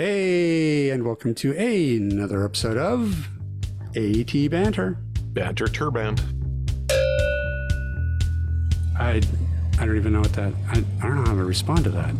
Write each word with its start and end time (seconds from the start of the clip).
Hey, 0.00 0.90
and 0.90 1.04
welcome 1.04 1.34
to 1.34 1.58
another 1.58 2.44
episode 2.44 2.76
of 2.76 3.26
AT 3.96 4.32
Banter. 4.48 4.96
Banter 5.32 5.64
Turband. 5.66 6.20
I 8.96 9.20
I 9.76 9.84
don't 9.84 9.96
even 9.96 10.12
know 10.12 10.20
what 10.20 10.32
that. 10.34 10.52
I, 10.68 10.84
I 11.02 11.08
don't 11.08 11.16
know 11.16 11.24
how 11.28 11.34
to 11.34 11.44
respond 11.44 11.82
to 11.82 11.90
that. 11.90 12.14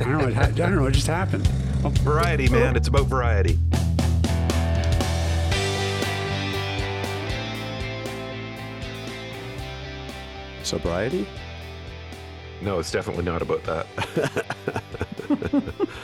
I 0.00 0.04
don't 0.04 0.12
know 0.12 0.24
what 0.24 0.36
I 0.38 0.52
don't 0.52 0.74
know 0.74 0.80
what 0.80 0.94
just 0.94 1.06
happened. 1.06 1.46
Oh, 1.84 1.90
Variety, 1.90 2.48
man. 2.48 2.76
It's 2.76 2.88
about 2.88 3.08
variety. 3.08 3.58
Sobriety? 10.62 11.28
No, 12.62 12.78
it's 12.78 12.90
definitely 12.90 13.24
not 13.24 13.42
about 13.42 13.64
that. 13.64 13.86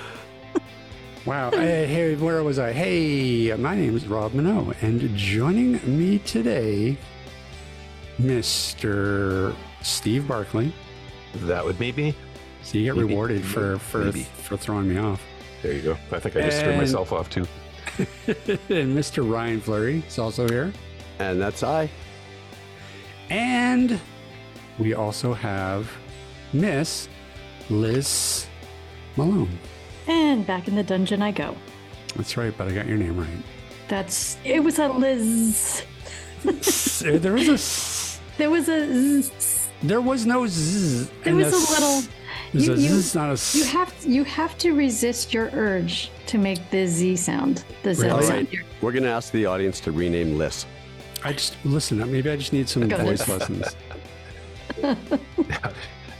wow. 1.29 1.51
Hey, 1.51 1.85
uh, 1.85 1.87
hey, 1.87 2.15
where 2.17 2.43
was 2.43 2.59
I? 2.59 2.73
Hey, 2.73 3.55
my 3.55 3.77
name 3.77 3.95
is 3.95 4.07
Rob 4.07 4.32
Mineault, 4.32 4.82
and 4.82 5.14
joining 5.14 5.73
me 5.85 6.21
today, 6.21 6.96
Mr. 8.19 9.55
Steve 9.83 10.27
Barclay. 10.27 10.72
That 11.35 11.63
would 11.63 11.79
be 11.79 11.93
me. 11.93 12.14
So 12.63 12.79
you 12.79 12.85
get 12.85 12.96
Maybe. 12.96 13.09
rewarded 13.09 13.45
for 13.45 13.79
for 13.79 14.07
Maybe. 14.07 14.22
for 14.22 14.57
throwing 14.57 14.89
me 14.89 14.96
off. 14.96 15.22
There 15.63 15.75
you 15.75 15.83
go. 15.83 15.99
I 16.13 16.19
think 16.19 16.35
I 16.36 16.41
just 16.41 16.63
threw 16.63 16.77
myself 16.77 17.13
off 17.13 17.29
too. 17.29 17.47
and 17.99 18.97
Mr. 18.97 19.31
Ryan 19.31 19.61
Fleury 19.61 20.03
is 20.08 20.19
also 20.19 20.49
here. 20.49 20.72
And 21.19 21.41
that's 21.41 21.63
I. 21.63 21.91
And 23.29 24.00
we 24.79 24.95
also 24.95 25.35
have 25.35 25.91
Miss 26.55 27.08
Liz 27.69 28.47
Malone. 29.17 29.58
And 30.08 30.46
back 30.46 30.67
in 30.68 30.75
the 30.75 30.82
dungeon 30.82 31.22
I 31.22 31.30
go. 31.32 31.54
That's 32.16 32.36
right, 32.36 32.53
but 32.56 32.66
I 32.69 32.72
got 32.72 32.86
your 32.86 32.97
name 32.97 33.16
right. 33.19 33.28
That's 33.89 34.36
it 34.44 34.61
was 34.61 34.78
a 34.78 34.88
Liz. 34.88 35.84
Eh, 36.44 37.19
there 37.19 37.33
was 37.33 37.48
a 37.48 37.52
s- 37.52 38.20
There 38.38 38.50
was 38.50 38.68
a 38.68 39.20
zzz. 39.22 39.68
there 39.83 40.00
was 40.00 40.24
no 40.27 40.46
z. 40.46 41.08
There 41.24 41.33
and 41.33 41.36
was 41.36 41.52
a, 41.52 41.72
little- 41.72 42.02
There's 42.52 42.66
you- 42.66 42.72
a 42.74 42.77
you- 42.77 43.00
z, 43.00 43.18
not 43.18 43.28
a 43.30 43.33
s. 43.33 43.55
You 43.55 43.64
have 43.64 43.94
you 44.05 44.24
have 44.24 44.56
to 44.58 44.72
resist 44.72 45.34
your 45.34 45.50
urge 45.52 46.11
to 46.27 46.38
make 46.38 46.70
the 46.70 46.86
Z 46.86 47.16
sound. 47.16 47.64
The 47.83 47.94
Z 47.94 48.06
Really? 48.06 48.27
sound. 48.27 48.48
We're 48.80 48.92
going 48.92 49.02
to 49.05 49.11
ask 49.11 49.33
the 49.33 49.46
audience 49.46 49.80
to 49.80 49.92
rename 49.92 50.38
Liz. 50.38 50.64
I 51.24 51.33
just 51.33 51.56
listen. 51.64 51.98
Maybe 52.11 52.30
I 52.30 52.36
just 52.36 52.52
need 52.52 52.68
some 52.68 52.86
Go 52.88 52.96
voice 52.98 53.27
lessons. 53.28 53.74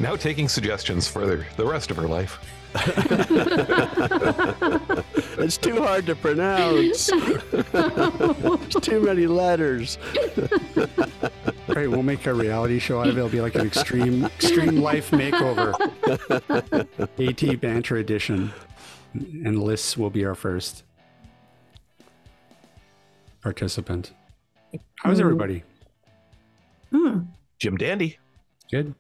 Now 0.00 0.14
taking 0.14 0.48
suggestions 0.48 1.08
for 1.08 1.26
the, 1.26 1.44
the 1.56 1.64
rest 1.66 1.91
of 1.91 1.96
her 1.96 2.06
life. 2.06 2.38
It's 5.38 5.56
too 5.56 5.80
hard 5.80 6.05
to 6.06 6.16
pronounce. 6.16 7.06
There's 7.06 8.75
too 8.83 9.00
many 9.00 9.28
letters. 9.28 9.97
Great, 11.69 11.86
we'll 11.86 12.02
make 12.02 12.27
a 12.27 12.34
reality 12.34 12.80
show 12.80 13.00
out 13.00 13.06
of 13.06 13.16
it. 13.16 13.19
It'll 13.19 13.30
be 13.30 13.41
like 13.41 13.55
an 13.55 13.66
extreme 13.66 14.25
extreme 14.25 14.80
life 14.80 15.12
makeover. 15.12 15.72
AT 17.19 17.60
Banter 17.60 17.98
Edition, 17.98 18.52
and 19.14 19.62
Liz 19.62 19.97
will 19.97 20.10
be 20.10 20.25
our 20.25 20.34
first 20.34 20.82
participant. 23.41 24.12
How's 24.97 25.20
everybody? 25.20 25.62
Hmm. 26.91 27.20
Jim 27.60 27.77
Dandy. 27.77 28.19
Good. 28.72 28.92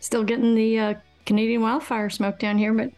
Still 0.00 0.24
getting 0.24 0.54
the 0.54 0.78
uh, 0.78 0.94
Canadian 1.26 1.60
wildfire 1.60 2.08
smoke 2.08 2.38
down 2.38 2.56
here, 2.56 2.72
but 2.72 2.90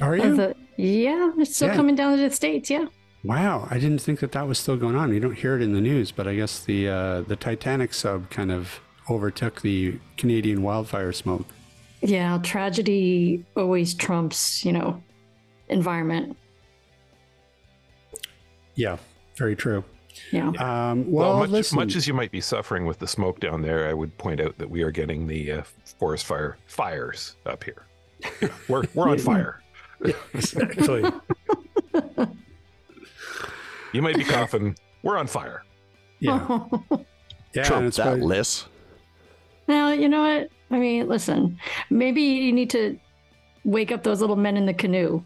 Are 0.00 0.16
you? 0.16 0.36
the, 0.36 0.54
yeah, 0.76 1.32
it's 1.38 1.54
still 1.56 1.68
Yeah. 1.68 1.76
coming 1.76 1.94
down 1.94 2.16
to 2.16 2.22
the 2.28 2.30
states. 2.34 2.68
Yeah. 2.68 2.86
Wow, 3.24 3.66
I 3.70 3.78
didn't 3.78 4.00
think 4.00 4.20
that 4.20 4.32
that 4.32 4.46
was 4.46 4.58
still 4.58 4.76
going 4.76 4.94
on. 4.94 5.12
You 5.12 5.20
don't 5.20 5.34
hear 5.36 5.56
it 5.56 5.62
in 5.62 5.72
the 5.72 5.80
news, 5.80 6.12
but 6.12 6.28
I 6.28 6.34
guess 6.36 6.60
the 6.64 6.88
uh, 6.88 7.20
the 7.22 7.34
Titanic 7.36 7.92
sub 7.94 8.30
kind 8.30 8.52
of 8.52 8.80
overtook 9.10 9.62
the 9.62 9.98
Canadian 10.16 10.62
wildfire 10.62 11.12
smoke. 11.12 11.46
Yeah, 12.02 12.38
tragedy 12.42 13.44
always 13.56 13.94
trumps, 13.94 14.64
you 14.64 14.72
know, 14.72 15.02
environment. 15.68 16.36
Yeah, 18.74 18.98
very 19.36 19.56
true. 19.56 19.82
Yeah. 20.32 20.48
Um, 20.48 21.10
well, 21.10 21.38
much, 21.38 21.50
listen, 21.50 21.76
much 21.76 21.96
as 21.96 22.06
you 22.08 22.14
might 22.14 22.30
be 22.30 22.40
suffering 22.40 22.86
with 22.86 22.98
the 22.98 23.06
smoke 23.06 23.40
down 23.40 23.62
there, 23.62 23.88
I 23.88 23.92
would 23.94 24.16
point 24.18 24.40
out 24.40 24.56
that 24.58 24.68
we 24.68 24.82
are 24.82 24.90
getting 24.90 25.26
the 25.26 25.52
uh, 25.52 25.62
forest 25.98 26.26
fire 26.26 26.56
fires 26.66 27.36
up 27.46 27.62
here. 27.64 27.86
We're, 28.68 28.82
we're 28.94 29.08
on 29.10 29.18
fire. 29.18 29.62
exactly. 30.32 31.04
You 33.92 34.02
might 34.02 34.16
be 34.16 34.24
coughing. 34.24 34.76
We're 35.02 35.16
on 35.16 35.26
fire. 35.26 35.62
Yeah, 36.20 36.44
yeah. 36.90 36.98
and 37.54 37.64
Trump 37.64 37.86
it's 37.86 37.96
that, 37.96 38.02
probably- 38.04 38.22
Liz. 38.26 38.64
Now, 39.68 39.90
you 39.92 40.08
know 40.08 40.20
what? 40.22 40.50
I 40.70 40.78
mean, 40.78 41.08
listen, 41.08 41.58
maybe 41.88 42.20
you 42.20 42.52
need 42.52 42.68
to 42.70 42.98
wake 43.64 43.90
up 43.90 44.02
those 44.02 44.20
little 44.20 44.36
men 44.36 44.56
in 44.56 44.66
the 44.66 44.74
canoe. 44.74 45.24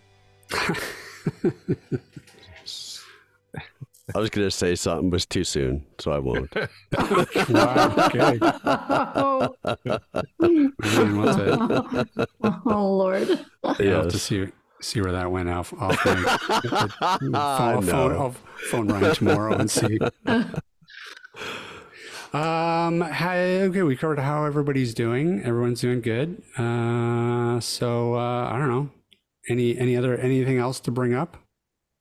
I 4.15 4.19
was 4.19 4.31
going 4.31 4.47
to 4.47 4.51
say 4.51 4.75
something, 4.75 5.11
but 5.11 5.17
it's 5.17 5.27
too 5.27 5.45
soon, 5.45 5.85
so 5.99 6.13
I 6.13 6.19
won't. 6.19 6.53
wow, 7.49 7.95
okay. 8.07 8.39
Oh, 8.43 9.55
Man, 10.41 11.17
what's 11.17 11.39
it? 12.19 12.29
oh 12.67 12.97
Lord. 12.97 13.29
Yeah, 13.79 13.97
I'll 13.97 14.03
have 14.03 14.13
to 14.13 14.19
see 14.19 14.49
see 14.81 15.01
where 15.01 15.13
that 15.13 15.31
went 15.31 15.49
off. 15.49 15.73
off 15.75 16.05
mic. 16.05 16.19
phone, 16.19 17.35
I 17.35 17.81
phone, 17.81 17.87
know. 17.87 18.09
I'll 18.19 18.35
phone 18.71 18.89
Ryan 18.89 19.15
tomorrow 19.15 19.55
and 19.57 19.71
see. 19.71 19.99
Um. 22.33 23.01
Hi, 23.01 23.63
okay, 23.63 23.83
we 23.83 23.97
covered 23.97 24.21
how 24.21 24.45
everybody's 24.45 24.95
doing. 24.95 25.43
Everyone's 25.43 25.81
doing 25.81 26.01
good. 26.01 26.43
Uh. 26.57 27.59
So 27.61 28.15
uh, 28.15 28.49
I 28.51 28.59
don't 28.59 28.69
know. 28.69 28.91
Any 29.49 29.77
any 29.77 29.97
other 29.97 30.17
anything 30.17 30.59
else 30.59 30.79
to 30.81 30.91
bring 30.91 31.13
up? 31.15 31.37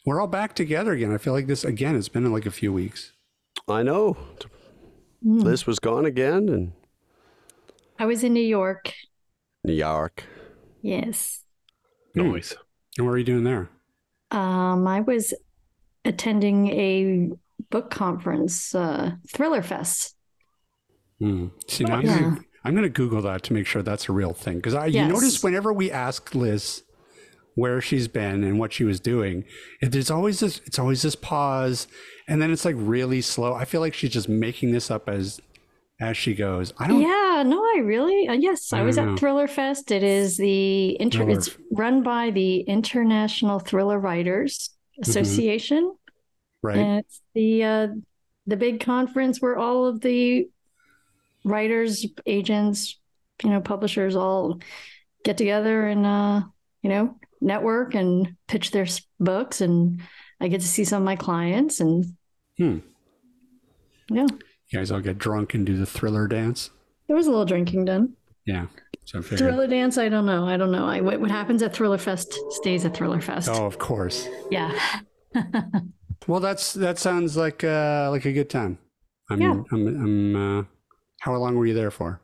We're 0.06 0.20
all 0.22 0.28
back 0.28 0.56
together 0.56 0.94
again. 0.94 1.14
I 1.14 1.18
feel 1.18 1.34
like 1.34 1.48
this 1.48 1.64
again. 1.64 1.96
It's 1.96 2.10
been 2.10 2.32
like 2.32 2.46
a 2.46 2.52
few 2.52 2.72
weeks. 2.74 3.12
I 3.68 3.84
know. 3.84 4.18
Hmm. 5.24 5.40
Liz 5.40 5.68
was 5.68 5.80
gone 5.80 6.06
again 6.06 6.50
and 6.50 6.72
I 8.00 8.06
was 8.06 8.24
in 8.24 8.34
New 8.34 8.40
York. 8.40 8.94
New 9.64 9.74
York. 9.74 10.24
Yes. 10.82 11.44
Hmm. 12.14 12.32
Noise. 12.32 12.56
And 12.98 13.06
what 13.06 13.14
are 13.14 13.18
you 13.18 13.26
doing 13.26 13.44
there? 13.44 13.70
Um, 14.32 14.88
I 14.88 15.02
was 15.02 15.34
attending 16.06 16.68
a 16.70 17.30
book 17.70 17.92
conference, 17.92 18.74
uh, 18.74 19.12
Thriller 19.28 19.62
Fest. 19.62 20.16
Hmm. 21.20 21.48
See, 21.68 21.84
now 21.84 21.98
I'm, 21.98 22.06
Yeah. 22.06 22.20
gonna, 22.20 22.38
I'm 22.64 22.76
gonna 22.76 22.90
Google 22.90 23.22
that 23.24 23.44
to 23.44 23.54
make 23.54 23.68
sure 23.68 23.82
that's 23.82 24.08
a 24.08 24.14
real 24.14 24.34
thing. 24.34 24.56
Because 24.58 24.74
I, 24.74 24.86
you 24.88 25.06
notice 25.06 25.44
whenever 25.44 25.74
we 25.74 25.92
ask 25.92 26.34
Liz 26.34 26.84
where 27.60 27.82
she's 27.82 28.08
been 28.08 28.44
and 28.44 28.58
what 28.60 28.74
she 28.74 28.84
was 28.84 29.00
doing, 29.00 29.44
it, 29.82 29.92
there's 29.92 30.10
always 30.12 30.40
this. 30.40 30.62
It's 30.66 30.80
always 30.80 31.02
this 31.02 31.16
pause, 31.16 31.88
and 32.28 32.42
then 32.42 32.52
it's 32.52 32.66
like 32.66 32.76
really 32.78 33.22
slow. 33.22 33.54
I 33.54 33.66
feel 33.66 33.82
like 33.82 33.94
she's 33.94 34.12
just 34.12 34.30
making 34.30 34.72
this 34.72 34.90
up 34.90 35.10
as 35.10 35.42
as 36.00 36.16
she 36.18 36.34
goes. 36.34 36.74
I 36.80 36.88
don't. 36.88 37.02
Yeah, 37.02 37.44
no, 37.46 37.62
I 37.62 37.80
really, 37.80 38.28
uh, 38.28 38.34
yes, 38.34 38.72
I 38.72 38.80
I 38.80 38.84
was 38.84 38.98
know. 38.98 39.14
at 39.14 39.20
Thriller 39.20 39.48
Fest. 39.48 39.92
It 39.92 40.04
is 40.04 40.38
the 40.38 41.00
inter, 41.00 41.20
Thriller 41.20 41.38
it's 41.38 41.58
run 41.72 42.04
by 42.04 42.32
the 42.32 42.62
International 42.62 43.60
Thriller 43.60 44.00
Writers 44.00 44.72
Association. 45.02 45.96
Right. 46.62 46.78
And 46.78 47.00
it's 47.00 47.22
the 47.34 47.64
uh, 47.64 47.88
the 48.48 48.58
big 48.58 48.80
conference 48.80 49.42
where 49.42 49.58
all 49.58 49.86
of 49.86 50.02
the 50.02 50.50
writers, 51.44 52.06
agents, 52.26 52.98
you 53.44 53.50
know, 53.50 53.62
publishers 53.62 54.16
all 54.16 54.60
get 55.24 55.38
together 55.38 55.88
and 55.88 56.06
uh, 56.06 56.42
you 56.82 56.90
know, 56.90 57.18
network 57.42 57.96
and 57.96 58.36
pitch 58.48 58.72
their 58.72 58.86
books 59.20 59.62
and 59.62 60.02
I 60.42 60.48
get 60.48 60.62
to 60.62 60.68
see 60.68 60.84
some 60.84 61.02
of 61.02 61.06
my 61.06 61.16
clients 61.16 61.80
and 61.80 62.06
Hmm. 62.58 62.80
yeah, 64.10 64.28
You 64.70 64.80
guys 64.80 64.92
all 64.92 65.00
get 65.00 65.18
drunk 65.18 65.54
and 65.54 65.66
do 65.66 65.78
the 65.78 65.86
thriller 65.86 66.28
dance. 66.28 66.70
there 67.08 67.16
was 67.16 67.28
a 67.28 67.30
little 67.30 67.46
drinking 67.46 67.86
done. 67.86 68.14
Yeah. 68.46 68.66
So 69.06 69.20
I. 69.20 69.22
Thriller 69.22 69.68
dance, 69.68 69.98
I 69.98 70.10
don't 70.10 70.26
know. 70.26 70.46
I 70.48 70.58
don't 70.58 70.72
know. 70.72 70.86
I 70.86 71.02
what, 71.02 71.20
what 71.20 71.32
happens 71.32 71.64
at 71.64 71.74
Thriller 71.74 71.98
Fest 71.98 72.38
stays 72.52 72.86
at 72.86 72.96
Thriller 72.96 73.22
Fest. 73.22 73.50
Oh, 73.52 73.66
of 73.66 73.78
course. 73.80 74.28
Yeah. 74.52 74.78
Well, 76.28 76.42
that's 76.42 76.74
that 76.74 77.00
sounds 77.00 77.38
like 77.38 77.64
uh 77.64 78.10
like 78.12 78.26
a 78.26 78.34
good 78.34 78.50
time. 78.50 78.78
I'm 79.32 79.42
Yeah. 79.42 79.64
I'm, 79.72 79.88
I'm 79.88 80.36
uh 80.60 80.64
how 81.22 81.34
long 81.38 81.56
were 81.56 81.66
you 81.66 81.74
there 81.74 81.90
for? 81.92 82.20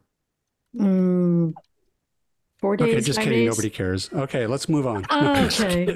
Mm, 0.78 1.54
four 2.60 2.78
days. 2.78 2.90
Okay, 2.94 3.02
just 3.02 3.18
five 3.20 3.24
kidding. 3.26 3.40
days. 3.40 3.50
Nobody 3.50 3.70
cares. 3.70 4.10
Okay, 4.14 4.48
let's 4.48 4.68
move 4.70 4.88
on. 4.88 5.06
Okay. 5.46 5.96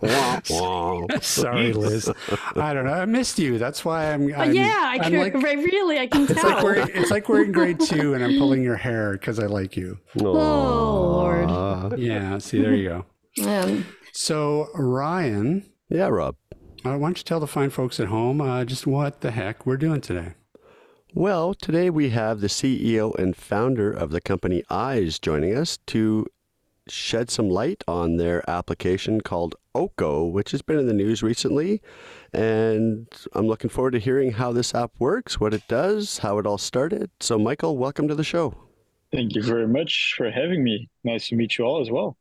Wah, 0.00 0.40
wah. 0.50 1.06
Sorry, 1.20 1.72
Liz. 1.72 2.10
I 2.56 2.72
don't 2.74 2.84
know. 2.86 2.92
I 2.92 3.04
missed 3.04 3.38
you. 3.38 3.58
That's 3.58 3.84
why 3.84 4.12
I'm. 4.12 4.32
Uh, 4.32 4.36
I'm 4.36 4.52
yeah, 4.54 4.64
I 4.84 4.94
I'm 5.02 5.12
can 5.12 5.18
like- 5.18 5.34
really 5.34 5.98
I 5.98 6.06
can 6.06 6.22
it's 6.22 6.42
like 6.42 6.56
tell. 6.56 6.64
we're 6.64 6.74
it's 6.90 7.10
like 7.10 7.28
we're 7.28 7.44
in 7.44 7.52
grade 7.52 7.80
two, 7.80 8.14
and 8.14 8.24
I'm 8.24 8.38
pulling 8.38 8.62
your 8.62 8.76
hair 8.76 9.12
because 9.12 9.38
I 9.38 9.46
like 9.46 9.76
you. 9.76 9.98
Oh, 10.20 10.32
Lord. 10.32 11.98
Yeah. 11.98 12.38
See, 12.38 12.60
there 12.60 12.74
you 12.74 13.04
go. 13.38 13.48
Um, 13.48 13.86
So, 14.12 14.68
Ryan, 14.74 15.64
Yeah, 15.88 16.08
Rob. 16.08 16.34
uh, 16.84 16.96
why 16.96 16.98
don't 16.98 17.18
you 17.18 17.24
tell 17.24 17.38
the 17.40 17.46
fine 17.46 17.70
folks 17.70 18.00
at 18.00 18.08
home 18.08 18.40
uh, 18.40 18.64
just 18.64 18.86
what 18.86 19.20
the 19.20 19.30
heck 19.30 19.64
we're 19.66 19.76
doing 19.76 20.00
today? 20.00 20.34
Well, 21.14 21.54
today 21.54 21.88
we 21.88 22.10
have 22.10 22.40
the 22.40 22.48
CEO 22.48 23.18
and 23.18 23.34
founder 23.34 23.90
of 23.90 24.10
the 24.10 24.20
company 24.20 24.62
Ayes 24.70 25.18
joining 25.18 25.56
us 25.56 25.78
to 25.86 26.26
shed 26.86 27.30
some 27.30 27.48
light 27.48 27.82
on 27.88 28.18
their 28.18 28.48
application 28.48 29.22
called 29.22 29.54
Oko, 29.74 30.26
which 30.26 30.50
has 30.50 30.60
been 30.60 30.78
in 30.78 30.86
the 30.86 30.92
news 30.92 31.22
recently. 31.22 31.80
And 32.34 33.08
I'm 33.32 33.46
looking 33.46 33.70
forward 33.70 33.92
to 33.92 33.98
hearing 33.98 34.32
how 34.32 34.52
this 34.52 34.74
app 34.74 34.92
works, 34.98 35.40
what 35.40 35.54
it 35.54 35.66
does, 35.66 36.18
how 36.18 36.36
it 36.38 36.46
all 36.46 36.58
started. 36.58 37.10
So, 37.20 37.38
Michael, 37.38 37.78
welcome 37.78 38.06
to 38.08 38.14
the 38.14 38.22
show. 38.22 38.54
Thank 39.10 39.34
you 39.34 39.42
very 39.42 39.66
much 39.66 40.12
for 40.14 40.30
having 40.30 40.62
me. 40.62 40.90
Nice 41.04 41.28
to 41.28 41.36
meet 41.36 41.56
you 41.56 41.64
all 41.64 41.80
as 41.80 41.90
well. 41.90 42.17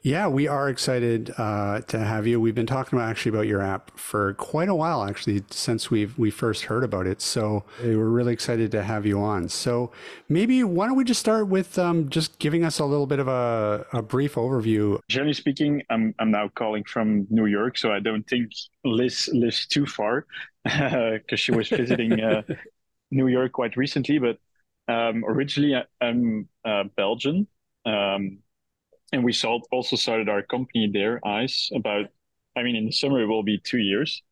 Yeah, 0.00 0.28
we 0.28 0.46
are 0.46 0.68
excited 0.68 1.34
uh, 1.38 1.80
to 1.88 1.98
have 1.98 2.24
you. 2.26 2.40
We've 2.40 2.54
been 2.54 2.66
talking 2.66 2.96
about 2.96 3.10
actually 3.10 3.30
about 3.30 3.48
your 3.48 3.60
app 3.60 3.98
for 3.98 4.32
quite 4.34 4.68
a 4.68 4.74
while, 4.74 5.02
actually, 5.04 5.42
since 5.50 5.90
we've 5.90 6.16
we 6.16 6.30
first 6.30 6.64
heard 6.64 6.84
about 6.84 7.08
it. 7.08 7.20
So 7.20 7.64
uh, 7.80 7.88
we're 7.88 8.08
really 8.08 8.32
excited 8.32 8.70
to 8.72 8.82
have 8.84 9.06
you 9.06 9.20
on. 9.20 9.48
So 9.48 9.90
maybe 10.28 10.62
why 10.62 10.86
don't 10.86 10.96
we 10.96 11.02
just 11.02 11.18
start 11.18 11.48
with 11.48 11.78
um, 11.80 12.08
just 12.10 12.38
giving 12.38 12.64
us 12.64 12.78
a 12.78 12.84
little 12.84 13.08
bit 13.08 13.18
of 13.18 13.26
a, 13.26 13.84
a 13.92 14.00
brief 14.00 14.36
overview. 14.36 15.00
Generally 15.08 15.34
speaking, 15.34 15.82
I'm 15.90 16.14
I'm 16.20 16.30
now 16.30 16.48
calling 16.54 16.84
from 16.84 17.26
New 17.28 17.46
York, 17.46 17.76
so 17.76 17.92
I 17.92 17.98
don't 17.98 18.26
think 18.28 18.52
Liz 18.84 19.28
lives 19.32 19.66
too 19.66 19.84
far 19.84 20.26
because 20.64 21.40
she 21.40 21.50
was 21.50 21.68
visiting 21.68 22.20
uh, 22.20 22.42
New 23.10 23.26
York 23.26 23.52
quite 23.52 23.76
recently. 23.76 24.18
But 24.18 24.38
um, 24.86 25.24
originally, 25.26 25.74
I- 25.74 25.86
I'm 26.06 26.48
uh, 26.64 26.84
Belgian, 26.96 27.48
um, 27.84 28.38
and 29.12 29.24
we 29.24 29.32
saw, 29.32 29.60
also 29.72 29.96
started 29.96 30.28
our 30.28 30.42
company 30.42 30.90
there, 30.92 31.20
Ayes. 31.26 31.70
About, 31.74 32.06
I 32.56 32.62
mean, 32.62 32.76
in 32.76 32.86
the 32.86 32.92
summer 32.92 33.20
it 33.20 33.26
will 33.26 33.42
be 33.42 33.58
two 33.58 33.78
years, 33.78 34.22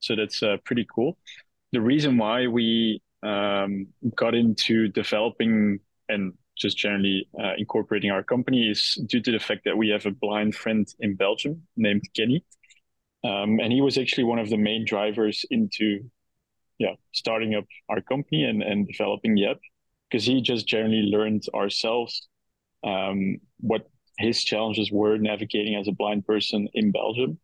so 0.00 0.16
that's 0.16 0.42
uh, 0.42 0.56
pretty 0.64 0.86
cool. 0.92 1.18
The 1.72 1.80
reason 1.80 2.18
why 2.18 2.46
we 2.46 3.02
um, 3.22 3.88
got 4.14 4.34
into 4.34 4.88
developing 4.88 5.80
and 6.08 6.34
just 6.56 6.76
generally 6.76 7.28
uh, 7.42 7.54
incorporating 7.58 8.10
our 8.10 8.22
company 8.22 8.68
is 8.70 8.94
due 9.06 9.20
to 9.20 9.32
the 9.32 9.38
fact 9.38 9.62
that 9.64 9.76
we 9.76 9.88
have 9.88 10.06
a 10.06 10.10
blind 10.10 10.54
friend 10.54 10.86
in 11.00 11.16
Belgium 11.16 11.62
named 11.76 12.02
Kenny. 12.14 12.44
Um, 13.24 13.58
and 13.58 13.72
he 13.72 13.80
was 13.80 13.98
actually 13.98 14.24
one 14.24 14.38
of 14.38 14.50
the 14.50 14.58
main 14.58 14.84
drivers 14.84 15.44
into 15.50 16.10
yeah, 16.78 16.94
starting 17.12 17.54
up 17.54 17.64
our 17.88 18.00
company 18.00 18.44
and, 18.44 18.62
and 18.62 18.86
developing 18.86 19.34
the 19.34 19.46
app 19.46 19.58
because 20.08 20.24
he 20.24 20.42
just 20.42 20.66
generally 20.66 21.02
learned 21.02 21.44
ourselves 21.54 22.28
um, 22.84 23.38
what 23.60 23.88
his 24.18 24.42
challenges 24.44 24.90
were 24.92 25.18
navigating 25.18 25.74
as 25.76 25.88
a 25.88 25.92
blind 25.92 26.26
person 26.26 26.68
in 26.74 26.92
Belgium. 26.92 27.38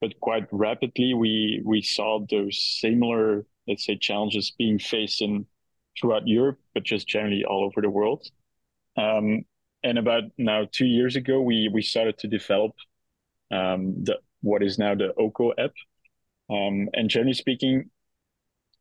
But 0.00 0.18
quite 0.20 0.46
rapidly, 0.52 1.14
we 1.14 1.62
we 1.64 1.82
saw 1.82 2.24
those 2.30 2.58
similar, 2.80 3.46
let's 3.66 3.84
say, 3.86 3.96
challenges 3.96 4.52
being 4.56 4.78
faced 4.78 5.22
in 5.22 5.46
throughout 5.98 6.26
Europe, 6.28 6.58
but 6.74 6.82
just 6.82 7.08
generally 7.08 7.44
all 7.44 7.64
over 7.64 7.80
the 7.80 7.90
world. 7.90 8.28
Um, 8.96 9.44
and 9.82 9.98
about 9.98 10.24
now 10.38 10.66
two 10.70 10.86
years 10.86 11.16
ago, 11.16 11.40
we 11.40 11.68
we 11.72 11.82
started 11.82 12.18
to 12.18 12.28
develop 12.28 12.72
um, 13.50 14.04
the 14.04 14.18
what 14.42 14.62
is 14.62 14.78
now 14.78 14.94
the 14.94 15.14
OKO 15.14 15.52
app. 15.58 15.72
Um, 16.50 16.88
and 16.92 17.08
generally 17.08 17.34
speaking, 17.34 17.90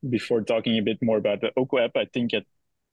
before 0.10 0.42
talking 0.42 0.78
a 0.78 0.82
bit 0.82 0.98
more 1.02 1.18
about 1.18 1.42
the 1.42 1.52
OKO 1.58 1.80
app, 1.80 1.92
I 1.96 2.06
think 2.06 2.34
at 2.34 2.44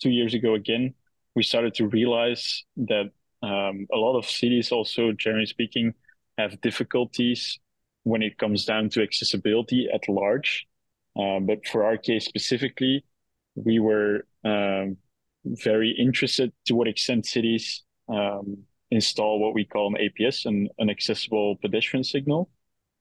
two 0.00 0.10
years 0.10 0.34
ago 0.34 0.54
again, 0.54 0.94
we 1.34 1.42
started 1.42 1.74
to 1.74 1.88
realize 1.88 2.64
that 2.76 3.10
um, 3.42 3.86
a 3.92 3.96
lot 3.96 4.18
of 4.18 4.26
cities 4.26 4.72
also, 4.72 5.12
generally 5.12 5.46
speaking, 5.46 5.94
have 6.38 6.60
difficulties 6.60 7.58
when 8.02 8.22
it 8.22 8.38
comes 8.38 8.64
down 8.64 8.88
to 8.90 9.02
accessibility 9.02 9.88
at 9.92 10.08
large. 10.08 10.66
Um, 11.18 11.46
but 11.46 11.66
for 11.66 11.84
our 11.84 11.96
case 11.96 12.24
specifically, 12.24 13.04
we 13.54 13.78
were 13.78 14.26
um, 14.44 14.96
very 15.44 15.90
interested 15.98 16.52
to 16.66 16.74
what 16.74 16.88
extent 16.88 17.26
cities 17.26 17.82
um, 18.08 18.64
install 18.90 19.38
what 19.38 19.54
we 19.54 19.64
call 19.64 19.94
an 19.94 20.00
APS, 20.00 20.46
an, 20.46 20.68
an 20.78 20.90
accessible 20.90 21.56
pedestrian 21.56 22.04
signal. 22.04 22.50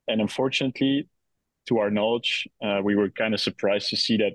And 0.07 0.21
unfortunately, 0.21 1.07
to 1.68 1.80
our 1.80 1.89
knowledge, 1.89 2.47
uh, 2.63 2.81
we 2.83 2.95
were 2.95 3.09
kind 3.09 3.33
of 3.33 3.41
surprised 3.41 3.89
to 3.89 3.97
see 3.97 4.18
that 4.18 4.33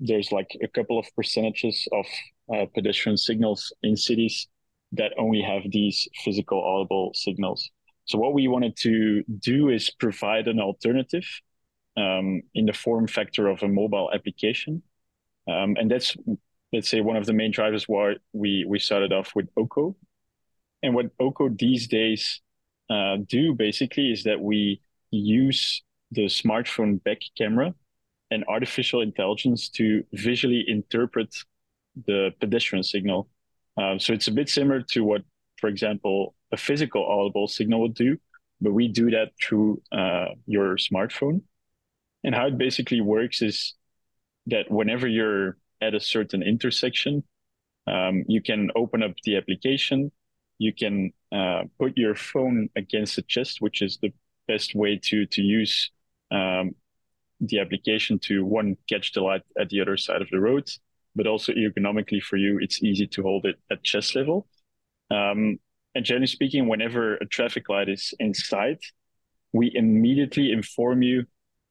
there's 0.00 0.32
like 0.32 0.56
a 0.62 0.68
couple 0.68 0.98
of 0.98 1.06
percentages 1.16 1.86
of 1.92 2.06
uh, 2.54 2.66
pedestrian 2.74 3.16
signals 3.16 3.72
in 3.82 3.96
cities 3.96 4.46
that 4.92 5.12
only 5.18 5.42
have 5.42 5.62
these 5.70 6.08
physical 6.24 6.62
audible 6.62 7.12
signals. 7.14 7.70
So 8.06 8.18
what 8.18 8.32
we 8.32 8.48
wanted 8.48 8.76
to 8.78 9.22
do 9.38 9.68
is 9.68 9.90
provide 9.90 10.48
an 10.48 10.60
alternative 10.60 11.26
um, 11.96 12.42
in 12.54 12.66
the 12.66 12.72
form 12.72 13.06
factor 13.06 13.48
of 13.48 13.62
a 13.62 13.68
mobile 13.68 14.10
application, 14.14 14.82
um, 15.48 15.76
and 15.78 15.90
that's 15.90 16.16
let's 16.72 16.88
say 16.88 17.00
one 17.00 17.16
of 17.16 17.26
the 17.26 17.32
main 17.32 17.50
drivers 17.50 17.84
why 17.88 18.14
we 18.32 18.64
we 18.68 18.78
started 18.78 19.12
off 19.12 19.32
with 19.34 19.48
Oko. 19.56 19.96
And 20.82 20.94
what 20.94 21.06
Oko 21.18 21.48
these 21.48 21.88
days 21.88 22.40
uh, 22.88 23.16
do 23.26 23.54
basically 23.54 24.10
is 24.10 24.24
that 24.24 24.40
we 24.40 24.80
use 25.10 25.82
the 26.12 26.26
smartphone 26.26 27.02
back 27.02 27.18
camera 27.36 27.74
and 28.30 28.44
artificial 28.48 29.00
intelligence 29.00 29.68
to 29.70 30.04
visually 30.12 30.64
interpret 30.66 31.34
the 32.06 32.30
pedestrian 32.40 32.82
signal. 32.82 33.28
Uh, 33.78 33.98
so 33.98 34.12
it's 34.12 34.28
a 34.28 34.32
bit 34.32 34.48
similar 34.48 34.82
to 34.82 35.04
what, 35.04 35.22
for 35.60 35.68
example, 35.68 36.34
a 36.52 36.56
physical 36.56 37.04
audible 37.06 37.46
signal 37.46 37.80
would 37.82 37.94
do, 37.94 38.16
but 38.60 38.72
we 38.72 38.88
do 38.88 39.10
that 39.10 39.32
through 39.40 39.80
uh, 39.92 40.28
your 40.46 40.76
smartphone. 40.76 41.42
And 42.24 42.34
how 42.34 42.46
it 42.46 42.58
basically 42.58 43.00
works 43.00 43.42
is 43.42 43.74
that 44.46 44.70
whenever 44.70 45.06
you're 45.06 45.56
at 45.80 45.94
a 45.94 46.00
certain 46.00 46.42
intersection, 46.42 47.22
um, 47.86 48.24
you 48.26 48.42
can 48.42 48.70
open 48.74 49.02
up 49.02 49.12
the 49.24 49.36
application. 49.36 50.10
You 50.58 50.72
can 50.74 51.12
uh, 51.30 51.62
put 51.78 51.96
your 51.96 52.14
phone 52.14 52.68
against 52.74 53.16
the 53.16 53.22
chest, 53.22 53.60
which 53.60 53.80
is 53.80 53.98
the 54.02 54.12
best 54.48 54.74
way 54.74 54.98
to 55.04 55.26
to 55.26 55.42
use 55.42 55.90
um, 56.30 56.74
the 57.40 57.60
application 57.60 58.18
to 58.18 58.44
one 58.44 58.76
catch 58.88 59.12
the 59.12 59.20
light 59.20 59.42
at 59.58 59.68
the 59.68 59.80
other 59.80 59.96
side 59.96 60.22
of 60.22 60.28
the 60.30 60.40
road, 60.40 60.68
but 61.18 61.26
also 61.26 61.52
ergonomically 61.52 62.22
for 62.22 62.38
you, 62.38 62.58
it's 62.62 62.82
easy 62.82 63.06
to 63.08 63.22
hold 63.22 63.44
it 63.44 63.56
at 63.70 63.82
chest 63.82 64.16
level. 64.16 64.46
Um, 65.10 65.58
and 65.94 66.04
generally 66.04 66.28
speaking, 66.28 66.68
whenever 66.68 67.16
a 67.16 67.26
traffic 67.26 67.68
light 67.68 67.90
is 67.90 68.14
in 68.18 68.32
sight, 68.32 68.78
we 69.52 69.70
immediately 69.74 70.52
inform 70.52 71.02
you 71.02 71.26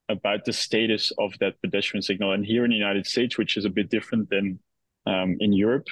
about 0.10 0.46
the 0.46 0.54
status 0.54 1.12
of 1.18 1.34
that 1.40 1.60
pedestrian 1.62 2.02
signal. 2.02 2.34
And 2.34 2.46
here 2.46 2.64
in 2.66 2.72
the 2.72 2.78
United 2.78 3.06
States, 3.06 3.38
which 3.38 3.58
is 3.58 3.66
a 3.66 3.70
bit 3.70 3.90
different 3.90 4.30
than 4.30 4.60
um, 5.06 5.38
in 5.40 5.54
Europe, 5.54 5.88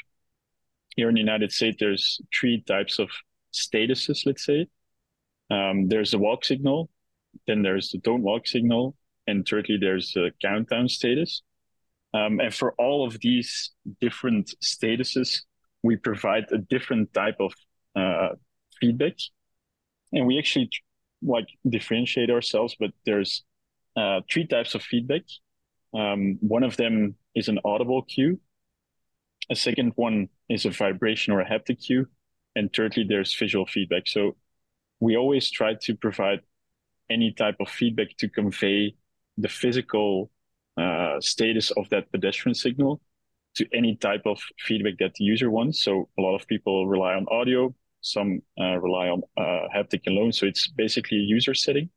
here 0.95 1.09
in 1.09 1.15
the 1.15 1.21
United 1.21 1.51
States, 1.51 1.77
there's 1.79 2.21
three 2.37 2.61
types 2.61 2.99
of 2.99 3.09
statuses, 3.53 4.25
let's 4.25 4.45
say. 4.45 4.67
Um, 5.49 5.87
there's 5.87 6.11
the 6.11 6.17
walk 6.17 6.45
signal, 6.45 6.89
then 7.47 7.61
there's 7.61 7.91
the 7.91 7.99
don't 7.99 8.23
walk 8.23 8.47
signal, 8.47 8.95
and 9.27 9.47
thirdly, 9.47 9.77
there's 9.79 10.15
a 10.15 10.31
countdown 10.41 10.87
status. 10.87 11.41
Um, 12.15 12.39
and 12.39 12.53
for 12.53 12.73
all 12.77 13.05
of 13.05 13.19
these 13.19 13.71
different 13.99 14.53
statuses, 14.63 15.41
we 15.83 15.97
provide 15.97 16.45
a 16.51 16.57
different 16.57 17.13
type 17.13 17.37
of 17.41 17.51
uh, 17.95 18.35
feedback. 18.79 19.17
And 20.13 20.25
we 20.25 20.39
actually 20.39 20.69
like 21.21 21.47
differentiate 21.67 22.29
ourselves, 22.29 22.75
but 22.79 22.91
there's 23.05 23.43
uh, 23.97 24.21
three 24.31 24.47
types 24.47 24.75
of 24.75 24.81
feedback. 24.81 25.23
Um, 25.93 26.37
one 26.39 26.63
of 26.63 26.77
them 26.77 27.15
is 27.35 27.49
an 27.49 27.59
audible 27.65 28.03
cue. 28.03 28.39
A 29.49 29.55
second 29.55 29.91
one 29.95 30.29
is 30.49 30.65
a 30.65 30.69
vibration 30.69 31.33
or 31.33 31.41
a 31.41 31.45
haptic 31.45 31.85
cue. 31.85 32.07
And 32.55 32.71
thirdly, 32.73 33.05
there's 33.07 33.33
visual 33.33 33.65
feedback. 33.65 34.03
So 34.07 34.37
we 35.01 35.17
always 35.17 35.51
try 35.51 35.75
to 35.81 35.95
provide 35.95 36.39
any 37.09 37.33
type 37.33 37.57
of 37.59 37.67
feedback 37.67 38.15
to 38.19 38.29
convey 38.29 38.95
the 39.37 39.49
physical 39.49 40.31
uh, 40.77 41.19
status 41.19 41.71
of 41.71 41.89
that 41.89 42.11
pedestrian 42.11 42.53
signal 42.53 43.01
to 43.55 43.65
any 43.73 43.95
type 43.95 44.23
of 44.25 44.39
feedback 44.59 44.97
that 44.99 45.13
the 45.15 45.23
user 45.23 45.49
wants. 45.49 45.81
So 45.81 46.09
a 46.17 46.21
lot 46.21 46.35
of 46.35 46.47
people 46.47 46.87
rely 46.87 47.13
on 47.13 47.25
audio, 47.31 47.73
some 48.01 48.41
uh, 48.59 48.77
rely 48.77 49.07
on 49.07 49.23
uh, 49.37 49.67
haptic 49.73 50.05
alone. 50.07 50.31
So 50.31 50.45
it's 50.45 50.67
basically 50.67 51.17
a 51.17 51.21
user 51.21 51.53
setting. 51.53 51.89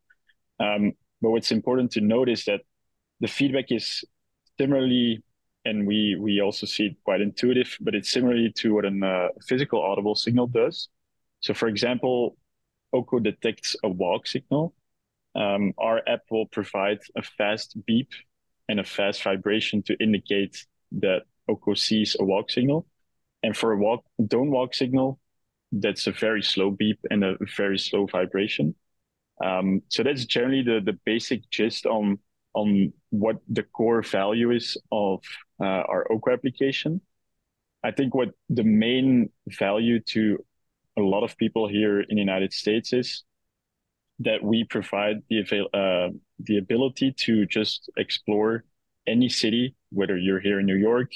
Um, 0.61 0.93
but 1.21 1.31
what's 1.31 1.51
important 1.53 1.91
to 1.93 2.01
note 2.01 2.29
is 2.29 2.45
that 2.45 2.61
the 3.21 3.27
feedback 3.27 3.73
is 3.73 4.05
similarly, 4.59 5.23
and 5.65 5.87
we 5.87 6.17
we 6.19 6.41
also 6.41 6.67
see 6.67 6.87
it 6.87 6.97
quite 7.05 7.21
intuitive, 7.21 7.77
but 7.81 7.95
it's 7.95 8.11
similarly 8.11 8.53
to 8.59 8.75
what 8.75 8.85
a 8.85 9.07
uh, 9.07 9.29
physical 9.47 9.83
audible 9.83 10.15
signal 10.15 10.47
does. 10.47 10.89
So, 11.41 11.55
for 11.55 11.69
example, 11.69 12.37
Oko 12.93 13.19
detects 13.19 13.77
a 13.83 13.89
walk 13.89 14.27
signal. 14.27 14.75
Um, 15.35 15.75
our 15.79 16.03
app 16.09 16.23
will 16.31 16.47
provide 16.47 16.99
a 17.17 17.23
fast 17.23 17.77
beep 17.87 18.11
and 18.69 18.81
a 18.81 18.85
fast 18.85 19.23
vibration 19.23 19.83
to 19.85 19.97
indicate 20.01 20.67
that 20.93 21.23
Oko 21.49 21.75
sees 21.75 22.17
a 22.19 22.25
walk 22.25 22.51
signal. 22.51 22.87
And 23.43 23.57
for 23.57 23.73
a 23.73 23.79
walk 23.79 24.05
don't 24.27 24.51
walk 24.51 24.75
signal, 24.75 25.19
that's 25.73 26.07
a 26.07 26.13
very 26.13 26.43
slow 26.43 26.71
beep 26.71 26.99
and 27.11 27.25
a 27.25 27.37
very 27.57 27.79
slow 27.79 28.07
vibration. 28.07 28.75
Um, 29.43 29.83
so 29.89 30.03
that's 30.03 30.25
generally 30.25 30.63
the 30.63 30.81
the 30.85 30.99
basic 31.05 31.49
gist 31.51 31.87
on 31.87 32.19
on 32.55 32.93
what 33.11 33.37
the 33.49 33.63
core 33.63 34.03
value 34.03 34.51
is 34.51 34.77
of 34.91 35.23
uh, 35.61 35.65
our 35.65 36.11
OKO 36.11 36.33
application. 36.33 37.01
I 37.85 37.93
think 37.93 38.15
what 38.15 38.31
the 38.49 38.65
main 38.65 39.31
value 39.47 40.01
to 40.15 40.45
a 40.99 41.03
lot 41.03 41.23
of 41.23 41.37
people 41.37 41.69
here 41.69 42.01
in 42.01 42.17
the 42.17 42.21
United 42.21 42.53
States 42.53 42.93
is 42.93 43.23
that 44.21 44.43
we 44.43 44.65
provide 44.65 45.23
the 45.29 45.41
avail- 45.41 45.69
uh, 45.73 46.09
the 46.39 46.59
ability 46.59 47.13
to 47.13 47.47
just 47.47 47.91
explore 47.97 48.65
any 49.07 49.29
city, 49.29 49.75
whether 49.91 50.17
you're 50.17 50.41
here 50.41 50.61
in 50.61 50.67
New 50.67 50.77
York 50.77 51.11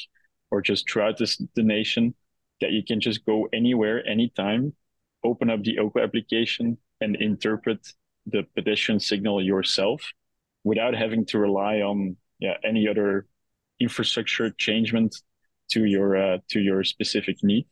or 0.50 0.62
just 0.62 0.90
throughout 0.90 1.18
this, 1.18 1.40
the 1.54 1.62
nation, 1.62 2.14
that 2.60 2.72
you 2.72 2.84
can 2.84 3.00
just 3.00 3.24
go 3.24 3.48
anywhere, 3.52 4.06
anytime, 4.06 4.72
open 5.24 5.50
up 5.50 5.62
the 5.62 5.78
OKO 5.78 6.00
application 6.00 6.78
and 7.00 7.16
interpret 7.16 7.86
the 8.26 8.44
pedestrian 8.54 9.00
signal 9.00 9.42
yourself 9.42 10.12
without 10.64 10.94
having 10.94 11.26
to 11.26 11.38
rely 11.38 11.80
on 11.80 12.16
yeah, 12.38 12.56
any 12.64 12.88
other 12.88 13.26
infrastructure 13.80 14.50
changement 14.50 15.16
to 15.70 15.84
your 15.84 16.16
uh, 16.16 16.38
to 16.48 16.60
your 16.60 16.84
specific 16.84 17.42
need. 17.42 17.66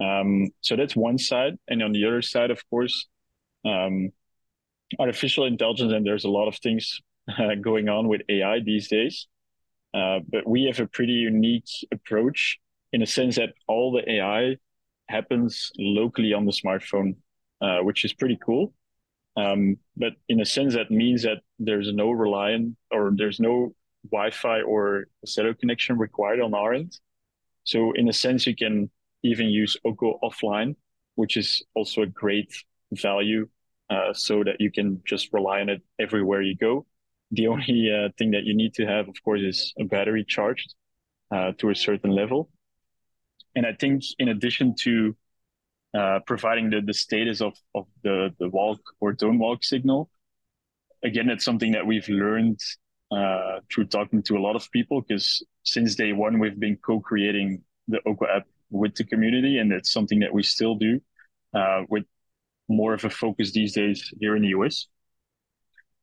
Um, 0.00 0.50
so 0.60 0.76
that's 0.76 0.96
one 0.96 1.18
side, 1.18 1.54
and 1.68 1.82
on 1.82 1.92
the 1.92 2.04
other 2.06 2.22
side, 2.22 2.50
of 2.50 2.68
course, 2.68 3.06
um, 3.64 4.10
artificial 4.98 5.44
intelligence, 5.44 5.92
and 5.92 6.06
there's 6.06 6.24
a 6.24 6.30
lot 6.30 6.48
of 6.48 6.56
things 6.56 7.00
uh, 7.28 7.54
going 7.60 7.88
on 7.88 8.08
with 8.08 8.22
AI 8.28 8.60
these 8.60 8.88
days. 8.88 9.26
Uh, 9.94 10.20
but 10.28 10.46
we 10.46 10.64
have 10.64 10.80
a 10.80 10.86
pretty 10.86 11.12
unique 11.12 11.68
approach 11.92 12.58
in 12.92 13.02
a 13.02 13.06
sense 13.06 13.36
that 13.36 13.50
all 13.68 13.92
the 13.92 14.10
AI 14.10 14.56
happens 15.08 15.70
locally 15.78 16.32
on 16.32 16.46
the 16.46 16.52
smartphone, 16.52 17.16
uh, 17.60 17.78
which 17.80 18.04
is 18.04 18.12
pretty 18.12 18.38
cool. 18.44 18.72
Um, 19.36 19.76
but 19.96 20.12
in 20.28 20.40
a 20.40 20.44
sense, 20.44 20.74
that 20.74 20.90
means 20.90 21.22
that 21.22 21.38
there's 21.58 21.92
no 21.92 22.10
reliant 22.10 22.76
or 22.90 23.12
there's 23.14 23.40
no 23.40 23.74
Wi-Fi 24.10 24.62
or 24.62 25.06
cellular 25.24 25.54
connection 25.54 25.96
required 25.98 26.40
on 26.40 26.54
our 26.54 26.74
end. 26.74 26.98
So 27.64 27.92
in 27.92 28.08
a 28.08 28.12
sense, 28.12 28.46
you 28.46 28.56
can 28.56 28.90
even 29.22 29.46
use 29.46 29.76
OKO 29.84 30.18
offline, 30.22 30.74
which 31.14 31.36
is 31.36 31.62
also 31.74 32.02
a 32.02 32.06
great 32.06 32.52
value, 32.92 33.48
uh, 33.92 34.12
so 34.14 34.34
that 34.44 34.56
you 34.58 34.70
can 34.70 35.02
just 35.04 35.28
rely 35.32 35.60
on 35.60 35.68
it 35.68 35.82
everywhere 35.98 36.42
you 36.42 36.56
go. 36.56 36.86
The 37.30 37.46
only 37.48 37.90
uh, 37.90 38.08
thing 38.18 38.30
that 38.32 38.44
you 38.44 38.54
need 38.54 38.74
to 38.74 38.86
have, 38.86 39.08
of 39.08 39.16
course, 39.24 39.42
is 39.42 39.72
a 39.78 39.84
battery 39.84 40.24
charged 40.36 40.74
uh, 41.34 41.52
to 41.58 41.70
a 41.70 41.74
certain 41.74 42.10
level. 42.10 42.50
And 43.54 43.66
I 43.66 43.74
think 43.78 44.02
in 44.18 44.28
addition 44.28 44.74
to 44.84 45.16
uh, 45.94 46.20
providing 46.26 46.70
the, 46.70 46.80
the 46.80 46.94
status 46.94 47.42
of, 47.42 47.52
of 47.74 47.86
the, 48.02 48.30
the 48.38 48.48
walk 48.48 48.80
or 49.00 49.12
don't 49.12 49.38
walk 49.38 49.62
signal. 49.62 50.10
Again, 51.04 51.28
it's 51.28 51.44
something 51.44 51.72
that 51.72 51.86
we've 51.86 52.08
learned 52.08 52.60
uh, 53.10 53.60
through 53.70 53.86
talking 53.86 54.22
to 54.22 54.36
a 54.36 54.40
lot 54.40 54.56
of 54.56 54.70
people 54.70 55.02
because 55.02 55.44
since 55.64 55.94
day 55.94 56.12
one, 56.12 56.38
we've 56.38 56.58
been 56.58 56.78
co 56.78 57.00
creating 57.00 57.62
the 57.88 58.00
OKO 58.06 58.26
app 58.26 58.46
with 58.70 58.94
the 58.94 59.04
community, 59.04 59.58
and 59.58 59.70
it's 59.70 59.92
something 59.92 60.20
that 60.20 60.32
we 60.32 60.42
still 60.42 60.76
do 60.76 60.98
uh, 61.52 61.82
with 61.90 62.04
more 62.72 62.94
of 62.94 63.04
a 63.04 63.10
focus 63.10 63.52
these 63.52 63.72
days 63.74 64.12
here 64.20 64.36
in 64.36 64.42
the 64.42 64.48
US. 64.48 64.86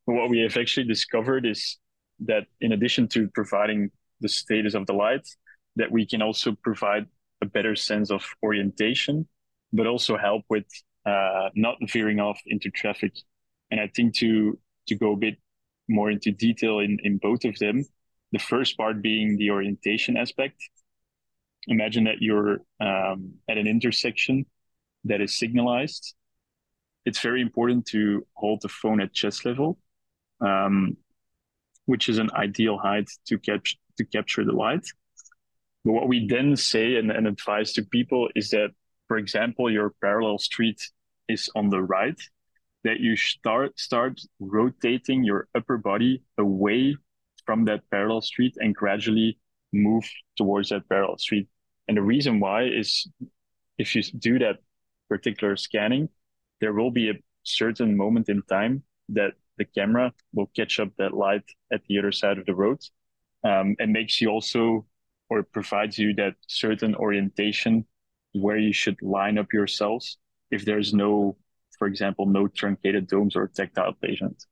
But 0.05 0.15
what 0.15 0.29
we 0.29 0.39
have 0.39 0.57
actually 0.57 0.87
discovered 0.87 1.45
is 1.45 1.77
that 2.21 2.45
in 2.61 2.71
addition 2.71 3.07
to 3.09 3.27
providing 3.33 3.91
the 4.21 4.29
status 4.29 4.73
of 4.73 4.85
the 4.85 4.93
light, 4.93 5.27
that 5.75 5.91
we 5.91 6.05
can 6.05 6.21
also 6.21 6.55
provide 6.63 7.05
a 7.41 7.45
better 7.45 7.75
sense 7.75 8.11
of 8.11 8.25
orientation 8.43 9.27
but 9.73 9.87
also 9.87 10.17
help 10.17 10.43
with 10.49 10.65
uh, 11.05 11.49
not 11.55 11.77
veering 11.91 12.19
off 12.19 12.39
into 12.47 12.69
traffic. 12.69 13.13
And 13.71 13.79
I 13.79 13.87
think 13.87 14.15
to 14.15 14.57
to 14.87 14.95
go 14.95 15.13
a 15.13 15.17
bit 15.17 15.37
more 15.87 16.09
into 16.09 16.31
detail 16.31 16.79
in, 16.79 16.97
in 17.03 17.17
both 17.17 17.45
of 17.45 17.57
them, 17.59 17.85
the 18.31 18.39
first 18.39 18.77
part 18.77 19.01
being 19.01 19.37
the 19.37 19.51
orientation 19.51 20.17
aspect. 20.17 20.55
Imagine 21.67 22.05
that 22.05 22.21
you're 22.21 22.59
um, 22.79 23.33
at 23.47 23.57
an 23.57 23.67
intersection 23.67 24.45
that 25.03 25.21
is 25.21 25.37
signalized. 25.37 26.15
It's 27.05 27.19
very 27.19 27.41
important 27.41 27.85
to 27.87 28.25
hold 28.33 28.61
the 28.61 28.69
phone 28.69 29.01
at 29.01 29.13
chest 29.13 29.45
level, 29.45 29.77
um, 30.41 30.97
which 31.85 32.09
is 32.09 32.17
an 32.17 32.29
ideal 32.33 32.77
height 32.77 33.09
to 33.27 33.39
catch 33.39 33.77
to 33.97 34.05
capture 34.05 34.45
the 34.45 34.51
light. 34.51 34.85
But 35.85 35.93
what 35.93 36.07
we 36.07 36.27
then 36.27 36.55
say 36.55 36.95
and, 36.95 37.11
and 37.11 37.27
advise 37.27 37.73
to 37.73 37.83
people 37.83 38.29
is 38.35 38.49
that 38.51 38.69
for 39.09 39.17
example, 39.17 39.71
your 39.71 39.95
parallel 40.01 40.37
street 40.37 40.79
is 41.27 41.49
on 41.55 41.69
the 41.69 41.81
right, 41.81 42.19
that 42.83 42.99
you 42.99 43.17
start 43.17 43.77
start 43.77 44.21
rotating 44.39 45.23
your 45.23 45.47
upper 45.55 45.77
body 45.77 46.21
away 46.37 46.95
from 47.45 47.65
that 47.65 47.81
parallel 47.89 48.21
street 48.21 48.53
and 48.59 48.75
gradually 48.75 49.39
move 49.73 50.05
towards 50.37 50.69
that 50.69 50.87
parallel 50.87 51.17
street. 51.17 51.47
And 51.87 51.97
the 51.97 52.03
reason 52.03 52.39
why 52.39 52.65
is 52.65 53.09
if 53.79 53.95
you 53.95 54.03
do 54.03 54.37
that 54.39 54.57
particular 55.09 55.57
scanning, 55.57 56.09
there 56.61 56.73
will 56.73 56.91
be 56.91 57.09
a 57.09 57.15
certain 57.43 57.95
moment 57.95 58.29
in 58.29 58.41
time 58.43 58.83
that 59.09 59.33
the 59.57 59.65
camera 59.65 60.13
will 60.33 60.49
catch 60.55 60.79
up 60.79 60.89
that 60.97 61.13
light 61.13 61.43
at 61.71 61.81
the 61.85 61.99
other 61.99 62.11
side 62.11 62.37
of 62.37 62.45
the 62.45 62.55
road 62.55 62.79
um, 63.43 63.75
and 63.79 63.91
makes 63.91 64.21
you 64.21 64.29
also 64.29 64.85
or 65.29 65.43
provides 65.43 65.97
you 65.97 66.13
that 66.15 66.33
certain 66.47 66.95
orientation 66.95 67.85
where 68.33 68.57
you 68.57 68.73
should 68.73 68.99
line 69.01 69.37
up 69.37 69.53
your 69.53 69.67
cells 69.67 70.17
if 70.51 70.65
there's 70.65 70.93
no, 70.93 71.37
for 71.77 71.87
example, 71.87 72.25
no 72.25 72.47
truncated 72.47 73.07
domes 73.07 73.35
or 73.35 73.47
tactile 73.47 73.93
placement. 73.93 74.45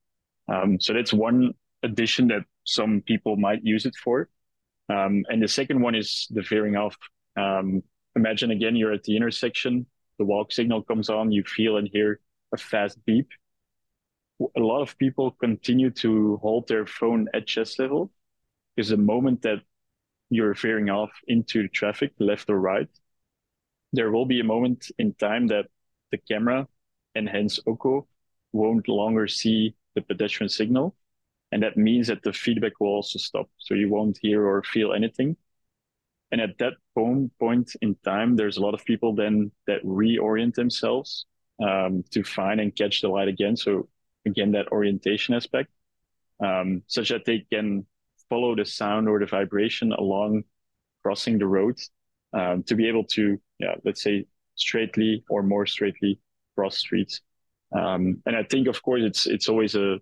Um, 0.47 0.79
so 0.79 0.93
that's 0.93 1.13
one 1.13 1.53
addition 1.83 2.27
that 2.29 2.43
some 2.63 3.01
people 3.01 3.35
might 3.37 3.63
use 3.63 3.85
it 3.85 3.95
for. 3.95 4.29
Um, 4.89 5.25
and 5.29 5.41
the 5.41 5.47
second 5.47 5.81
one 5.81 5.95
is 5.95 6.27
the 6.29 6.41
veering 6.41 6.75
off. 6.75 6.95
Um, 7.35 7.83
imagine 8.15 8.51
again, 8.51 8.75
you're 8.75 8.93
at 8.93 9.03
the 9.03 9.15
intersection, 9.15 9.85
the 10.17 10.25
walk 10.25 10.51
signal 10.51 10.83
comes 10.83 11.09
on, 11.09 11.31
you 11.31 11.43
feel 11.43 11.77
and 11.77 11.87
hear 11.87 12.19
a 12.53 12.57
fast 12.57 13.03
beep. 13.05 13.29
A 14.55 14.59
lot 14.59 14.81
of 14.81 14.97
people 14.97 15.31
continue 15.31 15.89
to 15.91 16.37
hold 16.37 16.67
their 16.67 16.85
phone 16.85 17.27
at 17.33 17.47
chest 17.47 17.79
level 17.79 18.11
because 18.75 18.89
the 18.89 18.97
moment 18.97 19.41
that 19.43 19.61
you're 20.29 20.53
veering 20.53 20.89
off 20.89 21.11
into 21.27 21.67
traffic, 21.67 22.13
left 22.19 22.49
or 22.49 22.59
right, 22.59 22.89
there 23.93 24.11
will 24.11 24.25
be 24.25 24.39
a 24.39 24.43
moment 24.43 24.91
in 24.97 25.13
time 25.13 25.47
that 25.47 25.65
the 26.11 26.17
camera 26.17 26.67
and 27.15 27.27
hence 27.27 27.59
OKO 27.67 28.07
won't 28.53 28.87
longer 28.87 29.27
see 29.27 29.75
the 29.95 30.01
pedestrian 30.01 30.49
signal. 30.49 30.95
And 31.51 31.63
that 31.63 31.77
means 31.77 32.07
that 32.07 32.23
the 32.23 32.33
feedback 32.33 32.79
will 32.79 32.89
also 32.89 33.19
stop. 33.19 33.49
So 33.57 33.73
you 33.73 33.89
won't 33.89 34.19
hear 34.21 34.45
or 34.45 34.63
feel 34.63 34.93
anything. 34.93 35.37
And 36.31 36.41
at 36.41 36.57
that 36.59 36.73
point 36.93 37.71
in 37.81 37.95
time, 38.03 38.35
there's 38.35 38.57
a 38.57 38.61
lot 38.61 38.73
of 38.73 38.83
people 38.83 39.15
then 39.15 39.51
that 39.65 39.83
reorient 39.83 40.55
themselves 40.55 41.25
um, 41.61 42.03
to 42.11 42.23
find 42.23 42.59
and 42.59 42.75
catch 42.75 43.01
the 43.01 43.07
light 43.07 43.27
again. 43.29 43.55
So 43.55 43.87
again, 44.25 44.51
that 44.51 44.71
orientation 44.71 45.35
aspect, 45.35 45.69
um, 46.43 46.83
such 46.87 47.09
that 47.09 47.25
they 47.25 47.45
can 47.51 47.85
follow 48.29 48.55
the 48.55 48.65
sound 48.65 49.07
or 49.07 49.19
the 49.19 49.25
vibration 49.25 49.93
along 49.93 50.43
crossing 51.01 51.39
the 51.39 51.47
road 51.47 51.79
um, 52.33 52.63
to 52.63 52.75
be 52.75 52.87
able 52.89 53.05
to, 53.05 53.39
yeah, 53.59 53.75
let's 53.85 54.01
say 54.01 54.25
straightly 54.55 55.23
or 55.29 55.43
more 55.43 55.65
straightly 55.65 56.19
cross 56.55 56.77
streets. 56.77 57.21
Um, 57.73 58.21
and 58.25 58.35
I 58.35 58.43
think, 58.43 58.67
of 58.67 58.81
course, 58.81 59.01
it's 59.03 59.27
it's 59.27 59.49
always 59.49 59.75
a, 59.75 59.99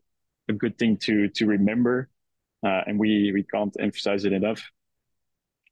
a 0.50 0.54
good 0.54 0.78
thing 0.78 0.98
to 0.98 1.30
to 1.30 1.46
remember, 1.46 2.10
uh, 2.66 2.82
and 2.88 3.00
we 3.00 3.32
we 3.34 3.44
can't 3.44 3.76
emphasize 3.80 4.26
it 4.26 4.34
enough. 4.34 4.62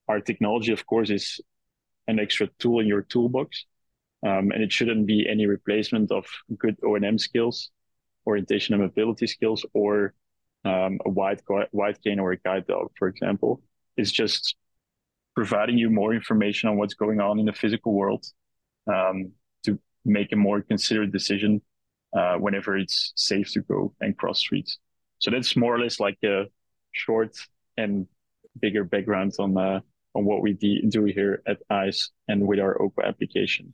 Our 0.08 0.20
technology, 0.20 0.74
of 0.74 0.86
course, 0.86 1.10
is 1.10 1.40
an 2.08 2.20
extra 2.20 2.48
tool 2.60 2.80
in 2.82 2.88
your 2.88 3.02
toolbox, 3.02 3.66
um, 4.26 4.52
and 4.52 4.62
it 4.62 4.72
shouldn't 4.72 5.08
be 5.08 5.28
any 5.30 5.46
replacement 5.46 6.12
of 6.12 6.26
good 6.58 6.78
O 6.84 6.96
and 6.96 7.06
M 7.06 7.18
skills, 7.18 7.72
orientation 8.28 8.74
and 8.74 8.84
mobility 8.84 9.28
skills, 9.28 9.66
or 9.74 10.14
um, 10.66 11.00
a 11.06 11.10
wide 11.10 11.42
wide 11.72 12.02
cane 12.04 12.20
or 12.20 12.32
a 12.32 12.38
guide 12.38 12.68
dog, 12.68 12.92
for 12.98 13.08
example. 13.08 13.62
It's 13.98 14.12
just 14.12 14.56
providing 15.36 15.78
you 15.78 15.90
more 15.90 16.14
information 16.14 16.70
on 16.70 16.78
what's 16.78 16.94
going 16.94 17.20
on 17.20 17.40
in 17.40 17.46
the 17.46 17.54
physical 17.54 17.94
world 17.94 18.26
um, 18.94 19.32
to 19.64 19.80
make 20.06 20.32
a 20.32 20.36
more 20.36 20.62
considered 20.62 21.12
decision 21.12 21.62
uh, 22.18 22.36
whenever 22.36 22.78
it's 22.78 23.14
safe 23.16 23.52
to 23.54 23.62
go 23.62 23.94
and 24.00 24.18
cross 24.18 24.40
streets. 24.40 24.78
So 25.20 25.32
that's 25.32 25.56
more 25.56 25.74
or 25.74 25.80
less 25.80 26.00
like 26.00 26.18
a 26.24 26.46
short 26.92 27.36
and 27.78 28.08
bigger 28.60 28.84
background 28.84 29.34
on 29.40 29.58
uh, 29.58 29.80
on 30.16 30.26
what 30.26 30.42
we 30.42 30.54
do 30.54 31.06
here 31.06 31.42
at 31.48 31.60
Ayes 31.70 32.12
and 32.28 32.48
with 32.48 32.60
our 32.60 32.78
OPA 32.78 33.06
application. 33.06 33.74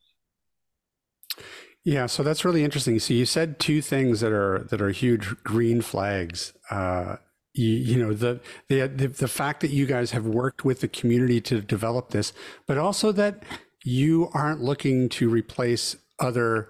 Yeah, 1.83 2.07
so 2.07 2.23
that's 2.23 2.43
really 2.43 2.63
interesting. 2.63 2.99
So 2.99 3.13
you 3.13 3.25
said 3.25 3.59
two 3.59 3.81
things 3.81 4.19
that 4.19 4.31
are 4.31 4.67
that 4.69 4.81
are 4.81 4.89
huge 4.89 5.43
green 5.43 5.81
flags 5.81 6.53
uh, 6.69 7.17
you, 7.53 7.69
you 7.69 7.97
know 7.97 8.13
the, 8.13 8.39
the 8.67 8.87
the 8.87 9.27
fact 9.27 9.61
that 9.61 9.71
you 9.71 9.85
guys 9.85 10.11
have 10.11 10.25
worked 10.25 10.63
with 10.63 10.81
the 10.81 10.87
community 10.87 11.41
to 11.41 11.61
develop 11.61 12.11
this, 12.11 12.31
but 12.67 12.77
also 12.77 13.11
that 13.11 13.43
you 13.83 14.29
aren't 14.33 14.61
looking 14.61 15.09
to 15.09 15.29
replace 15.29 15.95
other, 16.19 16.69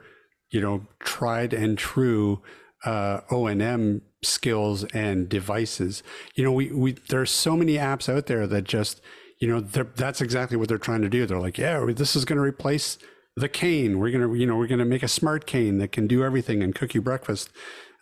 you 0.51 0.61
know, 0.61 0.85
tried 0.99 1.53
and 1.53 1.77
true 1.77 2.41
uh, 2.85 3.21
O&M 3.29 4.01
skills 4.23 4.83
and 4.85 5.27
devices. 5.27 6.03
You 6.35 6.43
know, 6.43 6.51
we, 6.51 6.71
we 6.71 6.93
there's 6.93 7.31
so 7.31 7.57
many 7.57 7.73
apps 7.73 8.07
out 8.07 8.27
there 8.27 8.47
that 8.47 8.63
just, 8.63 9.01
you 9.39 9.47
know, 9.47 9.61
that's 9.61 10.21
exactly 10.21 10.57
what 10.57 10.67
they're 10.67 10.77
trying 10.77 11.01
to 11.01 11.09
do. 11.09 11.25
They're 11.25 11.39
like, 11.39 11.57
yeah, 11.57 11.85
this 11.95 12.15
is 12.15 12.25
going 12.25 12.37
to 12.37 12.43
replace 12.43 12.97
the 13.35 13.49
cane. 13.49 13.99
We're 13.99 14.11
gonna, 14.11 14.33
you 14.33 14.45
know, 14.45 14.57
we're 14.57 14.67
gonna 14.67 14.85
make 14.85 15.03
a 15.03 15.07
smart 15.07 15.45
cane 15.45 15.77
that 15.77 15.91
can 15.91 16.07
do 16.07 16.23
everything 16.23 16.61
and 16.61 16.75
cook 16.75 16.93
you 16.93 17.01
breakfast. 17.01 17.49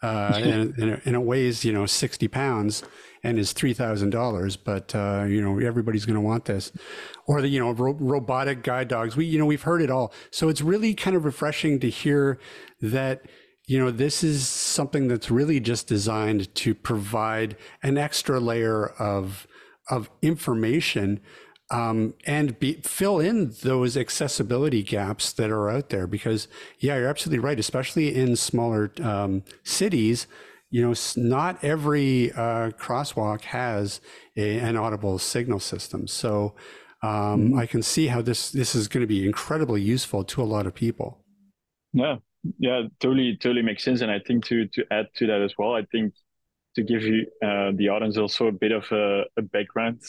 Uh, 0.02 0.32
and, 0.36 0.74
and, 0.78 0.92
it, 0.92 1.02
and, 1.06 1.16
it, 1.16 1.22
weighs, 1.22 1.66
you 1.66 1.74
know, 1.74 1.86
60 1.86 2.28
pounds 2.28 2.84
and 3.24 3.40
is 3.40 3.54
$3,000. 3.54 4.58
But, 4.64 4.94
uh, 4.94 5.26
you 5.28 5.42
know, 5.42 5.60
everybody's 5.60 6.06
going 6.06 6.16
to 6.16 6.22
want 6.22 6.46
this. 6.46 6.72
Or 7.26 7.42
the, 7.42 7.48
you 7.48 7.60
know, 7.60 7.72
ro- 7.72 7.98
robotic 8.00 8.62
guide 8.62 8.90
dogs. 8.90 9.16
We, 9.16 9.26
you 9.26 9.40
know, 9.40 9.46
we've 9.46 9.64
heard 9.64 9.82
it 9.82 9.90
all. 9.90 10.14
So 10.30 10.50
it's 10.50 10.62
really 10.62 10.94
kind 10.94 11.16
of 11.16 11.26
refreshing 11.26 11.80
to 11.80 11.90
hear 11.90 12.38
that, 12.80 13.24
you 13.66 13.80
know, 13.80 13.90
this 13.90 14.24
is 14.24 14.48
something 14.48 15.08
that's 15.08 15.32
really 15.32 15.60
just 15.60 15.88
designed 15.88 16.54
to 16.56 16.76
provide 16.76 17.58
an 17.82 17.98
extra 17.98 18.40
layer 18.40 18.88
of, 19.00 19.48
of 19.90 20.10
information 20.22 21.20
um, 21.70 22.14
and 22.26 22.60
be, 22.60 22.74
fill 22.84 23.20
in 23.20 23.54
those 23.62 23.98
accessibility 23.98 24.84
gaps 24.84 25.34
that 25.34 25.50
are 25.50 25.70
out 25.70 25.90
there. 25.90 26.08
Because, 26.08 26.48
yeah, 26.80 26.98
you're 26.98 27.10
absolutely 27.10 27.40
right, 27.40 27.60
especially 27.60 28.16
in 28.16 28.36
smaller 28.36 28.92
um, 29.02 29.44
cities. 29.64 30.28
You 30.70 30.82
know, 30.82 30.94
not 31.16 31.64
every 31.64 32.32
uh, 32.34 32.72
crosswalk 32.72 33.42
has 33.44 34.02
a, 34.36 34.60
an 34.60 34.76
audible 34.76 35.18
signal 35.18 35.60
system. 35.60 36.08
So 36.08 36.56
um, 37.02 37.12
mm-hmm. 37.12 37.60
I 37.60 37.66
can 37.66 37.82
see 37.82 38.08
how 38.08 38.22
this 38.22 38.52
this 38.52 38.76
is 38.76 38.88
going 38.88 39.02
to 39.02 39.08
be 39.08 39.26
incredibly 39.26 39.82
useful 39.82 40.24
to 40.26 40.42
a 40.42 40.44
lot 40.44 40.68
of 40.68 40.74
people. 40.74 41.24
Yeah, 41.94 42.18
yeah, 42.60 42.84
totally, 43.00 43.38
totally 43.38 43.62
makes 43.62 43.84
sense. 43.84 44.02
And 44.02 44.12
I 44.12 44.20
think 44.20 44.46
to 44.46 44.68
to 44.68 44.84
add 44.92 45.08
to 45.16 45.28
that 45.28 45.42
as 45.42 45.54
well, 45.58 45.74
I 45.74 45.84
think 45.92 46.14
to 46.78 46.84
give 46.84 47.02
you 47.02 47.26
uh, 47.44 47.72
the 47.74 47.90
audience 47.90 48.18
also 48.18 48.48
a 48.48 48.52
bit 48.52 48.72
of 48.72 48.86
a, 48.92 49.24
a 49.36 49.42
background 49.42 50.00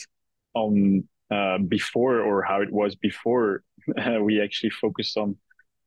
on 0.55 1.03
uh, 1.31 1.57
before 1.67 2.21
or 2.21 2.43
how 2.43 2.61
it 2.61 2.71
was 2.71 2.95
before 2.95 3.63
uh, 3.97 4.19
we 4.23 4.41
actually 4.41 4.71
focused 4.71 5.17
on 5.17 5.35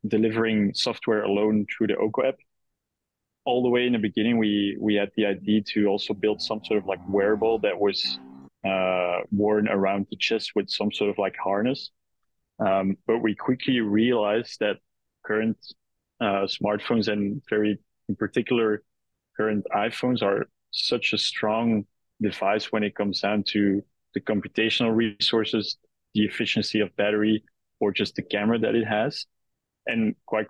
delivering 0.08 0.74
software 0.74 1.22
alone 1.24 1.68
through 1.72 1.86
the 1.86 1.96
OKO 1.96 2.28
app. 2.30 2.38
All 3.46 3.62
the 3.62 3.70
way 3.70 3.86
in 3.86 3.94
the 3.94 4.00
beginning, 4.00 4.40
we 4.40 4.76
we 4.80 4.96
had 4.96 5.12
the 5.16 5.26
idea 5.26 5.62
to 5.74 5.88
also 5.88 6.14
build 6.14 6.42
some 6.42 6.62
sort 6.66 6.80
of 6.80 6.88
like 6.88 7.02
wearable 7.08 7.60
that 7.60 7.80
was 7.80 8.20
uh, 8.66 9.20
worn 9.32 9.68
around 9.68 10.08
the 10.10 10.18
chest 10.18 10.52
with 10.56 10.68
some 10.70 10.92
sort 10.92 11.12
of 11.12 11.18
like 11.20 11.36
harness. 11.38 11.92
Um, 12.60 12.98
but 13.08 13.20
we 13.20 13.36
quickly 13.36 13.82
realized 13.82 14.58
that 14.60 14.78
current 15.26 15.58
uh, 16.20 16.46
smartphones 16.58 17.08
and 17.08 17.42
very 17.50 17.80
in 18.10 18.16
particular 18.16 18.84
current 19.38 19.66
iPhones 19.76 20.22
are 20.22 20.46
such 20.72 21.14
a 21.14 21.18
strong 21.18 21.86
device 22.22 22.72
when 22.72 22.84
it 22.84 22.96
comes 22.96 23.22
down 23.22 23.44
to 23.44 23.82
the 24.14 24.22
computational 24.22 24.96
resources, 24.96 25.78
the 26.14 26.26
efficiency 26.26 26.80
of 26.80 26.96
battery, 26.96 27.44
or 27.80 27.92
just 27.92 28.16
the 28.16 28.22
camera 28.22 28.60
that 28.60 28.76
it 28.76 28.86
has. 28.86 29.26
And 29.88 30.16
quite 30.26 30.48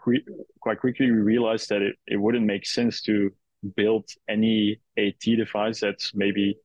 quite 0.59 0.79
quickly, 0.79 1.11
we 1.11 1.17
realized 1.17 1.69
that 1.69 1.81
it, 1.81 1.95
it 2.07 2.17
wouldn't 2.17 2.45
make 2.45 2.65
sense 2.65 3.01
to 3.03 3.31
build 3.75 4.09
any 4.27 4.81
AT 4.97 5.21
device 5.21 5.79
that's 5.79 6.13
maybe 6.13 6.57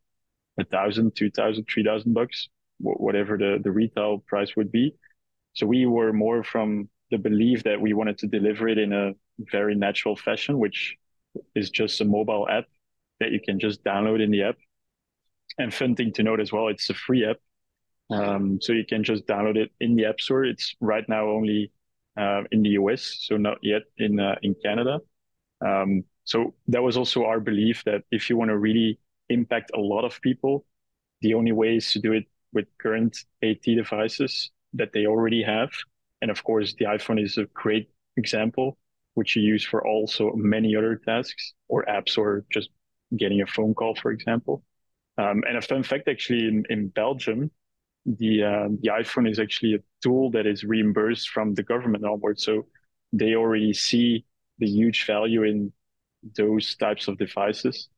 a 0.58 0.64
thousand, 0.64 1.14
two 1.14 1.30
thousand, 1.30 1.64
three 1.64 1.84
thousand 1.84 2.14
bucks, 2.14 2.48
whatever 2.78 3.36
the, 3.36 3.58
the 3.62 3.70
retail 3.70 4.18
price 4.26 4.56
would 4.56 4.72
be. 4.72 4.94
So 5.52 5.66
we 5.66 5.86
were 5.86 6.12
more 6.12 6.42
from 6.42 6.88
the 7.10 7.18
belief 7.18 7.62
that 7.64 7.80
we 7.80 7.92
wanted 7.92 8.18
to 8.18 8.26
deliver 8.26 8.68
it 8.68 8.78
in 8.78 8.92
a 8.92 9.12
very 9.38 9.74
natural 9.74 10.16
fashion, 10.16 10.58
which 10.58 10.96
is 11.54 11.70
just 11.70 12.00
a 12.00 12.04
mobile 12.04 12.48
app 12.48 12.64
that 13.20 13.30
you 13.30 13.40
can 13.44 13.58
just 13.58 13.82
download 13.84 14.22
in 14.22 14.30
the 14.30 14.42
app 14.42 14.56
and 15.58 15.72
fun 15.72 15.94
thing 15.94 16.12
to 16.12 16.22
note 16.22 16.40
as 16.40 16.52
well, 16.52 16.68
it's 16.68 16.90
a 16.90 16.94
free 16.94 17.24
app. 17.24 17.36
Um, 18.08 18.60
so 18.60 18.72
you 18.72 18.84
can 18.84 19.02
just 19.02 19.26
download 19.26 19.56
it 19.56 19.70
in 19.80 19.96
the 19.96 20.06
App 20.06 20.20
Store. 20.20 20.44
It's 20.44 20.76
right 20.80 21.06
now 21.08 21.28
only 21.28 21.72
uh, 22.16 22.42
in 22.52 22.62
the 22.62 22.70
US, 22.70 23.18
so 23.22 23.36
not 23.36 23.58
yet 23.62 23.82
in 23.98 24.20
uh, 24.20 24.36
in 24.42 24.54
Canada. 24.62 25.00
Um, 25.64 26.04
so 26.24 26.54
that 26.68 26.82
was 26.82 26.96
also 26.96 27.24
our 27.24 27.40
belief 27.40 27.82
that 27.84 28.02
if 28.10 28.30
you 28.30 28.36
want 28.36 28.50
to 28.50 28.58
really 28.58 29.00
impact 29.28 29.72
a 29.74 29.80
lot 29.80 30.04
of 30.04 30.20
people, 30.20 30.64
the 31.20 31.34
only 31.34 31.52
way 31.52 31.76
is 31.76 31.92
to 31.92 31.98
do 31.98 32.12
it 32.12 32.26
with 32.52 32.66
current 32.78 33.16
AT 33.42 33.62
devices 33.62 34.50
that 34.74 34.92
they 34.92 35.06
already 35.06 35.42
have. 35.42 35.70
And 36.22 36.30
of 36.30 36.44
course, 36.44 36.74
the 36.78 36.84
iPhone 36.84 37.22
is 37.22 37.38
a 37.38 37.46
great 37.54 37.90
example, 38.16 38.78
which 39.14 39.34
you 39.36 39.42
use 39.42 39.64
for 39.64 39.86
also 39.86 40.32
many 40.34 40.76
other 40.76 40.96
tasks 40.96 41.54
or 41.68 41.84
apps 41.86 42.16
or 42.18 42.44
just 42.52 42.70
getting 43.16 43.42
a 43.42 43.46
phone 43.46 43.74
call, 43.74 43.94
for 43.94 44.10
example. 44.10 44.62
Um, 45.18 45.42
and 45.48 45.56
a 45.56 45.62
fun 45.62 45.82
fact, 45.82 46.08
actually, 46.08 46.46
in, 46.46 46.64
in 46.68 46.88
Belgium, 46.88 47.50
the 48.04 48.44
uh, 48.44 48.68
the 48.80 48.90
iPhone 48.90 49.28
is 49.28 49.38
actually 49.38 49.74
a 49.74 49.78
tool 50.02 50.30
that 50.30 50.46
is 50.46 50.62
reimbursed 50.62 51.30
from 51.30 51.54
the 51.54 51.62
government 51.62 52.04
onward. 52.04 52.38
So 52.38 52.66
they 53.12 53.34
already 53.34 53.72
see 53.72 54.24
the 54.58 54.66
huge 54.66 55.06
value 55.06 55.42
in 55.42 55.72
those 56.36 56.76
types 56.76 57.08
of 57.08 57.18
devices. 57.18 57.88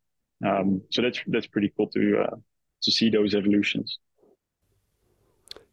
Um, 0.46 0.82
so 0.90 1.02
that's 1.02 1.20
that's 1.26 1.46
pretty 1.46 1.72
cool 1.76 1.88
to 1.88 2.22
uh, 2.22 2.36
to 2.82 2.90
see 2.92 3.10
those 3.10 3.34
evolutions. 3.34 3.98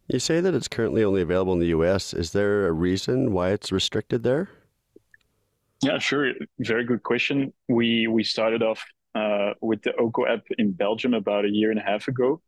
You 0.08 0.20
say 0.20 0.40
that 0.40 0.54
it's 0.54 0.68
currently 0.68 1.04
only 1.04 1.22
available 1.22 1.54
in 1.54 1.60
the 1.60 1.68
U.S. 1.68 2.14
Is 2.14 2.32
there 2.32 2.68
a 2.68 2.72
reason 2.72 3.32
why 3.32 3.50
it's 3.52 3.72
restricted 3.72 4.24
there? 4.24 4.50
Yeah, 5.82 5.98
sure. 6.00 6.34
Very 6.60 6.84
good 6.84 7.04
question. 7.04 7.54
We 7.68 8.08
we 8.08 8.24
started 8.24 8.62
off 8.64 8.84
uh, 9.16 9.54
with 9.62 9.82
the 9.84 9.96
Oko 9.96 10.28
app 10.28 10.44
in 10.58 10.72
Belgium 10.72 11.14
about 11.14 11.46
a 11.46 11.50
year 11.50 11.72
and 11.72 11.80
a 11.80 11.84
half 11.84 12.08
ago. 12.08 12.42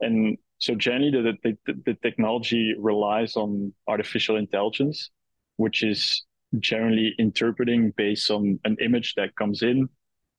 And 0.00 0.38
so 0.58 0.74
generally 0.74 1.10
the, 1.10 1.56
the, 1.66 1.74
the 1.84 1.94
technology 2.02 2.74
relies 2.78 3.36
on 3.36 3.72
artificial 3.86 4.36
intelligence, 4.36 5.10
which 5.56 5.82
is 5.82 6.24
generally 6.58 7.14
interpreting 7.18 7.92
based 7.96 8.30
on 8.30 8.58
an 8.64 8.76
image 8.80 9.14
that 9.16 9.36
comes 9.36 9.62
in, 9.62 9.88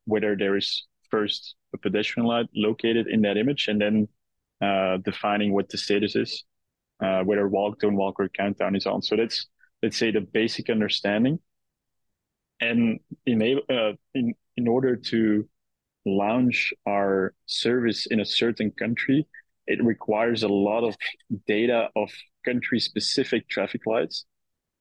whether 0.05 0.35
there 0.35 0.57
is 0.57 0.87
first 1.11 1.55
a 1.73 1.77
pedestrian 1.77 2.27
light 2.27 2.47
located 2.55 3.07
in 3.07 3.21
that 3.21 3.37
image 3.37 3.67
and 3.67 3.79
then 3.79 4.07
uh, 4.61 4.97
defining 4.97 5.53
what 5.53 5.69
the 5.69 5.77
status 5.77 6.15
is, 6.15 6.43
uh, 7.03 7.21
whether 7.23 7.47
walk, 7.47 7.79
don't 7.79 7.95
walk, 7.95 8.19
or 8.19 8.29
countdown 8.29 8.75
is 8.75 8.85
on. 8.85 9.01
So 9.01 9.15
that's, 9.15 9.47
let's 9.83 9.97
say, 9.97 10.11
the 10.11 10.21
basic 10.21 10.69
understanding. 10.69 11.39
And 12.61 12.99
enable, 13.25 13.63
uh, 13.69 13.93
in, 14.13 14.33
in 14.55 14.67
order 14.67 14.95
to 14.95 15.47
launch 16.05 16.73
our 16.87 17.33
service 17.45 18.05
in 18.05 18.19
a 18.19 18.25
certain 18.25 18.71
country, 18.71 19.27
it 19.67 19.83
requires 19.83 20.43
a 20.43 20.47
lot 20.47 20.83
of 20.83 20.95
data 21.47 21.89
of 21.95 22.11
country 22.43 22.79
specific 22.79 23.49
traffic 23.49 23.81
lights. 23.85 24.25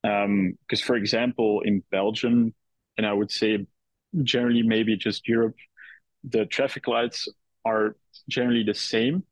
Because, 0.03 0.83
um, 0.83 0.87
for 0.87 0.97
example, 0.97 1.63
in 1.65 1.83
Belgium, 1.91 2.55
and 2.99 3.07
I 3.07 3.13
would 3.13 3.31
say 3.31 3.67
generally 4.23 4.63
maybe 4.63 4.97
just 4.97 5.27
Europe, 5.27 5.57
the 6.23 6.45
traffic 6.47 6.87
lights 6.87 7.29
are 7.65 7.97
generally 8.29 8.63
the 8.63 8.75
same. 8.75 9.25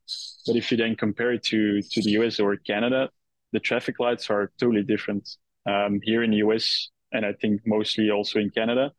But 0.47 0.57
if 0.57 0.71
you 0.71 0.79
then 0.79 0.97
compare 0.97 1.33
it 1.33 1.43
to, 1.45 1.83
to 1.83 2.03
the 2.03 2.13
US 2.23 2.41
or 2.41 2.57
Canada, 2.57 3.11
the 3.53 3.61
traffic 3.61 4.01
lights 4.01 4.31
are 4.31 4.51
totally 4.59 4.83
different. 4.83 5.29
Um, 5.67 6.01
here 6.03 6.23
in 6.23 6.31
the 6.31 6.39
US, 6.39 6.89
and 7.13 7.25
I 7.25 7.35
think 7.35 7.61
mostly 7.67 8.11
also 8.11 8.39
in 8.39 8.51
Canada, 8.51 8.93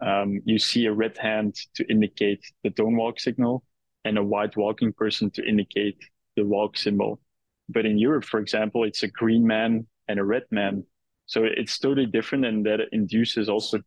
um, 0.00 0.40
you 0.44 0.58
see 0.58 0.86
a 0.86 0.92
red 0.92 1.16
hand 1.16 1.54
to 1.74 1.84
indicate 1.90 2.44
the 2.62 2.70
don't 2.70 2.96
walk 2.96 3.20
signal 3.20 3.64
and 4.04 4.18
a 4.18 4.22
white 4.22 4.56
walking 4.56 4.92
person 4.92 5.30
to 5.30 5.46
indicate 5.46 5.98
the 6.36 6.44
walk 6.44 6.76
symbol. 6.76 7.20
But 7.68 7.86
in 7.86 7.98
Europe, 7.98 8.24
for 8.24 8.40
example, 8.40 8.84
it's 8.84 9.02
a 9.02 9.08
green 9.08 9.46
man 9.46 9.86
and 10.08 10.18
a 10.18 10.24
red 10.24 10.44
man. 10.50 10.84
So 11.26 11.44
it's 11.44 11.78
totally 11.78 12.06
different 12.06 12.44
and 12.44 12.66
that 12.66 12.80
induces 12.92 13.48
also, 13.48 13.80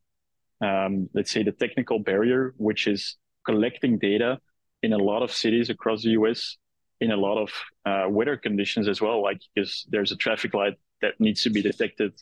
um, 0.61 1.09
let's 1.13 1.31
say 1.31 1.43
the 1.43 1.51
technical 1.51 1.99
barrier, 1.99 2.53
which 2.57 2.87
is 2.87 3.17
collecting 3.45 3.99
data 3.99 4.39
in 4.81 4.93
a 4.93 4.97
lot 4.97 5.21
of 5.21 5.31
cities 5.31 5.69
across 5.69 6.03
the 6.03 6.11
US 6.11 6.57
in 6.99 7.11
a 7.11 7.17
lot 7.17 7.37
of 7.37 7.51
uh, 7.85 8.09
weather 8.09 8.37
conditions 8.37 8.87
as 8.87 8.99
well, 8.99 9.21
like 9.21 9.39
because 9.53 9.85
there's 9.89 10.11
a 10.11 10.15
traffic 10.15 10.53
light 10.53 10.73
that 11.01 11.19
needs 11.19 11.43
to 11.43 11.49
be 11.51 11.61
detected, 11.61 12.13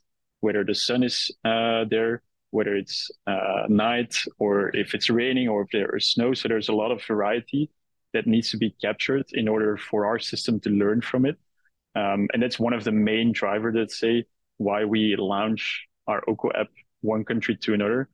whether 0.42 0.64
the 0.64 0.76
sun 0.76 1.04
is 1.04 1.32
uh, 1.46 1.86
there, 1.90 2.22
whether 2.52 2.76
it's 2.76 3.10
uh, 3.28 3.64
night 3.68 4.16
or 4.40 4.76
if 4.76 4.94
it's 4.94 5.10
raining 5.10 5.48
or 5.50 5.64
if 5.64 5.70
there 5.72 5.96
is 5.96 6.08
snow. 6.12 6.34
So 6.34 6.48
there's 6.48 6.70
a 6.70 6.74
lot 6.74 6.92
of 6.92 7.04
variety 7.04 7.70
that 8.14 8.28
needs 8.28 8.50
to 8.52 8.58
be 8.58 8.76
captured 8.82 9.26
in 9.34 9.48
order 9.48 9.78
for 9.78 10.06
our 10.06 10.20
system 10.20 10.60
to 10.62 10.70
learn 10.70 11.02
from 11.02 11.26
it. 11.26 11.38
Um, 11.96 12.28
and 12.34 12.42
that's 12.42 12.60
one 12.60 12.74
of 12.74 12.84
the 12.84 12.92
main 12.92 13.32
drivers, 13.32 13.76
let's 13.76 14.00
say, 14.00 14.26
why 14.58 14.86
we 14.86 15.16
launch 15.18 15.88
our 16.08 16.24
OKO 16.28 16.52
app 16.56 16.68
one 17.02 17.24
country 17.24 17.56
to 17.58 17.74
another 17.74 18.10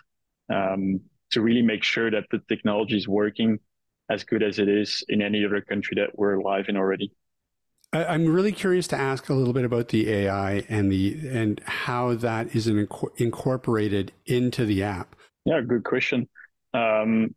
um, 0.51 1.01
to 1.31 1.41
really 1.41 1.61
make 1.61 1.83
sure 1.83 2.11
that 2.11 2.25
the 2.31 2.39
technology 2.47 2.97
is 2.97 3.07
working 3.07 3.59
as 4.09 4.23
good 4.23 4.43
as 4.43 4.59
it 4.59 4.67
is 4.67 5.03
in 5.07 5.21
any 5.21 5.45
other 5.45 5.61
country 5.61 5.95
that 5.95 6.17
we're 6.17 6.41
live 6.41 6.67
in 6.67 6.77
already. 6.77 7.11
I, 7.93 8.05
I'm 8.05 8.27
really 8.27 8.51
curious 8.51 8.87
to 8.89 8.95
ask 8.97 9.29
a 9.29 9.33
little 9.33 9.53
bit 9.53 9.65
about 9.65 9.89
the 9.89 10.09
AI 10.09 10.63
and 10.69 10.91
the 10.91 11.27
and 11.29 11.59
how 11.65 12.15
that 12.15 12.55
is 12.55 12.67
inco- 12.67 13.11
incorporated 13.17 14.11
into 14.25 14.65
the 14.65 14.83
app. 14.83 15.15
Yeah, 15.45 15.61
good 15.61 15.83
question. 15.83 16.29
Um, 16.73 17.35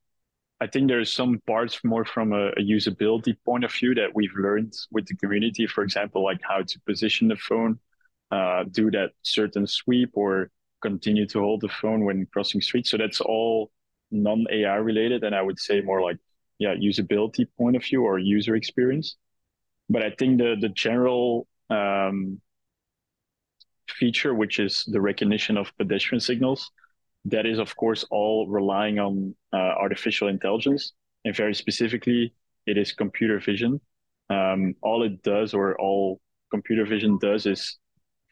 I 0.61 0.67
think 0.67 0.89
there's 0.89 1.13
some 1.13 1.41
parts 1.47 1.81
more 1.85 2.05
from 2.05 2.33
a, 2.33 2.49
a, 2.51 2.61
usability 2.61 3.37
point 3.45 3.65
of 3.65 3.73
view 3.73 3.95
that 3.97 4.15
we've 4.15 4.35
learned 4.37 4.73
with 4.93 5.07
the 5.07 5.17
community. 5.17 5.67
For 5.67 5.83
example, 5.83 6.23
like 6.23 6.41
how 6.43 6.63
to 6.63 6.81
position 6.87 7.29
the 7.29 7.37
phone, 7.37 7.79
uh, 8.31 8.65
do 8.71 8.91
that 8.93 9.11
certain 9.23 9.67
sweep, 9.67 10.11
or 10.15 10.51
continue 10.81 11.27
to 11.29 11.41
hold 11.41 11.63
the 11.63 11.69
phone 11.69 12.05
when 12.05 12.27
crossing 12.33 12.61
streets. 12.61 12.91
So 12.91 12.97
that's 12.99 13.21
all 13.21 13.73
non 14.13 14.47
AI 14.51 14.77
related, 14.77 15.25
and 15.25 15.35
I 15.35 15.43
would 15.43 15.59
say 15.59 15.81
more 15.81 16.01
like 16.01 16.19
yeah 16.59 16.75
usability 16.77 17.47
point 17.59 17.75
of 17.75 17.85
view 17.85 18.05
or 18.05 18.19
user 18.19 18.55
experience. 18.55 19.17
But 19.89 20.03
I 20.03 20.11
think 20.11 20.39
the 20.39 20.57
the 20.61 20.71
general 20.71 21.47
um, 21.71 22.41
feature, 23.89 24.35
which 24.35 24.59
is 24.59 24.85
the 24.87 25.01
recognition 25.01 25.57
of 25.57 25.77
pedestrian 25.77 26.21
signals, 26.21 26.71
that 27.27 27.47
is 27.47 27.59
of 27.59 27.77
course 27.77 28.05
all 28.11 28.49
relying 28.49 28.99
on 28.99 29.35
uh, 29.53 29.57
artificial 29.57 30.29
intelligence, 30.29 30.93
and 31.25 31.37
very 31.37 31.55
specifically, 31.55 32.35
it 32.67 32.79
is 32.79 32.93
computer 32.93 33.39
vision. 33.39 33.81
Um, 34.31 34.75
all 34.83 35.03
it 35.03 35.23
does, 35.23 35.55
or 35.55 35.79
all 35.79 36.21
computer 36.51 36.87
vision 36.87 37.19
does, 37.19 37.47
is, 37.47 37.79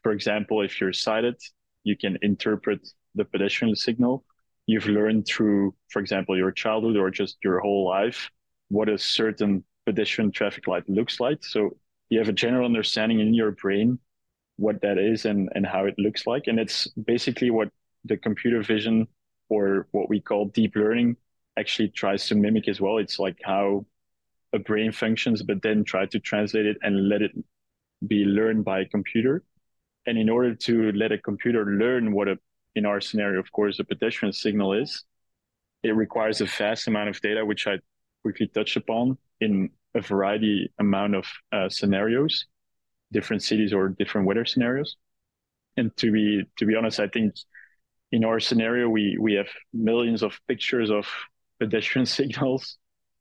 for 0.01 0.11
example, 0.11 0.61
if 0.61 0.81
you're 0.81 0.93
sighted, 0.93 1.35
you 1.83 1.95
can 1.95 2.17
interpret 2.21 2.87
the 3.15 3.25
pedestrian 3.25 3.75
signal. 3.75 4.25
You've 4.65 4.87
learned 4.87 5.27
through, 5.27 5.75
for 5.89 5.99
example, 5.99 6.37
your 6.37 6.51
childhood 6.51 6.97
or 6.97 7.11
just 7.11 7.37
your 7.43 7.59
whole 7.59 7.85
life, 7.87 8.29
what 8.69 8.89
a 8.89 8.97
certain 8.97 9.63
pedestrian 9.85 10.31
traffic 10.31 10.67
light 10.67 10.87
looks 10.89 11.19
like. 11.19 11.43
So 11.43 11.77
you 12.09 12.19
have 12.19 12.29
a 12.29 12.33
general 12.33 12.65
understanding 12.65 13.19
in 13.19 13.33
your 13.33 13.51
brain 13.51 13.99
what 14.57 14.81
that 14.81 14.97
is 14.97 15.25
and, 15.25 15.49
and 15.55 15.65
how 15.65 15.85
it 15.85 15.95
looks 15.97 16.27
like. 16.27 16.43
And 16.47 16.59
it's 16.59 16.87
basically 16.89 17.49
what 17.49 17.69
the 18.05 18.17
computer 18.17 18.61
vision 18.61 19.07
or 19.49 19.87
what 19.91 20.09
we 20.09 20.21
call 20.21 20.45
deep 20.45 20.75
learning 20.75 21.17
actually 21.57 21.89
tries 21.89 22.27
to 22.27 22.35
mimic 22.35 22.67
as 22.67 22.79
well. 22.79 22.97
It's 22.97 23.19
like 23.19 23.37
how 23.43 23.85
a 24.53 24.59
brain 24.59 24.91
functions, 24.91 25.41
but 25.41 25.61
then 25.61 25.83
try 25.83 26.05
to 26.05 26.19
translate 26.19 26.65
it 26.65 26.77
and 26.83 27.09
let 27.09 27.21
it 27.21 27.31
be 28.07 28.25
learned 28.25 28.65
by 28.65 28.81
a 28.81 28.85
computer. 28.85 29.43
And 30.05 30.17
in 30.17 30.29
order 30.29 30.53
to 30.53 30.91
let 30.91 31.11
a 31.11 31.17
computer 31.17 31.65
learn 31.65 32.13
what 32.13 32.27
a, 32.27 32.37
in 32.75 32.85
our 32.85 33.01
scenario, 33.01 33.39
of 33.39 33.51
course, 33.51 33.79
a 33.79 33.83
pedestrian 33.83 34.33
signal 34.33 34.73
is, 34.73 35.03
it 35.81 35.95
requires 35.95 36.41
a 36.41 36.45
vast 36.45 36.87
amount 36.87 37.09
of 37.09 37.19
data, 37.21 37.45
which 37.45 37.67
I 37.67 37.79
quickly 38.21 38.47
touched 38.47 38.77
upon 38.77 39.17
in 39.43 39.69
a 39.95 40.01
variety 40.01 40.71
amount 40.79 41.15
of 41.15 41.25
uh, 41.51 41.69
scenarios, 41.69 42.45
different 43.11 43.43
cities 43.43 43.73
or 43.73 43.89
different 43.89 44.27
weather 44.27 44.45
scenarios. 44.45 44.97
And 45.77 45.95
to 45.97 46.11
be 46.11 46.43
to 46.57 46.65
be 46.65 46.75
honest, 46.75 46.99
I 46.99 47.07
think 47.07 47.35
in 48.11 48.23
our 48.23 48.39
scenario 48.39 48.89
we 48.89 49.17
we 49.19 49.33
have 49.33 49.49
millions 49.73 50.23
of 50.23 50.39
pictures 50.47 50.89
of 50.89 51.07
pedestrian 51.59 52.05
signals, 52.17 52.77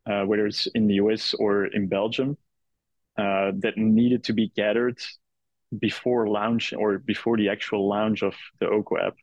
uh, 0.06 0.24
whether 0.24 0.46
it's 0.46 0.66
in 0.74 0.86
the 0.86 0.94
US 0.94 1.34
or 1.34 1.66
in 1.66 1.88
Belgium, 1.88 2.36
uh, 3.16 3.52
that 3.58 3.76
needed 3.76 4.24
to 4.24 4.32
be 4.32 4.52
gathered 4.56 4.98
before 5.78 6.28
launch 6.28 6.72
or 6.72 6.98
before 6.98 7.36
the 7.36 7.48
actual 7.48 7.88
launch 7.88 8.22
of 8.22 8.34
the 8.60 8.68
OKO 8.68 8.98
app. 8.98 9.16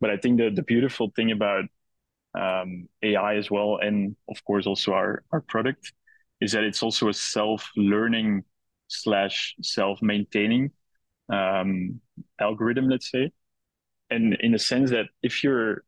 But 0.00 0.10
I 0.10 0.16
think 0.16 0.38
the, 0.38 0.50
the 0.50 0.62
beautiful 0.62 1.12
thing 1.14 1.30
about 1.30 1.64
um, 2.34 2.88
AI 3.02 3.36
as 3.36 3.50
well, 3.50 3.78
and 3.80 4.16
of 4.28 4.42
course 4.44 4.66
also 4.66 4.92
our, 4.92 5.22
our 5.30 5.40
product, 5.42 5.92
is 6.42 6.52
that 6.52 6.64
it's 6.64 6.82
also 6.82 7.08
a 7.08 7.14
self-learning 7.14 8.42
slash 8.88 9.54
self-maintaining 9.62 10.70
um, 11.32 12.00
algorithm, 12.40 12.88
let's 12.88 13.10
say. 13.10 13.30
And 14.10 14.34
in 14.40 14.52
the 14.52 14.58
sense 14.58 14.90
that 14.90 15.06
if 15.22 15.42
you're 15.42 15.84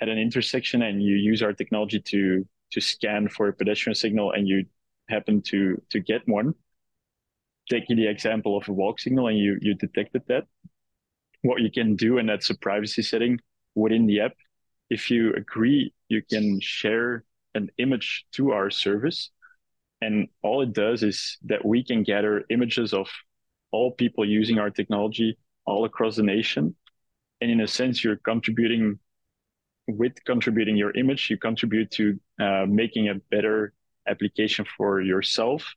at 0.00 0.08
an 0.08 0.18
intersection 0.18 0.82
and 0.82 1.02
you 1.02 1.16
use 1.16 1.42
our 1.42 1.54
technology 1.54 2.00
to 2.12 2.46
to 2.72 2.80
scan 2.80 3.28
for 3.28 3.48
a 3.48 3.52
pedestrian 3.52 3.94
signal 3.94 4.32
and 4.32 4.46
you 4.46 4.66
happen 5.08 5.40
to 5.50 5.80
to 5.92 6.00
get 6.00 6.22
one, 6.28 6.54
taking 7.70 7.96
the 7.96 8.08
example 8.08 8.56
of 8.58 8.68
a 8.68 8.72
walk 8.72 9.00
signal 9.00 9.28
and 9.28 9.38
you 9.38 9.56
you 9.60 9.74
detected 9.74 10.22
that, 10.28 10.44
what 11.42 11.62
you 11.62 11.70
can 11.70 11.96
do, 11.96 12.18
and 12.18 12.28
that's 12.28 12.50
a 12.50 12.58
privacy 12.58 13.02
setting 13.02 13.40
within 13.74 14.06
the 14.06 14.20
app. 14.20 14.34
If 14.90 15.10
you 15.10 15.32
agree, 15.34 15.94
you 16.08 16.22
can 16.22 16.60
share 16.60 17.24
an 17.54 17.70
image 17.78 18.26
to 18.32 18.52
our 18.52 18.70
service. 18.70 19.30
And 20.00 20.28
all 20.42 20.62
it 20.62 20.72
does 20.72 21.02
is 21.02 21.38
that 21.44 21.64
we 21.64 21.82
can 21.82 22.02
gather 22.02 22.44
images 22.50 22.92
of 22.92 23.08
all 23.70 23.92
people 23.92 24.24
using 24.24 24.58
our 24.58 24.70
technology 24.70 25.38
all 25.64 25.84
across 25.84 26.16
the 26.16 26.22
nation. 26.22 26.74
And 27.40 27.50
in 27.50 27.60
a 27.60 27.68
sense, 27.68 28.04
you're 28.04 28.16
contributing 28.16 28.98
with 29.88 30.12
contributing 30.24 30.76
your 30.76 30.90
image, 30.96 31.30
you 31.30 31.38
contribute 31.38 31.90
to 31.92 32.18
uh, 32.40 32.66
making 32.68 33.08
a 33.08 33.14
better 33.30 33.72
application 34.08 34.64
for 34.76 35.00
yourself 35.00 35.74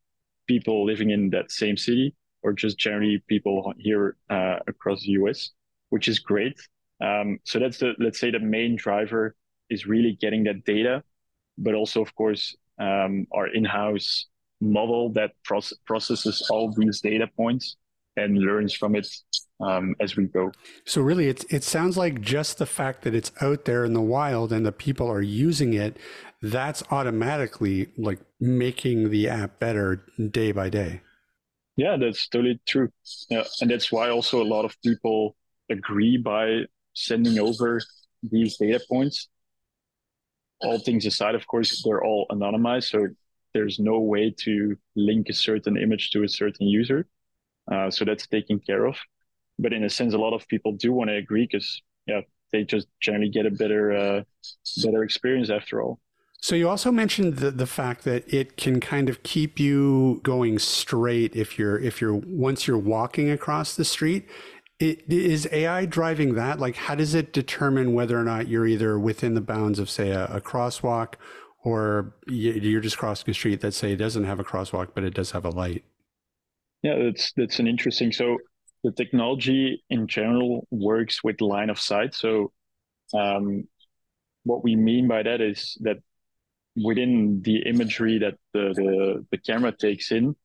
people 0.50 0.84
living 0.84 1.12
in 1.12 1.30
that 1.30 1.52
same 1.52 1.78
city 1.78 2.16
or 2.42 2.52
just 2.54 2.78
generally 2.78 3.22
people 3.28 3.72
here 3.78 4.18
uh, 4.32 4.58
across 4.68 5.04
the 5.04 5.12
US, 5.22 5.52
which 5.90 6.08
is 6.08 6.18
great. 6.18 6.60
Um, 7.02 7.38
so 7.44 7.60
that's 7.60 7.78
the 7.78 7.94
let's 8.00 8.20
say 8.20 8.32
the 8.32 8.40
main 8.40 8.76
driver 8.76 9.36
is 9.70 9.86
really 9.86 10.18
getting 10.20 10.44
that 10.46 10.66
data, 10.66 11.04
but 11.58 11.76
also 11.76 12.02
of 12.02 12.14
course 12.16 12.58
um, 12.80 13.28
our 13.34 13.48
in-house 13.48 14.28
model 14.62 15.12
that 15.14 15.32
proce- 15.48 15.74
processes 15.86 16.48
all 16.50 16.74
these 16.74 17.02
data 17.02 17.28
points 17.36 17.78
and 18.18 18.38
learns 18.38 18.74
from 18.74 18.96
it 18.96 19.08
um, 19.62 19.96
as 20.00 20.16
we 20.16 20.26
go. 20.26 20.52
So 20.86 21.02
really, 21.02 21.28
it 21.28 21.46
it 21.50 21.64
sounds 21.64 21.98
like 21.98 22.22
just 22.22 22.58
the 22.58 22.66
fact 22.66 23.04
that 23.04 23.14
it's 23.14 23.32
out 23.42 23.66
there 23.66 23.86
in 23.86 23.94
the 23.94 24.02
wild 24.02 24.52
and 24.52 24.66
the 24.66 24.72
people 24.72 25.10
are 25.10 25.22
using 25.22 25.74
it, 25.74 25.98
that's 26.42 26.84
automatically 26.92 27.90
like 27.98 28.20
making 28.40 29.10
the 29.10 29.30
app 29.30 29.60
better 29.60 30.06
day 30.32 30.52
by 30.52 30.70
day. 30.70 31.02
Yeah, 31.76 31.98
that's 31.98 32.28
totally 32.28 32.60
true. 32.68 32.90
Yeah, 33.30 33.44
and 33.62 33.70
that's 33.70 33.92
why 33.92 34.10
also 34.10 34.42
a 34.42 34.44
lot 34.44 34.66
of 34.66 34.76
people 34.82 35.36
agree 35.70 36.18
by 36.18 36.66
sending 36.94 37.40
over 37.40 37.82
these 38.24 38.58
data 38.58 38.82
points. 38.90 39.30
All 40.62 40.80
things 40.80 41.06
aside, 41.06 41.36
of 41.36 41.48
course, 41.48 41.84
they're 41.84 42.04
all 42.04 42.28
anonymized, 42.32 42.90
so 42.90 43.08
there's 43.54 43.80
no 43.80 44.00
way 44.00 44.34
to 44.40 44.78
link 44.96 45.30
a 45.30 45.34
certain 45.34 45.78
image 45.78 46.12
to 46.12 46.24
a 46.24 46.30
certain 46.30 46.68
user. 46.68 47.08
Uh, 47.72 47.90
so 47.90 48.06
that's 48.06 48.28
taken 48.28 48.60
care 48.60 48.86
of. 48.86 48.98
But 49.58 49.74
in 49.74 49.84
a 49.84 49.90
sense, 49.90 50.14
a 50.14 50.18
lot 50.18 50.34
of 50.34 50.48
people 50.48 50.74
do 50.74 50.92
want 50.94 51.10
to 51.10 51.16
agree 51.16 51.48
because 51.50 51.82
yeah, 52.08 52.22
they 52.52 52.64
just 52.64 52.88
generally 53.02 53.30
get 53.30 53.46
a 53.46 53.52
better 53.52 53.92
uh, 53.92 54.24
better 54.84 55.04
experience 55.04 55.50
after 55.50 55.82
all. 55.82 56.00
So 56.42 56.56
you 56.56 56.70
also 56.70 56.92
mentioned 56.92 57.38
the, 57.38 57.52
the 57.52 57.68
fact 57.68 58.06
that 58.06 58.34
it 58.34 58.56
can 58.56 58.80
kind 58.80 59.10
of 59.10 59.24
keep 59.24 59.60
you 59.60 60.22
going 60.24 60.58
straight 60.58 61.36
if 61.36 61.60
you're 61.60 61.78
if 61.78 62.00
you're 62.00 62.14
once 62.14 62.66
you're 62.66 62.78
walking 62.78 63.30
across 63.30 63.76
the 63.76 63.86
street. 63.86 64.28
It, 64.80 65.12
is 65.12 65.48
AI 65.52 65.86
driving 65.86 66.36
that? 66.36 66.60
Like, 66.60 66.76
how 66.76 66.96
does 66.96 67.14
it 67.14 67.34
determine 67.34 67.94
whether 67.94 68.18
or 68.18 68.24
not 68.24 68.48
you're 68.48 68.66
either 68.66 68.98
within 68.98 69.34
the 69.34 69.42
bounds 69.42 69.78
of, 69.78 69.90
say, 69.90 70.12
a, 70.12 70.26
a 70.28 70.42
crosswalk, 70.42 71.16
or 71.64 72.16
you're 72.28 72.80
just 72.80 72.98
crossing 72.98 73.30
a 73.30 73.34
street 73.34 73.60
that 73.62 73.74
say 73.74 73.96
doesn't 73.96 74.24
have 74.24 74.40
a 74.40 74.44
crosswalk, 74.44 74.90
but 74.96 75.04
it 75.04 75.14
does 75.14 75.32
have 75.32 75.44
a 75.44 75.50
light? 75.50 75.84
Yeah, 76.82 76.98
that's 76.98 77.34
that's 77.36 77.60
an 77.60 77.68
interesting. 77.68 78.14
So 78.14 78.38
the 78.84 78.92
technology 78.92 79.84
in 79.90 80.08
general 80.08 80.66
works 80.72 81.24
with 81.24 81.42
line 81.42 81.70
of 81.70 81.80
sight. 81.80 82.16
So 82.16 82.54
um, 83.14 83.68
what 84.44 84.64
we 84.64 84.76
mean 84.76 85.08
by 85.08 85.24
that 85.24 85.42
is 85.42 85.78
that 85.82 85.98
within 86.76 87.42
the 87.44 87.64
imagery 87.68 88.20
that 88.20 88.36
the, 88.54 88.74
the, 88.74 89.26
the 89.32 89.38
camera 89.38 89.72
takes 89.72 90.12
in, 90.12 90.36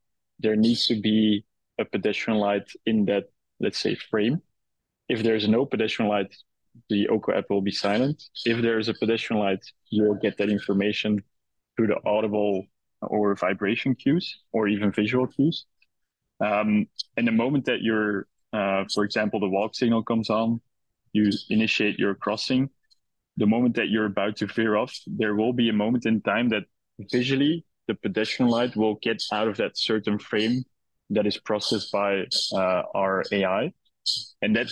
there 0.40 0.57
needs 0.57 0.87
to 0.87 1.01
be 1.01 1.44
a 1.79 1.85
pedestrian 1.85 2.38
light 2.38 2.68
in 2.87 3.05
that, 3.05 3.25
let's 3.61 3.79
say, 3.79 3.95
frame. 3.95 4.43
If 5.09 5.23
there's 5.23 5.49
no 5.49 5.67
pedestrian 5.67 6.09
light, 6.11 6.35
the 6.88 7.09
OKO 7.09 7.33
app 7.33 7.51
will 7.51 7.61
be 7.61 7.71
silent. 7.71 8.23
If 8.45 8.62
there's 8.62 8.88
a 8.88 8.95
pedestrian 8.95 9.40
light, 9.40 9.64
you'll 9.90 10.17
get 10.17 10.38
that 10.38 10.51
information 10.51 11.23
through 11.77 11.88
the 11.88 11.99
audible 12.05 12.67
or 13.01 13.35
vibration 13.35 13.95
cues 13.95 14.38
or 14.53 14.69
even 14.69 14.93
visual 14.93 15.27
cues. 15.27 15.67
Um, 16.40 16.88
and 17.17 17.27
the 17.27 17.33
moment 17.33 17.67
that 17.67 17.83
you're, 17.83 18.27
uh, 18.53 18.85
for 18.93 19.05
example, 19.05 19.40
the 19.40 19.49
walk 19.49 19.75
signal 19.75 20.03
comes 20.03 20.31
on, 20.31 20.61
you 21.12 21.31
initiate 21.49 21.99
your 21.99 22.14
crossing. 22.14 22.71
The 23.37 23.47
moment 23.47 23.77
that 23.77 23.88
you're 23.88 24.07
about 24.07 24.37
to 24.37 24.47
veer 24.47 24.77
off, 24.77 24.97
there 25.07 25.35
will 25.35 25.53
be 25.53 25.69
a 25.69 25.73
moment 25.73 26.07
in 26.07 26.23
time 26.23 26.49
that 26.51 26.64
visually 27.12 27.64
the 27.87 27.95
pedestrian 27.95 28.51
light 28.51 28.77
will 28.77 28.97
get 29.03 29.23
out 29.33 29.49
of 29.49 29.57
that 29.59 29.77
certain 29.77 30.19
frame 30.19 30.64
that 31.11 31.27
is 31.27 31.38
processed 31.38 31.93
by 31.93 32.25
uh, 32.53 32.83
our 32.95 33.25
AI. 33.33 33.73
And 34.43 34.57
that 34.57 34.69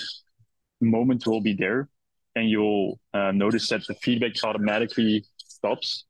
moment 0.80 1.26
will 1.26 1.40
be 1.40 1.54
there. 1.54 1.88
And 2.34 2.48
you'll 2.48 2.98
uh, 3.12 3.32
notice 3.32 3.68
that 3.68 3.86
the 3.86 3.94
feedback 3.94 4.32
automatically 4.42 5.24
stops. 5.36 6.04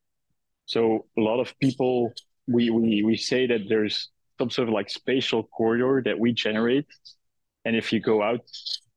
So 0.66 1.06
a 1.18 1.20
lot 1.20 1.40
of 1.40 1.58
people, 1.58 2.12
we, 2.46 2.70
we, 2.70 3.02
we 3.02 3.16
say 3.16 3.46
that 3.46 3.62
there's 3.68 4.10
some 4.38 4.50
sort 4.50 4.68
of 4.68 4.74
like 4.74 4.88
spatial 4.88 5.44
corridor 5.44 6.02
that 6.04 6.18
we 6.18 6.32
generate. 6.32 6.86
And 7.64 7.76
if 7.76 7.92
you 7.92 8.00
go 8.00 8.22
out 8.22 8.40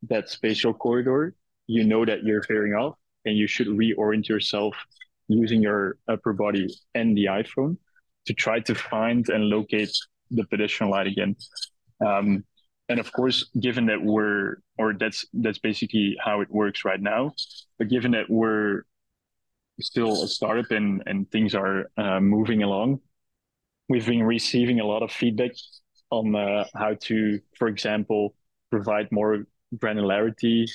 that 0.09 0.29
spatial 0.29 0.73
corridor, 0.73 1.35
you 1.67 1.83
know 1.83 2.05
that 2.05 2.23
you're 2.23 2.43
veering 2.47 2.73
off 2.73 2.95
and 3.25 3.35
you 3.35 3.47
should 3.47 3.67
reorient 3.67 4.27
yourself 4.27 4.75
using 5.27 5.61
your 5.61 5.97
upper 6.07 6.33
body 6.33 6.67
and 6.93 7.17
the 7.17 7.25
iPhone 7.25 7.77
to 8.27 8.33
try 8.33 8.59
to 8.59 8.75
find 8.75 9.29
and 9.29 9.45
locate 9.45 9.91
the 10.31 10.45
pedestrian 10.45 10.91
light 10.91 11.07
again. 11.07 11.35
Um, 12.05 12.43
and 12.87 12.99
of 12.99 13.11
course, 13.11 13.49
given 13.59 13.87
that 13.87 14.01
we're, 14.01 14.57
or 14.77 14.93
that's 14.93 15.25
that's 15.33 15.57
basically 15.57 16.17
how 16.23 16.41
it 16.41 16.51
works 16.51 16.85
right 16.85 17.01
now. 17.01 17.33
But 17.79 17.89
given 17.89 18.11
that 18.11 18.29
we're 18.29 18.83
still 19.81 20.23
a 20.23 20.27
startup 20.27 20.71
and 20.71 21.03
and 21.05 21.29
things 21.31 21.55
are 21.55 21.89
uh, 21.97 22.19
moving 22.19 22.63
along, 22.63 22.99
we've 23.89 24.05
been 24.05 24.23
receiving 24.23 24.79
a 24.79 24.85
lot 24.85 25.03
of 25.03 25.11
feedback 25.11 25.51
on 26.11 26.35
uh, 26.35 26.65
how 26.75 26.95
to, 27.01 27.39
for 27.57 27.67
example, 27.67 28.35
provide 28.69 29.11
more 29.11 29.45
granularity 29.77 30.69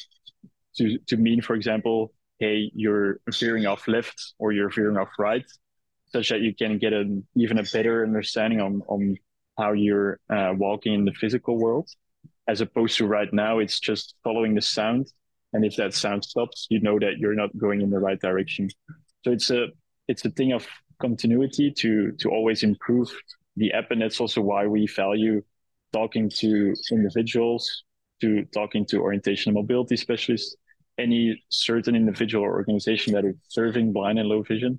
to 0.77 0.99
to 1.07 1.17
mean, 1.17 1.41
for 1.41 1.55
example, 1.55 2.13
hey, 2.39 2.71
you're 2.75 3.21
veering 3.39 3.67
off 3.67 3.87
left 3.87 4.35
or 4.39 4.53
you're 4.53 4.71
veering 4.71 4.97
off 4.97 5.11
right, 5.19 5.45
such 6.13 6.31
that 6.31 6.41
you 6.41 6.55
can 6.55 6.79
get 6.79 6.93
an 6.93 7.27
even 7.37 7.59
a 7.59 7.63
better 7.63 8.03
understanding 8.05 8.61
on 8.61 8.83
on 8.89 9.17
how 9.61 9.73
you're 9.73 10.19
uh, 10.29 10.53
walking 10.57 10.95
in 10.95 11.05
the 11.05 11.13
physical 11.13 11.59
world, 11.59 11.89
as 12.49 12.61
opposed 12.61 12.97
to 12.99 13.07
right 13.07 13.33
now, 13.33 13.59
it's 13.59 13.81
just 13.81 14.15
following 14.25 14.55
the 14.55 14.63
sound. 14.63 15.07
And 15.53 15.65
if 15.65 15.77
that 15.77 15.95
sound 15.95 16.25
stops, 16.25 16.67
you 16.71 16.81
know 16.81 16.99
that 16.99 17.19
you're 17.19 17.35
not 17.35 17.57
going 17.59 17.81
in 17.81 17.91
the 17.91 17.99
right 17.99 18.21
direction. 18.21 18.69
So 19.25 19.33
it's 19.33 19.51
a 19.51 19.67
it's 20.09 20.25
a 20.25 20.31
thing 20.31 20.53
of 20.53 20.67
continuity 21.01 21.73
to 21.83 22.13
to 22.21 22.31
always 22.31 22.63
improve 22.63 23.09
the 23.57 23.73
app, 23.73 23.91
and 23.91 24.01
that's 24.01 24.21
also 24.21 24.41
why 24.41 24.67
we 24.67 24.87
value 24.87 25.43
talking 25.93 26.31
to 26.31 26.75
individuals, 26.93 27.85
to 28.21 28.45
talking 28.55 28.87
to 28.87 28.99
orientation 28.99 29.51
and 29.51 29.57
mobility 29.57 29.97
specialists, 29.97 30.57
any 30.99 31.43
certain 31.49 31.97
individual 31.97 32.45
or 32.45 32.53
organization 32.53 33.13
that 33.15 33.25
is 33.25 33.35
serving 33.49 33.93
blind 33.93 34.19
and 34.19 34.29
low 34.29 34.43
vision 34.43 34.79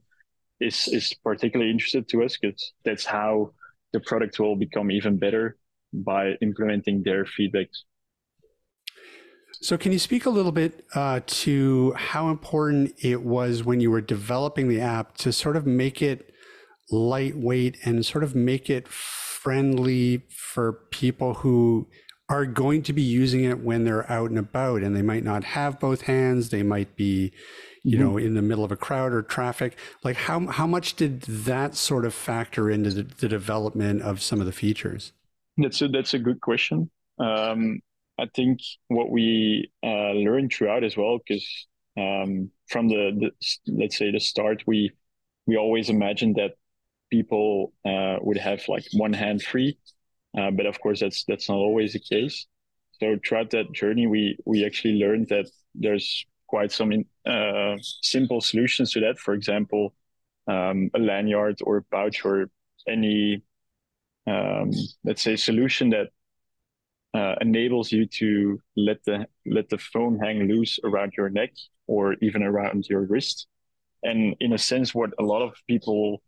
is 0.60 0.88
is 0.88 1.14
particularly 1.24 1.72
interested 1.72 2.08
to 2.08 2.24
us 2.24 2.38
because 2.38 2.74
that's 2.86 3.06
how 3.06 3.52
the 3.94 4.00
product 4.00 4.40
will 4.40 4.56
become 4.56 4.92
even 4.92 5.18
better 5.18 5.58
by 5.94 6.34
implementing 6.42 7.04
their 7.04 7.26
feedback. 7.26 7.68
So, 9.62 9.78
can 9.78 9.92
you 9.92 10.00
speak 10.00 10.26
a 10.26 10.30
little 10.30 10.52
bit 10.52 10.86
uh, 10.96 11.20
to 11.26 11.94
how 11.96 12.30
important 12.30 12.94
it 13.04 13.22
was 13.22 13.64
when 13.64 13.80
you 13.80 13.92
were 13.92 14.02
developing 14.02 14.70
the 14.70 14.82
app 14.82 15.18
to 15.18 15.32
sort 15.32 15.56
of 15.56 15.68
make 15.68 16.02
it 16.02 16.34
lightweight 16.90 17.78
and 17.86 18.06
sort 18.06 18.24
of 18.24 18.34
make 18.36 18.70
it 18.70 18.88
friendly 18.88 20.24
for 20.30 20.74
people 20.92 21.36
who 21.36 21.88
are 22.30 22.46
going 22.46 22.82
to 22.84 22.94
be 22.94 23.02
using 23.02 23.44
it 23.44 23.60
when 23.60 23.84
they're 23.84 24.10
out 24.10 24.30
and 24.30 24.40
about 24.40 24.82
and 24.82 24.96
they 24.96 25.02
might 25.02 25.24
not 25.24 25.44
have 25.44 25.80
both 25.80 26.02
hands 26.02 26.50
they 26.50 26.64
might 26.64 26.96
be 26.96 27.32
you 27.84 27.98
mm-hmm. 27.98 28.08
know 28.08 28.18
in 28.18 28.34
the 28.34 28.42
middle 28.42 28.64
of 28.64 28.72
a 28.72 28.76
crowd 28.76 29.14
or 29.14 29.22
traffic 29.22 29.78
like 30.04 30.16
how 30.16 30.46
how 30.48 30.68
much 30.68 30.96
did 30.96 31.22
that 31.22 31.76
sort 31.76 32.06
of 32.06 32.14
factor 32.14 32.70
into 32.70 32.90
the, 32.90 33.04
the 33.04 33.28
development 33.28 34.02
of 34.02 34.22
some 34.22 34.40
of 34.40 34.46
the 34.46 34.52
features 34.52 35.14
that's 35.58 35.82
a 35.82 35.88
that's 35.88 36.14
a 36.14 36.20
good 36.20 36.42
question 36.42 36.90
um, 37.20 37.80
i 38.20 38.26
think 38.36 38.60
what 38.88 39.10
we 39.10 39.72
uh, 39.84 40.12
learned 40.12 40.52
throughout 40.52 40.84
as 40.84 40.96
well 40.96 41.18
because 41.18 41.68
um, 41.98 42.50
from 42.70 42.88
the, 42.88 43.12
the, 43.20 43.32
let's 43.68 43.98
say 43.98 44.12
the 44.12 44.20
start 44.20 44.64
we 44.66 44.92
we 45.46 45.58
always 45.58 45.90
imagined 45.90 46.36
that 46.36 46.52
people 47.10 47.74
uh, 47.86 48.16
would 48.22 48.38
have 48.38 48.62
like 48.70 48.86
one 48.94 49.12
hand 49.12 49.42
free 49.42 49.78
uh, 50.38 50.52
but 50.52 50.66
of 50.66 50.80
course, 50.80 51.00
that's 51.00 51.24
that's 51.26 51.50
not 51.50 51.58
always 51.58 51.94
the 51.94 52.00
case. 52.00 52.48
So 53.00 53.18
throughout 53.26 53.50
that 53.52 53.72
journey, 53.74 54.08
we 54.08 54.38
we 54.46 54.66
actually 54.66 54.96
learned 54.96 55.28
that 55.30 55.50
there's 55.76 56.26
quite 56.54 56.72
some 56.80 56.92
uh, 57.36 57.76
simple 58.14 58.42
solutions 58.42 58.92
to 58.92 59.00
that. 59.06 59.18
For 59.26 59.34
example, 59.40 59.84
um, 60.54 60.78
a 60.94 61.00
lanyard 61.00 61.58
or 61.68 61.78
a 61.78 61.84
pouch 61.96 62.18
or 62.26 62.50
any 62.96 63.42
um, 64.28 64.68
let's 65.08 65.24
say 65.28 65.36
solution 65.36 65.90
that 65.96 66.08
uh, 67.20 67.36
enables 67.42 67.92
you 67.92 68.06
to 68.22 68.30
let 68.88 69.00
the 69.08 69.18
let 69.58 69.68
the 69.70 69.78
phone 69.78 70.16
hang 70.26 70.38
loose 70.52 70.80
around 70.88 71.12
your 71.18 71.30
neck 71.30 71.52
or 71.88 72.16
even 72.22 72.42
around 72.44 72.80
your 72.92 73.04
wrist. 73.12 73.48
And 74.04 74.20
in 74.40 74.54
a 74.54 74.58
sense, 74.58 74.96
what 75.00 75.12
a 75.20 75.24
lot 75.24 75.42
of 75.48 75.54
people 75.68 76.22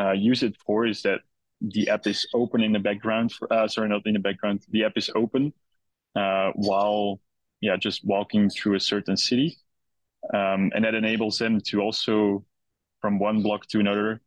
uh, 0.00 0.14
use 0.30 0.42
it 0.48 0.56
for 0.64 0.86
is 0.86 1.02
that 1.02 1.20
the 1.60 1.88
app 1.94 2.06
is 2.06 2.20
open 2.34 2.60
in 2.62 2.72
the 2.72 2.84
background. 2.90 3.32
For, 3.32 3.52
uh, 3.52 3.68
sorry, 3.68 3.88
not 3.88 4.06
in 4.06 4.14
the 4.14 4.26
background. 4.28 4.58
The 4.70 4.84
app 4.86 4.96
is 4.96 5.10
open 5.14 5.52
uh, 6.14 6.50
while, 6.54 7.20
yeah, 7.60 7.76
just 7.76 8.04
walking 8.04 8.50
through 8.50 8.76
a 8.76 8.80
certain 8.80 9.16
city, 9.16 9.58
um, 10.34 10.70
and 10.74 10.84
that 10.84 10.94
enables 10.94 11.38
them 11.38 11.60
to 11.62 11.80
also, 11.80 12.44
from 13.00 13.18
one 13.18 13.42
block 13.42 13.66
to 13.68 13.80
another, 13.80 14.20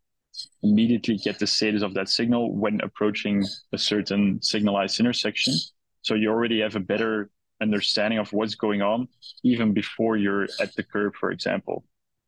immediately 0.64 1.18
get 1.18 1.40
the 1.40 1.48
status 1.48 1.82
of 1.84 1.94
that 1.94 2.10
signal 2.10 2.56
when 2.56 2.80
approaching 2.82 3.44
a 3.74 3.78
certain 3.78 4.42
signalized 4.42 5.00
intersection. 5.00 5.54
So 6.02 6.16
you 6.16 6.30
already 6.30 6.62
have 6.62 6.76
a 6.76 6.80
better 6.80 7.30
understanding 7.62 8.20
of 8.20 8.32
what's 8.34 8.56
going 8.56 8.82
on 8.82 9.08
even 9.44 9.74
before 9.74 10.18
you're 10.18 10.48
at 10.60 10.76
the 10.76 10.84
curb, 10.84 11.16
for 11.16 11.32
example. 11.32 11.84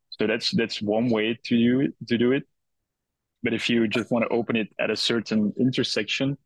So 0.10 0.28
that's 0.28 0.52
that's 0.52 0.82
one 0.82 1.10
way 1.10 1.40
to 1.46 1.58
do 1.58 1.94
to 2.08 2.18
do 2.18 2.34
it. 2.34 2.44
But 3.42 3.54
if 3.54 3.70
you 3.70 3.88
just 3.88 4.12
want 4.12 4.24
to 4.24 4.30
open 4.30 4.56
it 4.56 4.70
at 4.80 4.92
a 4.92 4.96
certain 4.96 5.54
intersection, 5.58 6.38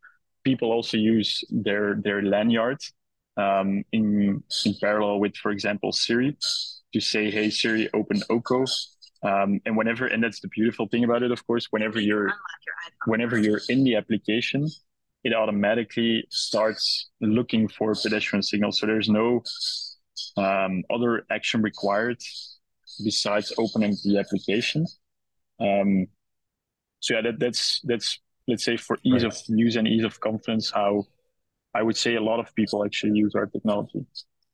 people 0.43 0.71
also 0.71 0.97
use 0.97 1.43
their 1.49 1.95
their 1.95 2.21
lanyard 2.21 2.81
um, 3.35 3.83
in 3.91 4.43
in 4.65 4.75
parallel 4.79 5.19
with, 5.19 5.35
for 5.35 5.51
example, 5.51 5.91
Siri 5.91 6.37
to 6.99 7.05
say, 7.05 7.29
"Hey 7.31 7.49
Siri, 7.49 7.89
open 7.93 8.21
Oko." 8.29 8.65
Um, 9.23 9.59
and 9.65 9.75
whenever, 9.75 10.05
and 10.07 10.23
that's 10.23 10.39
the 10.41 10.47
beautiful 10.47 10.87
thing 10.87 11.03
about 11.03 11.23
it, 11.23 11.31
of 11.31 11.45
course. 11.47 11.67
Whenever 11.71 11.99
you're 11.99 12.31
whenever 13.05 13.37
you're 13.37 13.61
in 13.69 13.83
the 13.83 13.95
application, 13.95 14.67
it 15.23 15.33
automatically 15.33 16.25
starts 16.29 17.09
looking 17.21 17.67
for 17.67 17.93
pedestrian 17.95 18.43
signals. 18.43 18.79
So 18.79 18.85
there's 18.85 19.09
no 19.09 19.43
um, 20.37 20.83
other 20.89 21.25
action 21.29 21.61
required 21.61 22.21
besides 23.03 23.53
opening 23.57 23.95
the 24.03 24.17
application. 24.19 24.85
Um, 25.59 26.07
so 26.99 27.15
yeah, 27.15 27.21
that, 27.21 27.39
that's 27.39 27.81
that's 27.83 28.19
let's 28.47 28.63
say 28.63 28.77
for 28.77 28.97
ease 29.03 29.23
right. 29.23 29.33
of 29.33 29.37
use 29.47 29.75
and 29.75 29.87
ease 29.87 30.03
of 30.03 30.19
confidence, 30.19 30.71
how 30.71 31.05
I 31.73 31.83
would 31.83 31.97
say 31.97 32.15
a 32.15 32.21
lot 32.21 32.39
of 32.39 32.53
people 32.55 32.85
actually 32.85 33.13
use 33.17 33.35
our 33.35 33.45
technology 33.45 34.05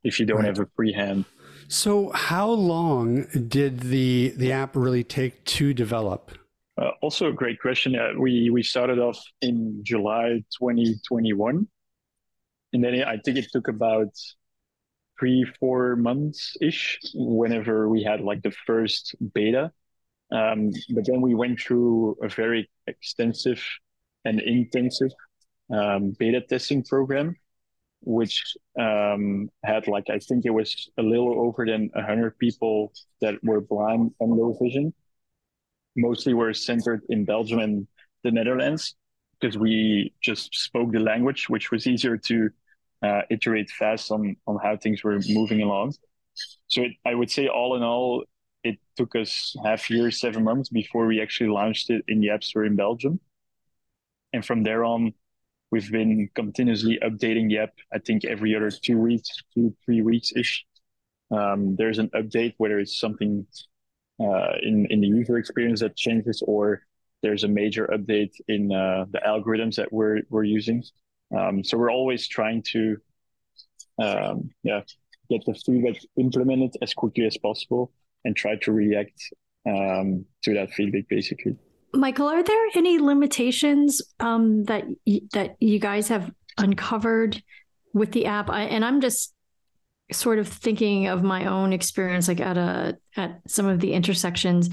if 0.03 0.19
you 0.19 0.25
don't 0.25 0.39
right. 0.39 0.47
have 0.47 0.59
a 0.59 0.67
free 0.75 0.93
hand. 0.93 1.25
So 1.67 2.11
how 2.11 2.49
long 2.49 3.23
did 3.47 3.81
the 3.81 4.33
the 4.35 4.51
app 4.51 4.75
really 4.75 5.03
take 5.03 5.43
to 5.45 5.73
develop? 5.73 6.31
Uh, 6.77 6.91
also 7.01 7.27
a 7.27 7.33
great 7.33 7.59
question. 7.59 7.95
Uh, 7.95 8.13
we 8.17 8.49
we 8.49 8.63
started 8.63 8.99
off 8.99 9.19
in 9.41 9.81
July 9.83 10.43
2021, 10.59 11.67
and 12.73 12.83
then 12.83 13.03
I 13.03 13.17
think 13.17 13.37
it 13.37 13.47
took 13.51 13.67
about 13.67 14.09
three 15.19 15.45
four 15.59 15.95
months 15.95 16.55
ish. 16.61 16.99
Whenever 17.13 17.89
we 17.89 18.03
had 18.03 18.21
like 18.21 18.41
the 18.41 18.53
first 18.65 19.15
beta, 19.33 19.71
um, 20.31 20.71
but 20.89 21.05
then 21.05 21.21
we 21.21 21.35
went 21.35 21.59
through 21.59 22.17
a 22.23 22.27
very 22.27 22.69
extensive 22.87 23.63
and 24.25 24.41
intensive 24.41 25.11
um, 25.71 26.15
beta 26.17 26.41
testing 26.41 26.83
program, 26.83 27.35
which 28.05 28.43
um, 28.79 29.49
had 29.63 29.87
like 29.87 30.09
I 30.09 30.19
think 30.19 30.45
it 30.45 30.51
was 30.51 30.89
a 30.97 31.03
little 31.03 31.39
over 31.39 31.65
than 31.65 31.89
hundred 31.95 32.37
people 32.37 32.93
that 33.21 33.35
were 33.43 33.61
blind 33.61 34.11
and 34.19 34.31
low 34.31 34.57
vision. 34.61 34.93
Mostly 35.95 36.33
were 36.33 36.53
centered 36.53 37.01
in 37.09 37.25
Belgium 37.25 37.59
and 37.59 37.87
the 38.23 38.31
Netherlands 38.31 38.95
because 39.39 39.57
we 39.57 40.13
just 40.21 40.55
spoke 40.55 40.91
the 40.91 40.99
language, 40.99 41.49
which 41.49 41.71
was 41.71 41.85
easier 41.85 42.17
to 42.17 42.49
uh, 43.03 43.21
iterate 43.29 43.69
fast 43.69 44.11
on 44.11 44.35
on 44.47 44.57
how 44.63 44.77
things 44.77 45.03
were 45.03 45.19
moving 45.29 45.61
along. 45.61 45.93
So 46.67 46.83
it, 46.83 46.91
I 47.05 47.13
would 47.13 47.29
say 47.29 47.47
all 47.47 47.75
in 47.75 47.83
all, 47.83 48.23
it 48.63 48.79
took 48.95 49.15
us 49.15 49.55
half 49.63 49.89
year, 49.89 50.09
seven 50.11 50.43
months 50.43 50.69
before 50.69 51.05
we 51.05 51.21
actually 51.21 51.49
launched 51.49 51.89
it 51.89 52.03
in 52.07 52.21
the 52.21 52.29
App 52.31 52.43
Store 52.43 52.65
in 52.65 52.75
Belgium. 52.75 53.19
And 54.31 54.43
from 54.43 54.63
there 54.63 54.83
on, 54.83 55.13
we've 55.73 55.91
been 55.91 56.29
continuously 56.35 56.99
updating 57.01 57.49
the 57.49 57.57
app. 57.65 57.73
I 57.91 57.97
think 57.97 58.25
every 58.25 58.55
other 58.55 58.69
two 58.69 58.99
weeks, 58.99 59.29
two 59.53 59.73
three 59.83 60.01
weeks 60.03 60.31
ish. 60.35 60.65
Um, 61.31 61.75
there's 61.79 61.99
an 62.03 62.09
update, 62.21 62.53
whether 62.57 62.77
it's 62.83 62.99
something 63.05 63.47
uh, 64.25 64.53
in 64.61 64.85
in 64.91 65.01
the 65.01 65.07
user 65.07 65.35
experience 65.39 65.79
that 65.79 65.95
changes, 65.95 66.43
or 66.45 66.63
there's 67.23 67.43
a 67.43 67.47
major 67.61 67.85
update 67.95 68.35
in 68.47 68.71
uh, 68.71 69.05
the 69.13 69.21
algorithms 69.31 69.75
that 69.79 69.91
we're 69.91 70.21
we're 70.29 70.49
using. 70.59 70.83
Um, 71.37 71.63
so 71.63 71.77
we're 71.79 71.95
always 71.99 72.27
trying 72.27 72.61
to, 72.73 72.81
um, 73.97 74.51
yeah, 74.61 74.81
get 75.31 75.41
the 75.47 75.55
feedback 75.65 75.97
implemented 76.25 76.73
as 76.83 76.93
quickly 76.93 77.25
as 77.25 77.37
possible 77.37 77.91
and 78.25 78.35
try 78.35 78.53
to 78.65 78.71
react 78.71 79.19
um, 79.65 80.25
to 80.43 80.53
that 80.53 80.69
feedback 80.77 81.05
basically. 81.09 81.55
Michael, 81.93 82.27
are 82.27 82.43
there 82.43 82.67
any 82.75 82.97
limitations 82.99 84.01
um, 84.19 84.63
that 84.65 84.85
y- 85.05 85.21
that 85.33 85.55
you 85.59 85.79
guys 85.79 86.07
have 86.07 86.31
uncovered 86.57 87.41
with 87.93 88.11
the 88.11 88.25
app? 88.25 88.49
I, 88.49 88.63
and 88.63 88.83
I'm 88.83 88.99
just 88.99 89.33
sort 90.11 90.39
of 90.39 90.47
thinking 90.47 91.07
of 91.07 91.23
my 91.23 91.45
own 91.45 91.71
experience, 91.71 92.27
like 92.27 92.41
at 92.41 92.57
a 92.57 92.97
at 93.15 93.41
some 93.47 93.67
of 93.67 93.79
the 93.79 93.93
intersections, 93.93 94.69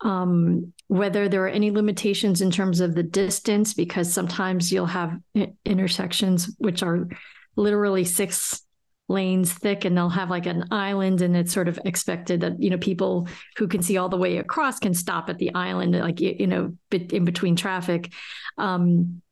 um, 0.00 0.72
whether 0.88 1.28
there 1.28 1.44
are 1.44 1.48
any 1.48 1.70
limitations 1.70 2.40
in 2.40 2.50
terms 2.50 2.80
of 2.80 2.94
the 2.94 3.02
distance, 3.02 3.72
because 3.72 4.12
sometimes 4.12 4.72
you'll 4.72 4.86
have 4.86 5.16
intersections 5.64 6.54
which 6.58 6.82
are 6.82 7.08
literally 7.54 8.04
six 8.04 8.65
lanes 9.08 9.52
thick 9.52 9.84
and 9.84 9.96
they'll 9.96 10.08
have 10.08 10.30
like 10.30 10.46
an 10.46 10.64
island 10.70 11.20
and 11.20 11.36
it's 11.36 11.52
sort 11.52 11.68
of 11.68 11.78
expected 11.84 12.40
that 12.40 12.60
you 12.60 12.70
know 12.70 12.78
people 12.78 13.28
who 13.56 13.68
can 13.68 13.80
see 13.82 13.96
all 13.96 14.08
the 14.08 14.16
way 14.16 14.38
across 14.38 14.80
can 14.80 14.94
stop 14.94 15.30
at 15.30 15.38
the 15.38 15.54
island 15.54 15.96
like 15.96 16.20
you 16.20 16.46
know 16.46 16.74
in 16.90 17.24
between 17.24 17.54
traffic 17.54 18.12
um 18.58 19.22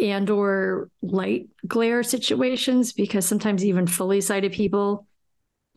and 0.00 0.30
or 0.30 0.90
light 1.00 1.48
glare 1.66 2.02
situations 2.02 2.92
because 2.92 3.24
sometimes 3.24 3.64
even 3.64 3.86
fully 3.86 4.20
sighted 4.20 4.52
people 4.52 5.06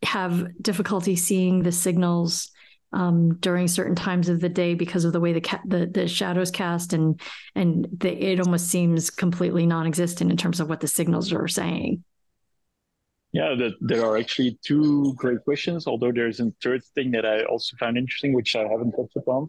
have 0.04 0.48
difficulty 0.62 1.16
seeing 1.16 1.62
the 1.62 1.72
signals 1.72 2.50
um, 2.94 3.38
during 3.38 3.68
certain 3.68 3.96
times 3.96 4.30
of 4.30 4.42
the 4.42 4.50
day 4.50 4.74
because 4.74 5.06
of 5.06 5.14
the 5.14 5.20
way 5.20 5.32
the 5.32 5.42
ca- 5.42 5.62
the, 5.66 5.86
the 5.86 6.08
shadows 6.08 6.52
cast 6.52 6.94
and 6.94 7.22
and 7.56 7.88
the, 8.00 8.12
it 8.12 8.40
almost 8.40 8.68
seems 8.68 9.10
completely 9.10 9.66
non-existent 9.66 10.30
in 10.30 10.38
terms 10.38 10.60
of 10.60 10.68
what 10.68 10.82
the 10.82 10.88
signals 10.88 11.32
are 11.32 11.48
saying. 11.48 12.04
Yeah, 13.34 13.56
the, 13.56 13.72
there 13.80 14.04
are 14.06 14.18
actually 14.18 14.60
two 14.62 15.14
great 15.16 15.44
questions. 15.46 15.88
Although 15.88 16.12
there's 16.12 16.40
a 16.40 16.52
third 16.62 16.84
thing 16.96 17.12
that 17.12 17.26
I 17.26 17.44
also 17.46 17.78
found 17.78 17.98
interesting, 17.98 18.34
which 18.34 18.56
I 18.56 18.64
haven't 18.64 18.92
touched 18.92 19.16
upon. 19.16 19.48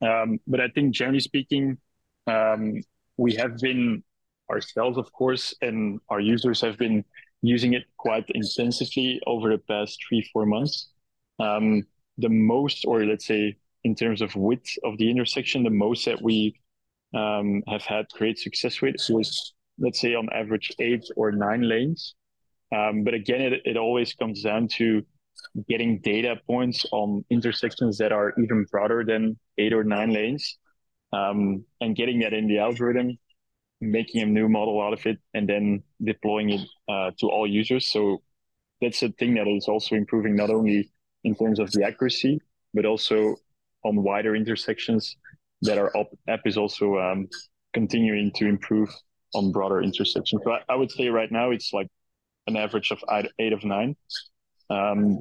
Um, 0.00 0.38
but 0.46 0.60
I 0.60 0.68
think 0.68 0.94
generally 0.94 1.20
speaking, 1.20 1.78
um, 2.26 2.80
we 3.16 3.34
have 3.34 3.58
been 3.58 4.02
ourselves, 4.50 4.96
of 4.96 5.12
course, 5.12 5.54
and 5.60 6.00
our 6.08 6.20
users 6.20 6.60
have 6.62 6.78
been 6.78 7.04
using 7.42 7.74
it 7.74 7.84
quite 7.98 8.24
intensively 8.30 9.20
over 9.26 9.50
the 9.50 9.58
past 9.58 9.98
three 10.08 10.28
four 10.32 10.46
months. 10.46 10.90
Um, 11.38 11.84
the 12.16 12.28
most, 12.28 12.84
or 12.86 13.04
let's 13.04 13.26
say 13.26 13.56
in 13.84 13.94
terms 13.94 14.22
of 14.22 14.34
width 14.34 14.70
of 14.84 14.98
the 14.98 15.10
intersection, 15.10 15.62
the 15.62 15.70
most 15.70 16.04
that 16.06 16.20
we 16.22 16.58
um, 17.14 17.62
have 17.68 17.82
had 17.82 18.06
great 18.12 18.38
success 18.38 18.80
with 18.80 18.96
was, 19.10 19.54
let's 19.78 20.00
say, 20.00 20.14
on 20.14 20.28
average 20.32 20.72
eight 20.78 21.04
or 21.16 21.30
nine 21.30 21.62
lanes. 21.62 22.14
Um, 22.74 23.04
but 23.04 23.14
again, 23.14 23.40
it, 23.40 23.62
it 23.64 23.76
always 23.76 24.14
comes 24.14 24.42
down 24.42 24.68
to 24.76 25.02
getting 25.68 26.00
data 26.00 26.36
points 26.46 26.84
on 26.92 27.24
intersections 27.30 27.98
that 27.98 28.12
are 28.12 28.34
even 28.38 28.66
broader 28.70 29.04
than 29.04 29.38
eight 29.56 29.72
or 29.72 29.84
nine 29.84 30.12
lanes 30.12 30.58
um, 31.12 31.64
and 31.80 31.96
getting 31.96 32.20
that 32.20 32.32
in 32.32 32.48
the 32.48 32.58
algorithm, 32.58 33.18
making 33.80 34.22
a 34.22 34.26
new 34.26 34.48
model 34.48 34.80
out 34.82 34.92
of 34.92 35.06
it, 35.06 35.18
and 35.34 35.48
then 35.48 35.82
deploying 36.02 36.50
it 36.50 36.60
uh, 36.88 37.10
to 37.18 37.28
all 37.28 37.46
users. 37.46 37.90
So 37.90 38.22
that's 38.80 39.02
a 39.02 39.08
thing 39.10 39.34
that 39.34 39.48
is 39.48 39.68
also 39.68 39.94
improving 39.94 40.36
not 40.36 40.50
only 40.50 40.90
in 41.24 41.34
terms 41.34 41.58
of 41.58 41.70
the 41.72 41.84
accuracy, 41.84 42.40
but 42.74 42.84
also 42.84 43.36
on 43.84 44.02
wider 44.02 44.36
intersections 44.36 45.16
that 45.62 45.78
our 45.78 45.92
app 46.28 46.40
is 46.44 46.56
also 46.56 46.98
um, 46.98 47.28
continuing 47.72 48.30
to 48.36 48.46
improve 48.46 48.88
on 49.34 49.52
broader 49.52 49.82
intersections. 49.82 50.42
So 50.44 50.52
I, 50.52 50.60
I, 50.68 50.76
would 50.76 50.90
say 50.90 51.08
right 51.08 51.30
now 51.30 51.50
it's 51.50 51.72
like 51.72 51.88
an 52.48 52.56
average 52.56 52.90
of 52.90 53.02
eight, 53.38 53.52
of 53.52 53.64
nine. 53.64 53.96
Um, 54.70 55.20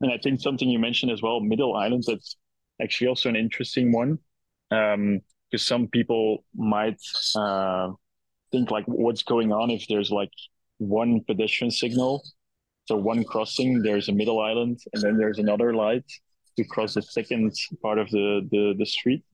and 0.00 0.10
I 0.12 0.18
think 0.22 0.40
something 0.40 0.68
you 0.68 0.78
mentioned 0.78 1.12
as 1.12 1.22
well, 1.22 1.40
middle 1.40 1.76
islands, 1.76 2.06
that's 2.06 2.36
actually 2.80 3.08
also 3.08 3.28
an 3.28 3.36
interesting 3.36 3.92
one. 3.92 4.18
Because 4.70 4.94
um, 4.94 5.20
some 5.58 5.88
people 5.88 6.44
might 6.54 7.00
uh, 7.36 7.90
think 8.50 8.70
like 8.70 8.84
what's 8.86 9.22
going 9.22 9.52
on 9.52 9.70
if 9.70 9.86
there's 9.88 10.10
like 10.10 10.32
one 10.78 11.20
pedestrian 11.26 11.70
signal 11.70 12.22
so 12.86 12.96
one 12.96 13.24
crossing, 13.24 13.82
there's 13.82 14.08
a 14.08 14.12
middle 14.12 14.40
island, 14.40 14.80
and 14.92 15.02
then 15.02 15.16
there's 15.16 15.38
another 15.38 15.74
light 15.74 16.04
to 16.56 16.64
cross 16.64 16.94
the 16.94 17.02
second 17.02 17.54
part 17.80 17.98
of 17.98 18.10
the, 18.10 18.46
the, 18.50 18.74
the 18.76 18.86
street. 18.86 19.24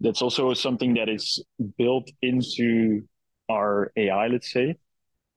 That's 0.00 0.22
also 0.22 0.52
something 0.54 0.94
that 0.94 1.08
is 1.08 1.44
built 1.78 2.10
into 2.22 3.02
our 3.50 3.92
AI, 3.96 4.28
let's 4.28 4.50
say, 4.50 4.76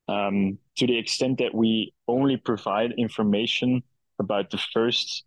um, 0.08 0.58
to 0.78 0.88
the 0.88 0.98
extent 0.98 1.40
that 1.40 1.54
we 1.54 1.94
only 2.08 2.38
provide 2.38 2.94
information 2.98 3.84
about 4.20 4.50
the 4.50 4.60
first 4.74 5.24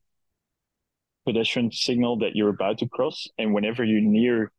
pedestrian 1.27 1.71
signal 1.73 2.19
that 2.19 2.35
you're 2.35 2.49
about 2.49 2.79
to 2.79 2.89
cross. 2.89 3.29
And 3.39 3.53
whenever 3.53 3.85
you 3.85 4.01
near 4.01 4.51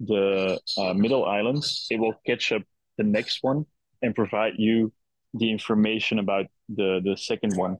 the 0.00 0.58
uh, 0.78 0.94
middle 0.94 1.24
island, 1.24 1.64
it 1.90 1.98
will 1.98 2.14
catch 2.26 2.52
up 2.52 2.62
the 2.96 3.04
next 3.04 3.42
one 3.42 3.66
and 4.02 4.14
provide 4.14 4.54
you 4.56 4.92
the 5.34 5.50
information 5.50 6.18
about 6.18 6.46
the 6.68 7.00
the 7.04 7.16
second 7.16 7.56
one 7.56 7.76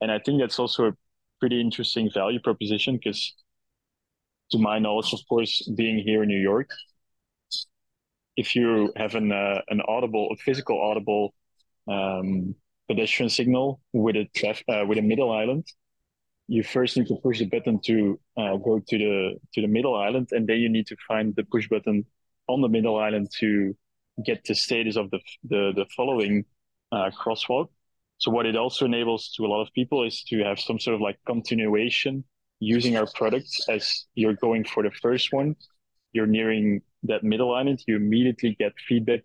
and 0.00 0.10
i 0.10 0.18
think 0.18 0.40
that's 0.40 0.58
also 0.58 0.86
a 0.86 0.92
pretty 1.40 1.60
interesting 1.60 2.10
value 2.12 2.40
proposition 2.40 2.96
because 2.96 3.34
to 4.50 4.58
my 4.58 4.78
knowledge 4.78 5.12
of 5.12 5.20
course 5.28 5.68
being 5.76 5.98
here 5.98 6.22
in 6.22 6.28
new 6.28 6.40
york 6.40 6.70
if 8.38 8.54
you 8.54 8.92
have 8.96 9.14
an 9.16 9.32
uh, 9.32 9.60
an 9.68 9.80
audible 9.88 10.28
a 10.32 10.36
physical 10.36 10.80
audible 10.80 11.34
um, 11.88 12.54
pedestrian 12.88 13.28
signal 13.28 13.80
with 13.92 14.16
a 14.16 14.26
uh, 14.72 14.86
with 14.86 14.98
a 14.98 15.02
middle 15.02 15.30
island 15.32 15.64
you 16.46 16.62
first 16.62 16.96
need 16.96 17.06
to 17.06 17.16
push 17.16 17.40
the 17.40 17.44
button 17.44 17.78
to 17.84 18.18
uh, 18.38 18.56
go 18.56 18.80
to 18.88 18.96
the 19.04 19.14
to 19.52 19.60
the 19.60 19.66
middle 19.76 19.94
island 19.94 20.28
and 20.30 20.46
then 20.48 20.58
you 20.58 20.68
need 20.68 20.86
to 20.86 20.96
find 21.06 21.34
the 21.36 21.44
push 21.44 21.68
button 21.68 22.06
on 22.46 22.62
the 22.62 22.68
middle 22.68 22.96
island 22.98 23.28
to 23.40 23.76
get 24.24 24.42
the 24.44 24.54
status 24.54 24.96
of 24.96 25.10
the 25.10 25.20
the, 25.44 25.72
the 25.74 25.86
following 25.96 26.44
uh, 26.92 27.10
crosswalk. 27.20 27.68
So 28.18 28.30
what 28.30 28.46
it 28.46 28.56
also 28.56 28.84
enables 28.84 29.30
to 29.36 29.44
a 29.46 29.48
lot 29.48 29.62
of 29.62 29.72
people 29.72 30.04
is 30.04 30.22
to 30.24 30.42
have 30.42 30.58
some 30.58 30.78
sort 30.80 30.94
of 30.94 31.00
like 31.00 31.18
continuation 31.26 32.24
using 32.60 32.96
our 32.96 33.06
product 33.14 33.48
as 33.68 34.06
you're 34.14 34.34
going 34.34 34.64
for 34.64 34.82
the 34.82 34.90
first 34.90 35.32
one, 35.32 35.54
you're 36.12 36.26
nearing 36.26 36.82
that 37.04 37.22
middle 37.22 37.54
island, 37.54 37.82
you 37.86 37.96
immediately 37.96 38.56
get 38.58 38.72
feedback 38.88 39.20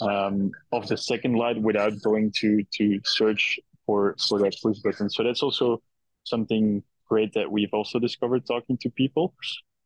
um, 0.00 0.50
of 0.72 0.88
the 0.88 0.96
second 0.96 1.34
light 1.34 1.60
without 1.60 1.92
going 2.02 2.32
to 2.36 2.64
to 2.78 3.00
search 3.04 3.60
for 3.86 4.16
for 4.28 4.38
that 4.40 4.54
push 4.62 4.78
button. 4.78 5.10
So 5.10 5.22
that's 5.22 5.42
also 5.42 5.82
something 6.24 6.82
great 7.08 7.34
that 7.34 7.50
we've 7.50 7.72
also 7.72 7.98
discovered 7.98 8.46
talking 8.46 8.78
to 8.78 8.90
people. 8.90 9.34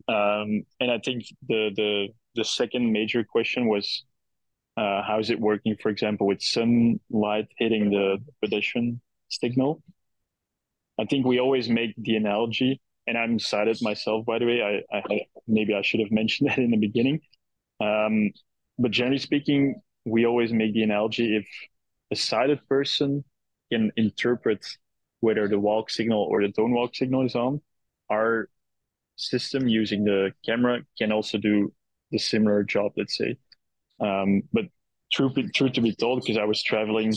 Um, 0.08 0.64
and 0.80 0.90
I 0.90 0.98
think 0.98 1.24
the 1.48 1.70
the 1.74 2.08
the 2.34 2.44
second 2.44 2.92
major 2.92 3.24
question 3.24 3.66
was 3.66 4.04
uh, 4.76 5.02
how 5.02 5.18
is 5.18 5.30
it 5.30 5.40
working, 5.40 5.76
for 5.82 5.88
example, 5.88 6.26
with 6.26 6.42
sunlight 6.42 7.48
hitting 7.58 7.90
the 7.90 8.18
pedestrian 8.42 9.00
signal? 9.28 9.82
I 10.98 11.04
think 11.04 11.26
we 11.26 11.40
always 11.40 11.68
make 11.68 11.94
the 11.96 12.16
analogy, 12.16 12.80
and 13.06 13.16
I'm 13.16 13.38
sighted 13.38 13.78
myself, 13.82 14.26
by 14.26 14.38
the 14.38 14.46
way. 14.46 14.84
I, 14.92 14.96
I 14.98 15.26
maybe 15.46 15.74
I 15.74 15.82
should 15.82 16.00
have 16.00 16.10
mentioned 16.10 16.50
that 16.50 16.58
in 16.58 16.70
the 16.70 16.76
beginning. 16.76 17.20
Um, 17.80 18.30
but 18.78 18.90
generally 18.90 19.18
speaking, 19.18 19.80
we 20.04 20.26
always 20.26 20.52
make 20.52 20.74
the 20.74 20.82
analogy 20.82 21.36
if 21.36 21.46
a 22.10 22.16
sighted 22.16 22.66
person 22.68 23.24
can 23.72 23.90
interpret 23.96 24.64
whether 25.20 25.48
the 25.48 25.58
walk 25.58 25.90
signal 25.90 26.22
or 26.22 26.42
the 26.42 26.48
don't 26.48 26.72
walk 26.72 26.94
signal 26.94 27.24
is 27.24 27.34
on, 27.34 27.60
our 28.10 28.48
system 29.16 29.66
using 29.66 30.04
the 30.04 30.32
camera 30.44 30.80
can 30.98 31.10
also 31.10 31.38
do 31.38 31.72
the 32.12 32.18
similar 32.18 32.62
job, 32.62 32.92
let's 32.96 33.16
say. 33.16 33.36
Um, 33.98 34.42
but 34.52 34.66
true, 35.12 35.32
true 35.54 35.70
to 35.70 35.80
be 35.80 35.94
told, 35.94 36.20
because 36.20 36.36
I 36.36 36.44
was 36.44 36.62
traveling 36.62 37.14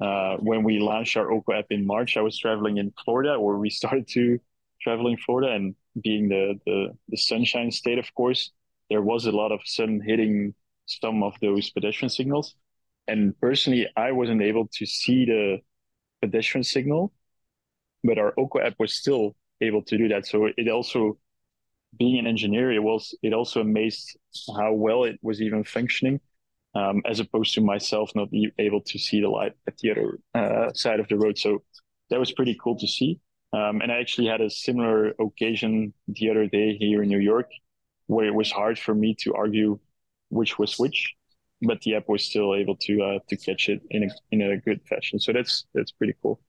uh, 0.00 0.36
when 0.36 0.62
we 0.62 0.78
launched 0.78 1.16
our 1.16 1.30
Oko 1.32 1.52
app 1.52 1.66
in 1.70 1.86
March, 1.86 2.16
I 2.16 2.20
was 2.20 2.38
traveling 2.38 2.76
in 2.78 2.92
Florida, 3.04 3.40
where 3.40 3.56
we 3.56 3.70
started 3.80 4.08
to 4.08 4.38
travel 4.80 5.08
in 5.08 5.16
Florida, 5.18 5.52
and 5.52 5.74
being 6.02 6.28
the, 6.28 6.58
the 6.66 6.88
the 7.08 7.16
sunshine 7.16 7.70
state, 7.70 7.98
of 7.98 8.12
course, 8.14 8.52
there 8.90 9.02
was 9.02 9.26
a 9.26 9.32
lot 9.32 9.52
of 9.52 9.60
sun 9.64 10.00
hitting 10.04 10.54
some 10.86 11.22
of 11.22 11.34
those 11.40 11.70
pedestrian 11.70 12.10
signals. 12.10 12.54
And 13.06 13.38
personally, 13.40 13.88
I 13.96 14.12
wasn't 14.12 14.42
able 14.42 14.68
to 14.74 14.86
see 14.86 15.24
the 15.24 15.58
pedestrian 16.22 16.64
signal, 16.64 17.12
but 18.04 18.18
our 18.18 18.34
Oko 18.38 18.60
app 18.60 18.74
was 18.78 18.94
still 18.94 19.36
able 19.60 19.82
to 19.84 19.98
do 19.98 20.08
that. 20.08 20.26
So 20.26 20.48
it 20.56 20.68
also, 20.68 21.18
being 21.98 22.18
an 22.18 22.26
engineer, 22.26 22.72
it 22.72 22.82
was 22.82 23.16
it 23.22 23.32
also 23.32 23.60
amazed 23.60 24.16
how 24.56 24.72
well 24.72 25.04
it 25.04 25.18
was 25.22 25.40
even 25.42 25.64
functioning 25.64 26.20
um, 26.74 27.02
as 27.06 27.20
opposed 27.20 27.54
to 27.54 27.60
myself 27.60 28.12
not 28.14 28.28
able 28.58 28.80
to 28.82 28.98
see 28.98 29.20
the 29.20 29.28
light 29.28 29.52
at 29.66 29.76
the 29.78 29.90
other 29.90 30.18
uh, 30.34 30.72
side 30.72 31.00
of 31.00 31.08
the 31.08 31.16
road. 31.16 31.38
So 31.38 31.62
that 32.10 32.20
was 32.20 32.32
pretty 32.32 32.56
cool 32.62 32.78
to 32.78 32.86
see. 32.86 33.20
Um, 33.52 33.80
and 33.80 33.90
I 33.90 34.00
actually 34.00 34.28
had 34.28 34.40
a 34.40 34.50
similar 34.50 35.14
occasion 35.18 35.94
the 36.06 36.30
other 36.30 36.46
day 36.46 36.76
here 36.76 37.02
in 37.02 37.08
New 37.08 37.18
York, 37.18 37.50
where 38.06 38.26
it 38.26 38.34
was 38.34 38.50
hard 38.50 38.78
for 38.78 38.94
me 38.94 39.14
to 39.20 39.34
argue 39.34 39.78
which 40.30 40.58
was 40.58 40.78
which, 40.78 41.14
but 41.62 41.80
the 41.82 41.94
app 41.96 42.08
was 42.08 42.24
still 42.24 42.54
able 42.54 42.76
to 42.76 43.02
uh, 43.02 43.18
to 43.28 43.36
catch 43.36 43.68
it 43.70 43.80
in 43.90 44.04
a 44.04 44.08
in 44.30 44.42
a 44.42 44.58
good 44.58 44.82
fashion. 44.86 45.18
So 45.18 45.32
that's 45.32 45.66
that's 45.74 45.92
pretty 45.92 46.14
cool. 46.22 46.40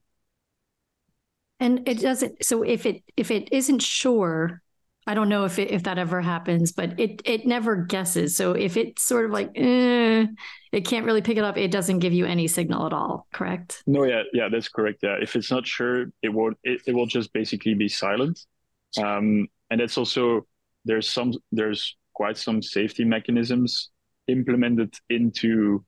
And 1.58 1.86
it 1.88 2.00
doesn't. 2.00 2.44
So 2.44 2.62
if 2.62 2.86
it 2.86 3.02
if 3.16 3.30
it 3.30 3.48
isn't 3.52 3.82
sure 3.82 4.62
I 5.10 5.14
don't 5.14 5.28
know 5.28 5.44
if 5.44 5.58
it, 5.58 5.72
if 5.72 5.82
that 5.82 5.98
ever 5.98 6.20
happens, 6.20 6.70
but 6.70 7.00
it 7.00 7.20
it 7.24 7.44
never 7.44 7.74
guesses. 7.74 8.36
So 8.36 8.52
if 8.52 8.76
it's 8.76 9.02
sort 9.02 9.24
of 9.24 9.32
like 9.32 9.50
eh, 9.56 10.26
it 10.70 10.84
can't 10.84 11.04
really 11.04 11.20
pick 11.20 11.36
it 11.36 11.42
up, 11.42 11.58
it 11.58 11.72
doesn't 11.72 11.98
give 11.98 12.12
you 12.12 12.26
any 12.26 12.46
signal 12.46 12.86
at 12.86 12.92
all. 12.92 13.26
Correct? 13.32 13.82
No, 13.88 14.04
yeah, 14.04 14.22
yeah, 14.32 14.48
that's 14.48 14.68
correct. 14.68 15.00
Yeah, 15.02 15.16
if 15.20 15.34
it's 15.34 15.50
not 15.50 15.66
sure, 15.66 16.12
it 16.22 16.28
will 16.28 16.52
it, 16.62 16.82
it 16.86 16.94
will 16.94 17.06
just 17.06 17.32
basically 17.32 17.74
be 17.74 17.88
silent. 17.88 18.46
Um, 19.02 19.48
and 19.68 19.80
that's 19.80 19.98
also 19.98 20.46
there's 20.84 21.10
some 21.10 21.34
there's 21.50 21.96
quite 22.14 22.36
some 22.36 22.62
safety 22.62 23.04
mechanisms 23.04 23.90
implemented 24.28 24.94
into 25.08 25.84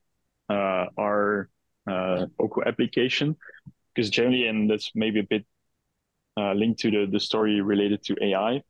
uh, 0.49 0.87
our 0.99 1.47
uh, 1.89 2.25
Oko 2.41 2.61
application 2.65 3.37
because 3.95 4.09
generally, 4.09 4.47
and 4.47 4.69
that's 4.69 4.91
maybe 4.95 5.21
a 5.21 5.27
bit 5.29 5.45
uh, 6.35 6.51
linked 6.51 6.81
to 6.81 6.91
the 6.91 7.07
the 7.09 7.21
story 7.21 7.61
related 7.61 8.03
to 8.03 8.17
AI 8.21 8.61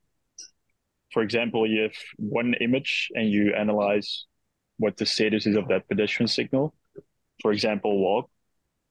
for 1.14 1.22
example, 1.22 1.70
you 1.70 1.84
have 1.84 1.96
one 2.18 2.56
image 2.60 3.12
and 3.14 3.30
you 3.30 3.54
analyze 3.54 4.26
what 4.78 4.98
the 4.98 5.06
status 5.06 5.46
is 5.46 5.56
of 5.56 5.68
that 5.68 5.88
pedestrian 5.88 6.28
signal. 6.28 6.74
For 7.42 7.52
example, 7.52 8.00
walk. 8.00 8.30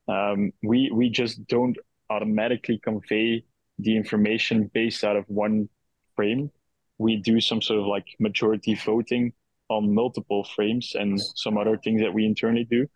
Um, 0.07 0.51
we 0.63 0.89
we 0.93 1.09
just 1.09 1.45
don't 1.47 1.77
automatically 2.09 2.79
convey 2.83 3.43
the 3.79 3.95
information 3.95 4.69
based 4.73 5.03
out 5.03 5.15
of 5.15 5.25
one 5.27 5.69
frame. 6.15 6.51
We 6.97 7.17
do 7.17 7.39
some 7.39 7.61
sort 7.61 7.79
of 7.79 7.87
like 7.87 8.05
majority 8.19 8.75
voting 8.75 9.33
on 9.69 9.93
multiple 9.93 10.43
frames 10.55 10.95
and 10.95 11.19
some 11.35 11.57
other 11.57 11.77
things 11.77 12.01
that 12.01 12.13
we 12.13 12.25
internally 12.25 12.65
do 12.65 12.87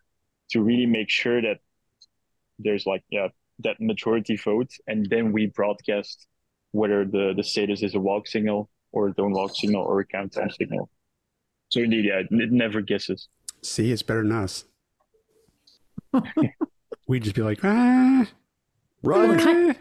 to 0.50 0.62
really 0.62 0.86
make 0.86 1.10
sure 1.10 1.42
that 1.42 1.58
there's 2.58 2.86
like 2.86 3.02
yeah 3.10 3.28
that 3.60 3.80
majority 3.80 4.36
vote 4.36 4.70
and 4.86 5.06
then 5.10 5.32
we 5.32 5.46
broadcast 5.46 6.26
whether 6.72 7.04
the 7.04 7.32
the 7.36 7.42
status 7.42 7.82
is 7.82 7.94
a 7.94 8.00
walk 8.00 8.26
signal 8.26 8.68
or 8.98 9.08
a 9.08 9.12
don't 9.12 9.32
walk 9.32 9.54
signal 9.54 9.84
or 9.84 10.00
a 10.00 10.06
countdown 10.06 10.50
signal. 10.50 10.90
So 11.68 11.80
indeed, 11.80 12.06
yeah, 12.06 12.22
it 12.30 12.52
never 12.52 12.80
guesses. 12.80 13.28
See, 13.62 13.92
it's 13.92 14.02
better 14.02 14.22
than 14.22 14.32
us. 14.32 14.64
We'd 17.08 17.22
just 17.22 17.36
be 17.36 17.42
like, 17.42 17.60
ah, 17.64 18.26
Right. 19.02 19.38
Kind- 19.38 19.76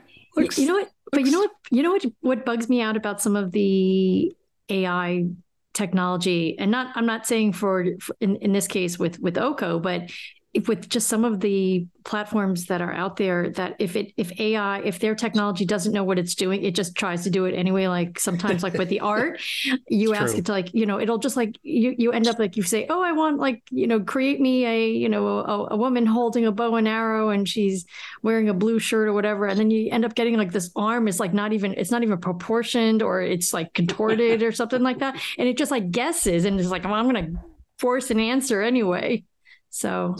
you 0.57 0.67
know 0.67 0.75
what? 0.75 0.91
But 1.11 1.25
you 1.25 1.31
know 1.31 1.39
what? 1.39 1.51
You 1.71 1.83
know 1.83 1.91
what? 1.91 2.05
What 2.21 2.45
bugs 2.45 2.69
me 2.69 2.81
out 2.81 2.95
about 2.95 3.21
some 3.21 3.35
of 3.35 3.51
the 3.51 4.35
AI 4.69 5.25
technology, 5.73 6.57
and 6.59 6.69
not 6.69 6.95
I'm 6.95 7.05
not 7.05 7.25
saying 7.25 7.53
for, 7.53 7.85
for 7.99 8.15
in, 8.19 8.35
in 8.37 8.51
this 8.51 8.67
case 8.67 8.99
with 8.99 9.19
with 9.19 9.37
Oko, 9.37 9.79
but 9.79 10.11
if 10.57 10.67
with 10.67 10.89
just 10.89 11.07
some 11.07 11.23
of 11.23 11.39
the 11.39 11.85
platforms 12.03 12.65
that 12.65 12.81
are 12.81 12.93
out 12.93 13.17
there 13.17 13.49
that 13.51 13.75
if 13.77 13.95
it 13.95 14.11
if 14.17 14.31
AI 14.39 14.79
if 14.79 14.97
their 14.99 15.13
technology 15.13 15.65
doesn't 15.65 15.93
know 15.93 16.03
what 16.03 16.17
it's 16.17 16.33
doing 16.35 16.63
it 16.63 16.73
just 16.73 16.95
tries 16.95 17.23
to 17.23 17.29
do 17.29 17.45
it 17.45 17.53
anyway 17.53 17.85
like 17.87 18.19
sometimes 18.19 18.63
like 18.63 18.73
with 18.73 18.89
the 18.89 18.99
art 19.15 19.39
you 19.87 20.13
It's 20.13 20.19
ask 20.21 20.31
true. 20.31 20.39
it 20.39 20.45
to 20.45 20.51
like 20.53 20.73
you 20.73 20.85
know 20.87 20.99
it'll 20.99 21.19
just 21.19 21.37
like 21.37 21.57
you 21.61 21.93
you 21.97 22.11
end 22.11 22.27
up 22.27 22.39
like 22.39 22.57
you 22.57 22.63
say 22.63 22.87
oh 22.89 23.01
I 23.01 23.11
want 23.11 23.37
like 23.37 23.61
you 23.69 23.85
know 23.85 23.99
create 23.99 24.39
me 24.41 24.65
a 24.65 24.89
you 24.89 25.09
know 25.09 25.27
a, 25.27 25.67
a 25.71 25.77
woman 25.77 26.05
holding 26.07 26.45
a 26.45 26.51
bow 26.51 26.75
and 26.75 26.87
arrow 26.87 27.29
and 27.29 27.47
she's 27.47 27.85
wearing 28.23 28.49
a 28.49 28.53
blue 28.53 28.79
shirt 28.79 29.07
or 29.07 29.13
whatever 29.13 29.45
and 29.45 29.59
then 29.59 29.69
you 29.69 29.91
end 29.91 30.03
up 30.05 30.15
getting 30.15 30.37
like 30.37 30.51
this 30.51 30.71
arm 30.75 31.07
is 31.07 31.19
like 31.19 31.33
not 31.33 31.53
even 31.53 31.73
it's 31.75 31.91
not 31.91 32.01
even 32.03 32.17
proportioned 32.17 33.03
or 33.03 33.21
it's 33.21 33.53
like 33.53 33.73
contorted 33.73 34.41
or 34.41 34.51
something 34.51 34.81
like 34.81 34.99
that 34.99 35.21
and 35.37 35.47
it 35.47 35.57
just 35.57 35.71
like 35.71 35.91
guesses 35.91 36.45
and 36.45 36.59
it's 36.59 36.69
like 36.69 36.83
well, 36.83 36.93
I'm 36.95 37.05
gonna 37.05 37.29
force 37.77 38.09
an 38.09 38.19
answer 38.19 38.61
anyway 38.63 39.23
so 39.69 40.15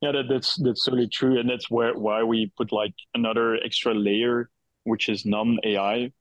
Yeah, 0.00 0.12
that, 0.12 0.24
that's 0.30 0.56
that's 0.56 0.84
totally 0.84 1.08
true, 1.08 1.38
and 1.38 1.48
that's 1.48 1.70
where 1.70 1.94
why 1.94 2.22
we 2.22 2.50
put 2.56 2.72
like 2.72 2.94
another 3.14 3.56
extra 3.56 3.94
layer, 3.94 4.48
which 4.84 5.08
is 5.10 5.26
non 5.26 5.58
AI, 5.64 6.12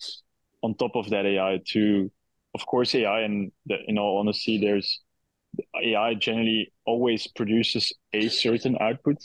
on 0.63 0.75
top 0.75 0.95
of 0.95 1.09
that 1.11 1.25
AI 1.25 1.61
to, 1.69 2.11
of 2.55 2.65
course, 2.65 2.93
AI. 2.95 3.21
And 3.21 3.51
the, 3.67 3.77
in 3.87 3.97
all 3.97 4.19
honesty, 4.19 4.57
there's 4.59 5.01
AI 5.83 6.15
generally 6.15 6.73
always 6.85 7.27
produces 7.27 7.93
a 8.13 8.29
certain 8.29 8.77
output, 8.81 9.17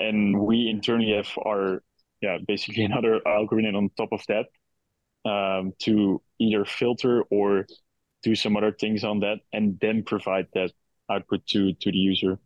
and 0.00 0.40
we 0.40 0.68
internally 0.68 1.12
have 1.12 1.28
our 1.46 1.82
yeah 2.22 2.38
basically 2.46 2.84
another 2.90 3.20
algorithm 3.26 3.76
on 3.76 3.90
top 3.96 4.10
of 4.12 4.22
that 4.28 4.46
um, 5.30 5.72
to 5.80 6.22
either 6.40 6.64
filter 6.64 7.22
or 7.30 7.66
do 8.22 8.34
some 8.36 8.56
other 8.56 8.72
things 8.72 9.04
on 9.04 9.20
that, 9.20 9.38
and 9.52 9.78
then 9.80 10.02
provide 10.04 10.48
that 10.54 10.72
output 11.10 11.46
to 11.48 11.74
to 11.74 11.92
the 11.92 11.98
user 11.98 12.38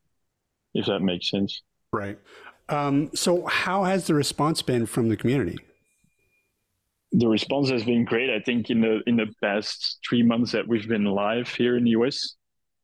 if 0.74 0.86
that 0.86 1.00
makes 1.00 1.30
sense. 1.30 1.62
right. 1.92 2.18
Um, 2.68 3.10
so, 3.14 3.44
how 3.46 3.82
has 3.84 4.06
the 4.06 4.14
response 4.14 4.62
been 4.62 4.86
from 4.86 5.08
the 5.08 5.16
community? 5.16 5.58
The 7.12 7.26
response 7.26 7.68
has 7.70 7.82
been 7.82 8.04
great. 8.04 8.30
I 8.30 8.38
think 8.40 8.70
in 8.70 8.80
the 8.80 9.00
in 9.06 9.16
the 9.16 9.26
past 9.42 9.98
three 10.08 10.22
months 10.22 10.52
that 10.52 10.68
we've 10.68 10.88
been 10.88 11.04
live 11.04 11.48
here 11.48 11.76
in 11.76 11.82
the 11.82 11.90
US, 11.90 12.36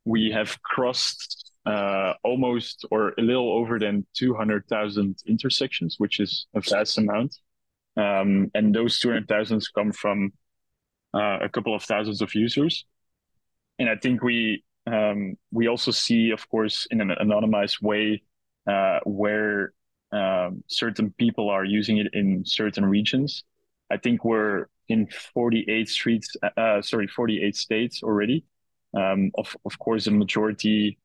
we 0.04 0.32
have 0.32 0.60
crossed 0.62 1.52
uh, 1.66 2.14
almost 2.24 2.84
or 2.90 3.12
a 3.18 3.22
little 3.22 3.52
over 3.52 3.78
than 3.78 4.06
200,000 4.14 5.16
intersections, 5.26 5.96
which 5.98 6.20
is 6.20 6.46
a 6.54 6.60
vast 6.60 6.98
amount. 6.98 7.36
Um, 7.96 8.50
and 8.54 8.74
those 8.74 9.00
200,000 9.00 9.62
come 9.74 9.92
from 9.92 10.32
uh, 11.14 11.38
a 11.42 11.48
couple 11.48 11.74
of 11.74 11.82
thousands 11.82 12.22
of 12.22 12.34
users. 12.34 12.84
And 13.78 13.88
I 13.88 13.96
think 13.96 14.22
we 14.22 14.64
um, 14.86 15.36
we 15.50 15.68
also 15.68 15.90
see, 15.90 16.30
of 16.30 16.48
course, 16.48 16.86
in 16.90 17.00
an 17.00 17.10
anonymized 17.20 17.82
way, 17.82 18.22
uh, 18.66 19.00
where 19.04 19.72
um, 20.12 20.62
certain 20.68 21.12
people 21.18 21.50
are 21.50 21.64
using 21.64 21.98
it 21.98 22.08
in 22.12 22.44
certain 22.44 22.84
regions. 22.84 23.44
I 23.90 23.96
think 23.96 24.24
we're 24.24 24.66
in 24.88 25.08
48 25.34 25.88
streets, 25.88 26.36
uh, 26.56 26.82
sorry, 26.82 27.06
48 27.08 27.56
states 27.56 28.02
already. 28.02 28.44
Um, 28.96 29.30
of 29.36 29.56
of 29.64 29.78
course, 29.78 30.04
the 30.04 30.12
majority 30.12 30.98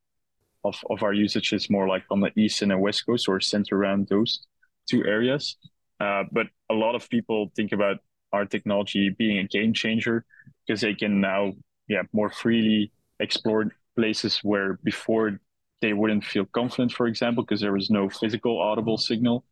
of 0.64 0.76
of 0.90 1.02
our 1.02 1.12
usage 1.12 1.52
is 1.52 1.68
more 1.70 1.88
like 1.88 2.04
on 2.10 2.20
the 2.20 2.30
east 2.38 2.62
and 2.62 2.70
the 2.70 2.78
west 2.78 3.04
coast, 3.06 3.28
or 3.28 3.40
centered 3.40 3.76
around 3.76 4.08
those 4.08 4.46
two 4.88 5.04
areas. 5.04 5.56
Uh, 6.00 6.24
but 6.32 6.46
a 6.70 6.74
lot 6.74 6.94
of 6.94 7.08
people 7.10 7.52
think 7.56 7.72
about 7.72 7.98
our 8.32 8.44
technology 8.46 9.10
being 9.10 9.38
a 9.38 9.44
game 9.44 9.72
changer 9.74 10.24
because 10.66 10.80
they 10.80 10.94
can 10.94 11.20
now, 11.20 11.52
yeah, 11.88 12.02
more 12.12 12.30
freely 12.30 12.92
explore 13.22 13.70
places 13.96 14.40
where 14.42 14.78
before 14.82 15.40
they 15.80 15.92
wouldn't 15.92 16.24
feel 16.24 16.46
confident, 16.46 16.92
for 16.92 17.06
example, 17.06 17.42
because 17.44 17.60
there 17.60 17.72
was 17.72 17.90
no 17.90 18.08
physical 18.08 18.60
audible 18.60 18.98
signal. 18.98 19.44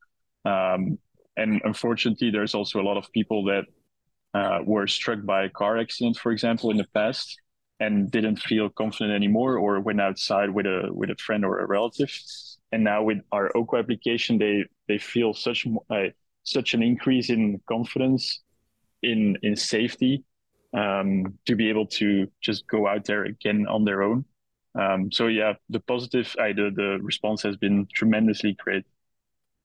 Um, 0.44 0.98
and 1.36 1.60
unfortunately, 1.64 2.30
there's 2.30 2.54
also 2.54 2.80
a 2.80 2.86
lot 2.88 2.96
of 2.96 3.10
people 3.12 3.44
that 3.44 3.64
uh, 4.34 4.60
were 4.64 4.86
struck 4.86 5.24
by 5.24 5.44
a 5.44 5.50
car 5.50 5.78
accident, 5.78 6.16
for 6.16 6.32
example, 6.32 6.70
in 6.70 6.76
the 6.76 6.86
past, 6.94 7.36
and 7.80 8.10
didn't 8.10 8.36
feel 8.36 8.68
confident 8.68 9.14
anymore, 9.14 9.56
or 9.58 9.80
went 9.80 10.00
outside 10.00 10.50
with 10.50 10.66
a 10.66 10.88
with 10.92 11.10
a 11.10 11.16
friend 11.16 11.44
or 11.44 11.58
a 11.58 11.66
relative. 11.66 12.12
And 12.72 12.84
now 12.84 13.02
with 13.02 13.18
our 13.32 13.50
Oko 13.56 13.78
application, 13.78 14.38
they 14.38 14.64
they 14.86 14.98
feel 14.98 15.34
such 15.34 15.66
uh, 15.88 16.10
such 16.42 16.74
an 16.74 16.82
increase 16.82 17.30
in 17.30 17.60
confidence, 17.66 18.42
in 19.02 19.36
in 19.42 19.56
safety, 19.56 20.24
um, 20.72 21.38
to 21.46 21.56
be 21.56 21.68
able 21.68 21.86
to 21.86 22.26
just 22.40 22.66
go 22.66 22.86
out 22.86 23.04
there 23.04 23.24
again 23.24 23.66
on 23.68 23.84
their 23.84 24.02
own. 24.02 24.24
Um, 24.78 25.10
so 25.10 25.26
yeah, 25.26 25.54
the 25.68 25.80
positive, 25.80 26.34
uh, 26.38 26.48
the 26.48 26.70
the 26.74 26.98
response 27.02 27.42
has 27.42 27.56
been 27.56 27.88
tremendously 27.92 28.56
great, 28.62 28.84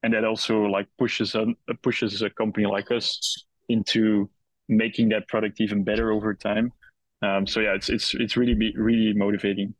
and 0.01 0.13
that 0.13 0.23
also 0.23 0.63
like 0.63 0.87
pushes 0.97 1.35
a 1.35 1.45
pushes 1.83 2.21
a 2.21 2.29
company 2.29 2.65
like 2.65 2.89
us 2.91 3.45
into 3.69 4.29
making 4.67 5.09
that 5.09 5.27
product 5.27 5.61
even 5.61 5.83
better 5.83 6.11
over 6.11 6.33
time. 6.33 6.71
Um, 7.21 7.45
so 7.45 7.59
yeah, 7.59 7.75
it's 7.75 7.89
it's 7.89 8.15
it's 8.15 8.35
really 8.35 8.55
really 8.75 9.13
motivating. 9.13 9.75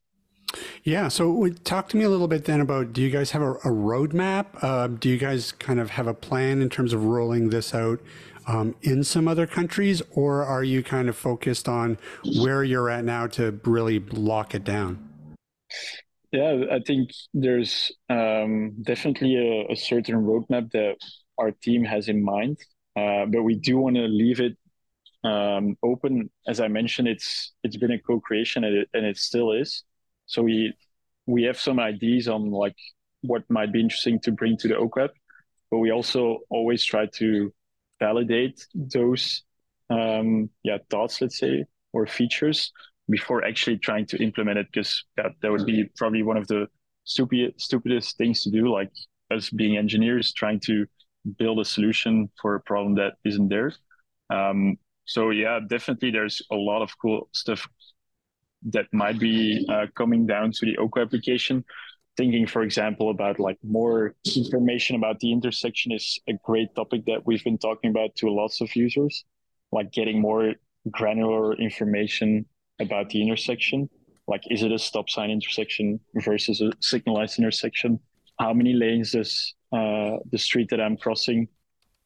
Yeah. 0.84 1.08
So, 1.08 1.50
talk 1.64 1.90
to 1.90 1.98
me 1.98 2.04
a 2.04 2.10
little 2.10 2.28
bit 2.28 2.46
then 2.46 2.62
about 2.62 2.94
do 2.94 3.02
you 3.02 3.10
guys 3.10 3.32
have 3.32 3.42
a, 3.42 3.54
a 3.54 3.72
roadmap? 3.72 4.46
Uh, 4.62 4.88
do 4.88 5.10
you 5.10 5.18
guys 5.18 5.52
kind 5.52 5.80
of 5.80 5.90
have 5.92 6.08
a 6.08 6.14
plan 6.14 6.62
in 6.62 6.70
terms 6.70 6.94
of 6.94 7.04
rolling 7.06 7.50
this 7.50 7.74
out 7.74 8.00
um, 8.48 8.76
in 8.82 9.04
some 9.04 9.28
other 9.28 9.48
countries, 9.48 10.02
or 10.12 10.44
are 10.44 10.64
you 10.64 10.84
kind 10.84 11.10
of 11.10 11.16
focused 11.16 11.68
on 11.68 11.98
where 12.38 12.64
you're 12.64 12.90
at 12.90 13.04
now 13.04 13.28
to 13.28 13.60
really 13.66 14.00
lock 14.00 14.56
it 14.56 14.64
down? 14.64 15.10
Yeah, 16.32 16.66
I 16.72 16.80
think 16.86 17.12
there's 17.34 17.92
um, 18.10 18.76
definitely 18.82 19.36
a, 19.38 19.72
a 19.72 19.76
certain 19.76 20.16
roadmap 20.16 20.72
that 20.72 20.98
our 21.38 21.52
team 21.52 21.84
has 21.84 22.10
in 22.10 22.24
mind, 22.24 22.58
uh, 22.96 23.26
but 23.26 23.44
we 23.44 23.56
do 23.56 23.78
want 23.78 23.96
to 23.96 24.08
leave 24.08 24.40
it 24.40 24.58
um, 25.24 25.78
open. 25.82 26.30
As 26.48 26.60
I 26.60 26.68
mentioned, 26.68 27.08
it's 27.08 27.54
it's 27.64 27.78
been 27.78 27.92
a 27.92 28.00
co-creation 28.00 28.64
and 28.64 28.76
it, 28.76 28.90
and 28.94 29.06
it 29.06 29.18
still 29.18 29.52
is. 29.52 29.84
So 30.26 30.42
we 30.42 30.74
we 31.26 31.44
have 31.44 31.60
some 31.60 31.80
ideas 31.80 32.28
on 32.28 32.52
like 32.52 32.76
what 33.22 33.44
might 33.50 33.72
be 33.72 33.80
interesting 33.80 34.20
to 34.22 34.32
bring 34.32 34.58
to 34.58 34.68
the 34.68 34.78
Oko 34.78 35.06
app, 35.06 35.12
but 35.72 35.80
we 35.80 35.92
also 35.92 36.40
always 36.50 36.84
try 36.84 37.08
to 37.16 37.54
validate 38.06 38.58
those 38.74 39.44
um, 39.90 40.50
yeah 40.64 40.80
thoughts, 40.90 41.22
let's 41.22 41.38
say, 41.40 41.66
or 41.94 42.06
features 42.08 42.72
before 43.10 43.40
actually 43.46 43.78
trying 43.78 44.06
to 44.12 44.18
implement 44.28 44.58
it 44.58 44.68
because 44.72 45.04
that, 45.18 45.32
that 45.42 45.52
would 45.52 45.66
be 45.66 45.80
probably 45.96 46.24
one 46.24 46.38
of 46.38 46.48
the 46.48 46.68
stupid, 47.04 47.54
stupidest 47.58 48.18
things 48.18 48.44
to 48.44 48.50
do 48.50 48.64
like 48.80 48.92
us 49.32 49.50
being 49.50 49.78
engineers 49.78 50.34
trying 50.34 50.60
to 50.60 50.86
build 51.38 51.60
a 51.60 51.66
solution 51.66 52.30
for 52.42 52.56
a 52.56 52.62
problem 52.62 52.96
that 52.96 53.14
isn't 53.24 53.50
there 53.50 53.72
um, 54.30 54.78
so 55.06 55.30
yeah, 55.30 55.60
definitely 55.68 56.12
there's 56.12 56.42
a 56.52 56.56
lot 56.56 56.82
of 56.82 56.98
cool 57.00 57.30
stuff 57.34 57.68
that 58.64 58.86
might 58.92 59.20
be 59.20 59.66
uh, 59.70 59.86
coming 59.96 60.26
down 60.26 60.52
to 60.52 60.66
the 60.66 60.78
Oko 60.78 61.02
application. 61.02 61.64
Thinking, 62.18 62.48
for 62.48 62.64
example, 62.64 63.10
about 63.10 63.40
like 63.40 63.58
more 63.64 64.16
information 64.36 64.96
about 64.96 65.20
the 65.20 65.32
intersection 65.32 65.92
is 65.92 66.20
a 66.28 66.34
great 66.44 66.74
topic 66.76 67.06
that 67.06 67.26
we've 67.26 67.44
been 67.44 67.58
talking 67.58 67.90
about 67.90 68.16
to 68.18 68.30
lots 68.30 68.62
of 68.62 68.74
users, 68.76 69.26
like 69.72 69.92
getting 69.92 70.22
more 70.22 70.54
granular 70.92 71.54
information 71.56 72.46
about 72.80 73.10
the 73.10 73.22
intersection. 73.22 73.90
Like, 74.28 74.44
is 74.50 74.64
it 74.64 74.72
a 74.72 74.80
stop 74.80 75.10
sign 75.10 75.30
intersection 75.30 76.00
versus 76.16 76.62
a 76.62 76.72
signalized 76.80 77.38
intersection? 77.38 78.00
How 78.40 78.54
many 78.54 78.74
lanes 78.74 79.12
does 79.12 79.54
uh, 79.72 80.18
the 80.32 80.38
street 80.38 80.70
that 80.70 80.80
I'm 80.80 80.98
crossing, 80.98 81.48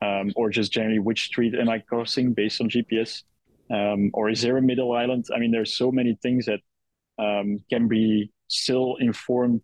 um, 0.01 0.33
or 0.35 0.49
just 0.49 0.71
generally 0.71 0.99
which 0.99 1.25
street 1.25 1.53
am 1.53 1.69
I 1.69 1.79
crossing 1.79 2.33
based 2.33 2.61
on 2.61 2.69
GPS? 2.69 3.23
Um, 3.71 4.09
or 4.13 4.29
is 4.29 4.41
there 4.41 4.57
a 4.57 4.61
middle 4.61 4.93
island? 4.93 5.25
I 5.33 5.39
mean, 5.39 5.51
there's 5.51 5.77
so 5.77 5.91
many 5.91 6.17
things 6.21 6.47
that 6.47 6.61
um, 7.19 7.59
can 7.69 7.87
be 7.87 8.31
still 8.47 8.95
informed 8.99 9.63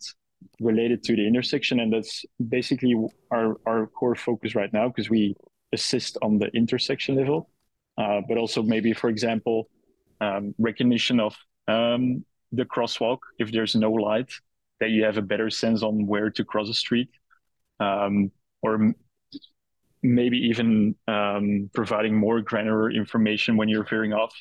related 0.60 1.02
to 1.04 1.16
the 1.16 1.26
intersection, 1.26 1.80
and 1.80 1.92
that's 1.92 2.24
basically 2.48 2.94
our 3.30 3.56
our 3.66 3.86
core 3.86 4.14
focus 4.14 4.54
right 4.54 4.72
now 4.72 4.88
because 4.88 5.10
we 5.10 5.34
assist 5.72 6.16
on 6.22 6.38
the 6.38 6.48
intersection 6.54 7.16
level, 7.16 7.50
uh, 7.98 8.20
but 8.28 8.38
also 8.38 8.62
maybe, 8.62 8.92
for 8.92 9.10
example, 9.10 9.68
um, 10.20 10.54
recognition 10.58 11.20
of 11.20 11.36
um, 11.68 12.24
the 12.52 12.64
crosswalk 12.64 13.18
if 13.38 13.50
there's 13.52 13.74
no 13.74 13.92
light, 13.92 14.32
that 14.80 14.90
you 14.90 15.04
have 15.04 15.18
a 15.18 15.22
better 15.22 15.50
sense 15.50 15.82
on 15.82 16.06
where 16.06 16.30
to 16.30 16.44
cross 16.44 16.68
a 16.68 16.74
street, 16.74 17.10
um, 17.80 18.30
or 18.62 18.94
maybe 20.02 20.38
even 20.38 20.94
um, 21.08 21.70
providing 21.74 22.16
more 22.16 22.40
granular 22.40 22.90
information 22.90 23.56
when 23.56 23.68
you're 23.68 23.84
veering 23.84 24.12
off 24.12 24.34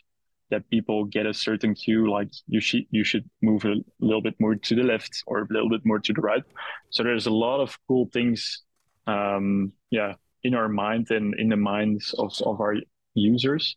that 0.51 0.69
people 0.69 1.05
get 1.05 1.25
a 1.25 1.33
certain 1.33 1.73
cue 1.73 2.09
like 2.09 2.29
you 2.47 2.59
should 2.59 2.85
you 2.91 3.03
should 3.03 3.27
move 3.41 3.65
a 3.65 3.75
little 3.99 4.21
bit 4.21 4.35
more 4.39 4.55
to 4.55 4.75
the 4.75 4.83
left 4.83 5.23
or 5.27 5.39
a 5.39 5.47
little 5.49 5.69
bit 5.69 5.85
more 5.85 5.99
to 5.99 6.13
the 6.13 6.21
right. 6.21 6.43
So 6.89 7.03
there's 7.03 7.25
a 7.25 7.31
lot 7.31 7.59
of 7.61 7.77
cool 7.87 8.09
things 8.13 8.63
um, 9.07 9.71
yeah 9.91 10.13
in 10.43 10.53
our 10.53 10.69
mind 10.69 11.09
and 11.09 11.33
in 11.39 11.49
the 11.49 11.57
minds 11.57 12.13
of, 12.17 12.31
of 12.45 12.61
our 12.61 12.75
users. 13.15 13.75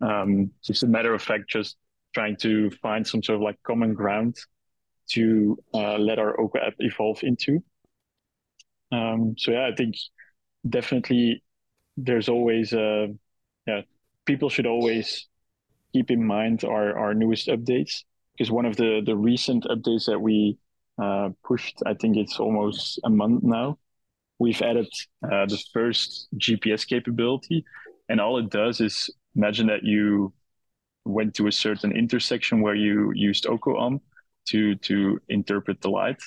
Um, 0.00 0.50
it's 0.68 0.82
a 0.82 0.86
matter 0.86 1.14
of 1.14 1.22
fact 1.22 1.48
just 1.48 1.76
trying 2.14 2.36
to 2.38 2.70
find 2.82 3.06
some 3.06 3.22
sort 3.22 3.36
of 3.36 3.42
like 3.42 3.58
common 3.62 3.94
ground 3.94 4.36
to 5.10 5.56
uh, 5.74 5.96
let 5.98 6.18
our 6.18 6.38
Oko 6.40 6.58
app 6.58 6.74
evolve 6.78 7.22
into. 7.22 7.62
Um, 8.90 9.34
so 9.36 9.52
yeah 9.52 9.68
i 9.70 9.74
think 9.74 9.96
definitely 10.68 11.42
there's 11.96 12.28
always 12.28 12.72
uh 12.72 13.08
yeah 13.66 13.82
people 14.24 14.48
should 14.48 14.66
always 14.66 15.28
keep 15.92 16.10
in 16.10 16.24
mind 16.24 16.64
our 16.64 16.96
our 16.98 17.14
newest 17.14 17.48
updates 17.48 18.04
because 18.32 18.50
one 18.50 18.66
of 18.66 18.76
the 18.76 19.00
the 19.04 19.16
recent 19.16 19.64
updates 19.64 20.06
that 20.06 20.20
we 20.20 20.58
uh, 21.02 21.30
pushed 21.44 21.82
i 21.86 21.94
think 21.94 22.16
it's 22.16 22.38
almost 22.38 23.00
a 23.04 23.10
month 23.10 23.42
now 23.42 23.78
we've 24.38 24.62
added 24.62 24.88
uh, 25.24 25.46
the 25.46 25.62
first 25.72 26.28
gps 26.36 26.86
capability 26.86 27.64
and 28.08 28.20
all 28.20 28.38
it 28.38 28.50
does 28.50 28.80
is 28.80 29.10
imagine 29.36 29.66
that 29.66 29.84
you 29.84 30.32
went 31.04 31.34
to 31.34 31.46
a 31.46 31.52
certain 31.52 31.92
intersection 31.92 32.60
where 32.60 32.74
you 32.74 33.12
used 33.14 33.46
Oko 33.46 33.76
on 33.76 34.00
to 34.48 34.74
to 34.76 35.18
interpret 35.28 35.80
the 35.80 35.90
light. 35.90 36.20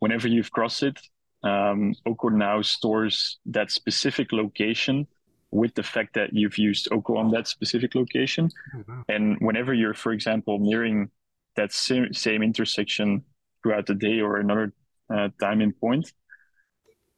Whenever 0.00 0.28
you've 0.28 0.50
crossed 0.50 0.82
it 0.82 0.98
um, 1.42 1.94
Oko 2.06 2.28
now 2.28 2.62
stores 2.62 3.38
that 3.46 3.70
specific 3.70 4.32
location 4.32 5.06
with 5.50 5.74
the 5.74 5.82
fact 5.82 6.14
that 6.14 6.32
you've 6.32 6.58
used 6.58 6.88
Oko 6.92 7.16
on 7.16 7.30
that 7.30 7.48
specific 7.48 7.94
location. 7.94 8.50
Oh, 8.74 8.84
wow. 8.86 9.04
And 9.08 9.36
whenever 9.40 9.74
you're, 9.74 9.94
for 9.94 10.12
example, 10.12 10.58
nearing 10.58 11.10
that 11.56 11.72
same, 11.72 12.12
same 12.12 12.42
intersection 12.42 13.24
throughout 13.62 13.86
the 13.86 13.94
day 13.94 14.20
or 14.20 14.36
another 14.36 14.72
uh, 15.12 15.28
timing 15.40 15.72
point, 15.72 16.12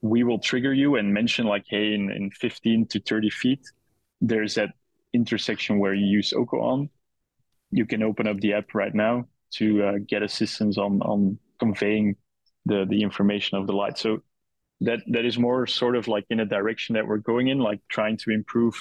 we 0.01 0.25
will 0.25 0.39
trigger 0.39 0.73
you 0.73 0.97
and 0.97 1.13
mention 1.13 1.47
like, 1.47 1.65
hey, 1.69 1.95
in, 1.95 2.11
in 2.11 2.31
15 2.31 2.87
to 2.87 3.01
30 3.01 3.31
feet, 3.31 3.61
there's 4.21 4.55
that 4.55 4.71
intersection 5.13 5.79
where 5.79 5.95
you 5.95 6.07
use 6.07 6.33
Oko 6.33 6.61
on. 6.61 6.91
You 7.71 7.87
can 7.87 8.03
open 8.03 8.27
up 8.27 8.41
the 8.41 8.55
app 8.55 8.75
right 8.75 8.95
now 8.95 9.27
to 9.53 9.85
uh, 9.85 9.93
get 10.07 10.23
assistance 10.23 10.79
on 10.79 11.01
on 11.03 11.39
conveying 11.59 12.17
the 12.67 12.87
the 12.89 13.03
information 13.03 13.59
of 13.59 13.67
the 13.67 13.73
light. 13.73 13.99
So 13.99 14.23
that 14.85 15.01
that 15.09 15.25
is 15.25 15.39
more 15.39 15.67
sort 15.67 15.97
of 15.97 16.09
like 16.09 16.25
in 16.31 16.41
a 16.41 16.47
direction 16.47 16.95
that 16.95 17.07
we're 17.07 17.19
going 17.19 17.49
in, 17.49 17.59
like 17.59 17.81
trying 17.89 18.17
to 18.19 18.31
improve 18.31 18.75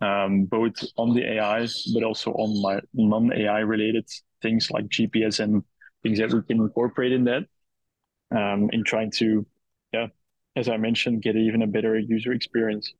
um, 0.00 0.44
both 0.44 0.82
on 0.96 1.14
the 1.14 1.24
AI, 1.34 1.66
but 1.94 2.02
also 2.02 2.32
on 2.32 2.62
my 2.62 2.80
non-AI 2.94 3.60
related 3.60 4.08
things 4.42 4.70
like 4.70 4.86
GPS 4.86 5.40
and 5.40 5.62
things 6.02 6.18
that 6.18 6.32
we 6.32 6.42
can 6.42 6.58
incorporate 6.60 7.12
in 7.12 7.24
that. 7.24 7.44
Um, 8.32 8.70
in 8.72 8.84
trying 8.84 9.10
to, 9.16 9.44
yeah, 9.92 10.06
as 10.54 10.68
I 10.68 10.76
mentioned, 10.76 11.22
get 11.22 11.34
even 11.34 11.62
a 11.62 11.66
better 11.66 11.98
user 11.98 12.32
experience. 12.32 12.92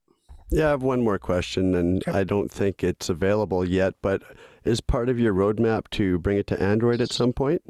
Yeah, 0.50 0.66
I 0.66 0.70
have 0.70 0.82
one 0.82 1.02
more 1.02 1.20
question, 1.20 1.76
and 1.76 2.02
I 2.08 2.24
don't 2.24 2.50
think 2.50 2.82
it's 2.82 3.08
available 3.08 3.64
yet, 3.64 3.94
but 4.02 4.24
is 4.64 4.80
part 4.80 5.08
of 5.08 5.20
your 5.20 5.32
roadmap 5.32 5.88
to 5.90 6.18
bring 6.18 6.38
it 6.38 6.48
to 6.48 6.60
Android 6.60 7.00
at 7.00 7.12
some 7.12 7.32
point? 7.32 7.62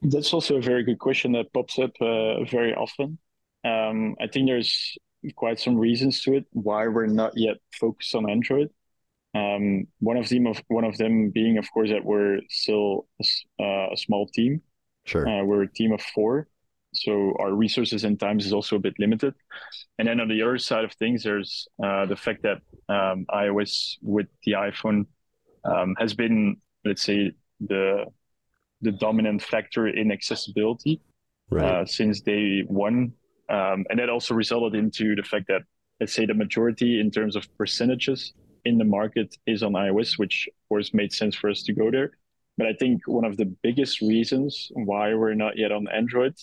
That's 0.00 0.32
also 0.32 0.58
a 0.58 0.60
very 0.60 0.84
good 0.84 1.00
question 1.00 1.32
that 1.32 1.52
pops 1.52 1.76
up 1.80 1.90
uh, 2.00 2.44
very 2.44 2.72
often. 2.72 3.18
Um, 3.64 4.16
I 4.20 4.26
think 4.26 4.48
there's 4.48 4.96
quite 5.34 5.58
some 5.58 5.76
reasons 5.76 6.22
to 6.22 6.34
it 6.34 6.44
why 6.52 6.86
we're 6.86 7.06
not 7.06 7.36
yet 7.36 7.56
focused 7.72 8.14
on 8.14 8.30
Android. 8.30 8.70
Um, 9.34 9.86
one 10.00 10.16
of 10.16 10.28
them, 10.28 10.46
of 10.46 10.62
one 10.68 10.84
of 10.84 10.96
them 10.96 11.30
being, 11.30 11.58
of 11.58 11.70
course, 11.72 11.90
that 11.90 12.04
we're 12.04 12.40
still 12.48 13.06
a, 13.20 13.62
uh, 13.62 13.88
a 13.92 13.96
small 13.96 14.26
team. 14.26 14.62
Sure, 15.04 15.28
uh, 15.28 15.44
we're 15.44 15.62
a 15.62 15.72
team 15.72 15.92
of 15.92 16.00
four, 16.00 16.48
so 16.92 17.34
our 17.38 17.52
resources 17.52 18.04
and 18.04 18.18
times 18.18 18.46
is 18.46 18.52
also 18.52 18.76
a 18.76 18.78
bit 18.78 18.94
limited. 18.98 19.34
And 19.98 20.08
then 20.08 20.20
on 20.20 20.28
the 20.28 20.42
other 20.42 20.58
side 20.58 20.84
of 20.84 20.92
things, 20.92 21.22
there's 21.22 21.68
uh, 21.82 22.06
the 22.06 22.16
fact 22.16 22.42
that 22.42 22.58
um, 22.88 23.26
iOS 23.30 23.96
with 24.02 24.26
the 24.44 24.52
iPhone 24.52 25.06
um, 25.64 25.94
has 25.98 26.14
been, 26.14 26.56
let's 26.84 27.02
say, 27.02 27.32
the 27.60 28.06
the 28.80 28.92
dominant 28.92 29.42
factor 29.42 29.88
in 29.88 30.12
accessibility 30.12 31.00
right. 31.50 31.64
uh, 31.64 31.84
since 31.84 32.20
day 32.20 32.62
one. 32.66 33.12
Um, 33.48 33.86
and 33.88 33.98
that 33.98 34.10
also 34.10 34.34
resulted 34.34 34.74
into 34.74 35.14
the 35.14 35.22
fact 35.22 35.46
that, 35.48 35.62
let's 36.00 36.12
say, 36.12 36.26
the 36.26 36.34
majority 36.34 37.00
in 37.00 37.10
terms 37.10 37.36
of 37.36 37.46
percentages 37.56 38.34
in 38.64 38.78
the 38.78 38.84
market 38.84 39.36
is 39.46 39.62
on 39.62 39.72
iOS, 39.72 40.18
which 40.18 40.48
of 40.48 40.68
course 40.68 40.92
made 40.92 41.12
sense 41.12 41.34
for 41.34 41.48
us 41.48 41.62
to 41.62 41.72
go 41.72 41.90
there. 41.90 42.12
But 42.58 42.66
I 42.66 42.72
think 42.74 43.06
one 43.06 43.24
of 43.24 43.36
the 43.36 43.46
biggest 43.62 44.00
reasons 44.00 44.70
why 44.72 45.14
we're 45.14 45.34
not 45.34 45.56
yet 45.56 45.72
on 45.72 45.88
Android 45.88 46.34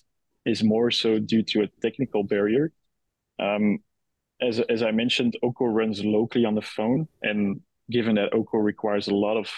is 0.46 0.64
more 0.64 0.90
so 0.90 1.20
due 1.20 1.44
to 1.44 1.64
a 1.64 1.68
technical 1.82 2.24
barrier. 2.24 2.72
Um, 3.40 3.80
as, 4.42 4.60
as 4.62 4.82
I 4.82 4.92
mentioned, 4.92 5.38
Oko 5.44 5.66
runs 5.66 6.04
locally 6.04 6.46
on 6.46 6.56
the 6.56 6.62
phone. 6.62 7.08
And 7.22 7.62
given 7.92 8.16
that 8.16 8.34
Oko 8.34 8.58
requires 8.58 9.08
a 9.08 9.16
lot 9.16 9.38
of 9.38 9.50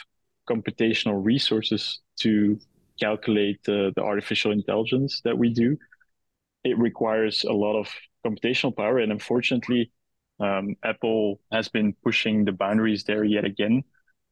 computational 0.50 1.24
resources 1.24 2.00
to 2.22 2.60
calculate 3.00 3.64
the, 3.64 3.92
the 3.96 4.02
artificial 4.02 4.52
intelligence 4.52 5.22
that 5.24 5.38
we 5.38 5.50
do, 5.54 5.78
it 6.72 6.78
requires 6.78 7.44
a 7.44 7.54
lot 7.54 7.80
of 7.80 7.88
computational 8.26 8.76
power. 8.76 9.00
And 9.00 9.12
unfortunately, 9.12 9.92
um, 10.40 10.76
Apple 10.84 11.40
has 11.52 11.68
been 11.68 11.94
pushing 12.04 12.46
the 12.46 12.52
boundaries 12.52 13.04
there 13.04 13.24
yet 13.24 13.46
again 13.46 13.84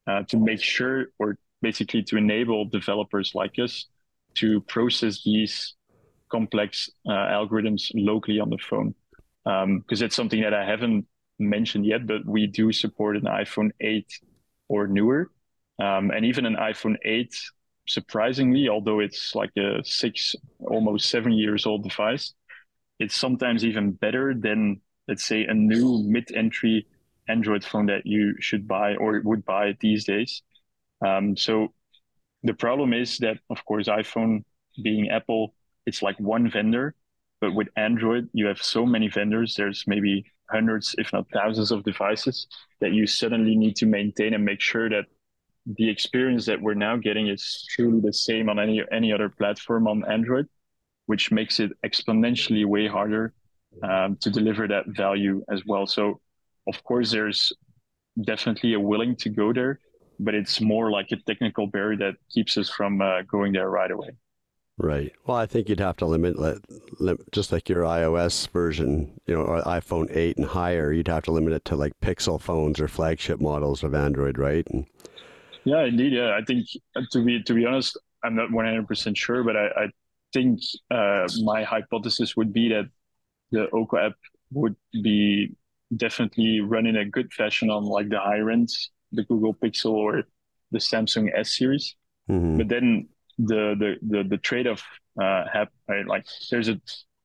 uh, 0.06 0.22
to 0.24 0.36
make 0.36 0.62
sure, 0.62 1.06
or 1.18 1.38
basically 1.62 2.02
to 2.04 2.16
enable 2.16 2.64
developers 2.66 3.32
like 3.34 3.58
us 3.58 3.86
to 4.36 4.60
process 4.62 5.22
these 5.24 5.74
complex 6.30 6.90
uh, 7.08 7.12
algorithms 7.12 7.90
locally 7.94 8.38
on 8.38 8.50
the 8.50 8.58
phone. 8.58 8.94
Because 9.44 10.02
um, 10.02 10.06
it's 10.06 10.16
something 10.16 10.42
that 10.42 10.54
I 10.54 10.64
haven't 10.64 11.06
mentioned 11.38 11.86
yet, 11.86 12.06
but 12.06 12.24
we 12.26 12.46
do 12.46 12.72
support 12.72 13.16
an 13.16 13.24
iPhone 13.24 13.70
8 13.80 14.06
or 14.68 14.86
newer. 14.86 15.30
Um, 15.78 16.10
and 16.10 16.24
even 16.24 16.46
an 16.46 16.56
iPhone 16.56 16.96
8, 17.04 17.36
surprisingly, 17.86 18.68
although 18.68 19.00
it's 19.00 19.34
like 19.34 19.50
a 19.56 19.82
six, 19.84 20.34
almost 20.60 21.08
seven 21.08 21.32
years 21.32 21.66
old 21.66 21.84
device, 21.84 22.34
it's 22.98 23.16
sometimes 23.16 23.64
even 23.64 23.92
better 23.92 24.34
than, 24.34 24.80
let's 25.08 25.24
say, 25.24 25.44
a 25.44 25.54
new 25.54 26.02
mid 26.06 26.30
entry 26.34 26.86
Android 27.28 27.64
phone 27.64 27.86
that 27.86 28.06
you 28.06 28.34
should 28.40 28.68
buy 28.68 28.94
or 28.96 29.20
would 29.24 29.44
buy 29.44 29.76
these 29.80 30.04
days. 30.04 30.42
Um, 31.04 31.36
so 31.36 31.72
the 32.42 32.54
problem 32.54 32.92
is 32.92 33.18
that, 33.18 33.38
of 33.50 33.64
course, 33.64 33.88
iPhone 33.88 34.44
being 34.82 35.10
Apple, 35.10 35.54
it's 35.86 36.02
like 36.02 36.18
one 36.18 36.50
vendor. 36.50 36.94
But 37.40 37.54
with 37.54 37.68
Android, 37.76 38.28
you 38.32 38.46
have 38.46 38.62
so 38.62 38.86
many 38.86 39.08
vendors. 39.08 39.54
There's 39.56 39.84
maybe 39.86 40.24
hundreds, 40.48 40.94
if 40.98 41.12
not 41.12 41.26
thousands, 41.32 41.70
of 41.70 41.84
devices 41.84 42.46
that 42.80 42.92
you 42.92 43.06
suddenly 43.06 43.56
need 43.56 43.76
to 43.76 43.86
maintain 43.86 44.32
and 44.32 44.44
make 44.44 44.60
sure 44.60 44.88
that 44.88 45.04
the 45.66 45.88
experience 45.88 46.46
that 46.46 46.60
we're 46.60 46.74
now 46.74 46.96
getting 46.96 47.28
is 47.28 47.66
truly 47.70 48.00
the 48.00 48.12
same 48.12 48.48
on 48.48 48.58
any 48.58 48.82
any 48.92 49.12
other 49.12 49.28
platform 49.28 49.88
on 49.88 50.04
Android, 50.10 50.46
which 51.06 51.32
makes 51.32 51.58
it 51.58 51.72
exponentially 51.84 52.64
way 52.64 52.86
harder 52.86 53.34
um, 53.82 54.16
to 54.20 54.30
deliver 54.30 54.68
that 54.68 54.84
value 54.88 55.44
as 55.50 55.62
well. 55.66 55.86
So, 55.86 56.20
of 56.68 56.82
course, 56.84 57.10
there's 57.10 57.52
definitely 58.22 58.74
a 58.74 58.80
willing 58.80 59.16
to 59.16 59.28
go 59.28 59.52
there, 59.52 59.80
but 60.20 60.34
it's 60.34 60.60
more 60.60 60.90
like 60.90 61.08
a 61.12 61.16
technical 61.16 61.66
barrier 61.66 61.98
that 61.98 62.14
keeps 62.30 62.56
us 62.56 62.70
from 62.70 63.00
uh, 63.02 63.22
going 63.22 63.52
there 63.52 63.68
right 63.68 63.90
away. 63.90 64.10
Right. 64.78 65.12
Well, 65.24 65.38
I 65.38 65.46
think 65.46 65.70
you'd 65.70 65.80
have 65.80 65.96
to 65.98 66.06
limit, 66.06 66.38
let, 66.38 66.58
just 67.32 67.50
like 67.50 67.66
your 67.68 67.84
iOS 67.84 68.46
version, 68.50 69.18
you 69.26 69.34
know, 69.34 69.40
or 69.40 69.62
iPhone 69.62 70.14
8 70.14 70.36
and 70.36 70.44
higher, 70.44 70.92
you'd 70.92 71.08
have 71.08 71.22
to 71.24 71.32
limit 71.32 71.54
it 71.54 71.64
to 71.66 71.76
like 71.76 71.98
Pixel 72.02 72.38
phones 72.38 72.78
or 72.78 72.86
flagship 72.86 73.40
models 73.40 73.82
of 73.82 73.94
Android, 73.94 74.36
right? 74.36 74.66
And, 74.70 74.86
yeah, 75.66 75.84
indeed. 75.84 76.12
Yeah, 76.12 76.38
I 76.40 76.44
think 76.44 76.68
uh, 76.94 77.02
to 77.10 77.24
be 77.24 77.42
to 77.42 77.52
be 77.52 77.66
honest, 77.66 77.98
I'm 78.24 78.36
not 78.36 78.52
100 78.52 78.86
percent 78.86 79.16
sure, 79.18 79.42
but 79.42 79.56
I, 79.56 79.66
I 79.66 79.86
think 80.32 80.60
uh, 80.90 81.26
my 81.42 81.64
hypothesis 81.64 82.36
would 82.36 82.52
be 82.52 82.68
that 82.68 82.88
the 83.50 83.68
Oko 83.70 83.98
app 83.98 84.14
would 84.52 84.76
be 84.92 85.56
definitely 85.96 86.60
run 86.60 86.86
in 86.86 86.96
a 86.96 87.04
good 87.04 87.32
fashion 87.32 87.68
on 87.68 87.84
like 87.84 88.08
the 88.08 88.20
higher 88.20 88.50
end, 88.50 88.70
the 89.10 89.24
Google 89.24 89.54
Pixel 89.54 89.92
or 89.92 90.22
the 90.70 90.78
Samsung 90.78 91.28
S 91.34 91.56
series. 91.56 91.96
Mm-hmm. 92.30 92.58
But 92.58 92.68
then 92.68 93.08
the 93.38 93.74
the 93.78 93.96
the, 94.02 94.22
the 94.24 94.38
trade 94.38 94.68
off 94.68 94.84
uh, 95.20 95.44
have 95.52 95.68
right, 95.88 96.06
like 96.06 96.26
there's 96.50 96.68
a 96.68 96.80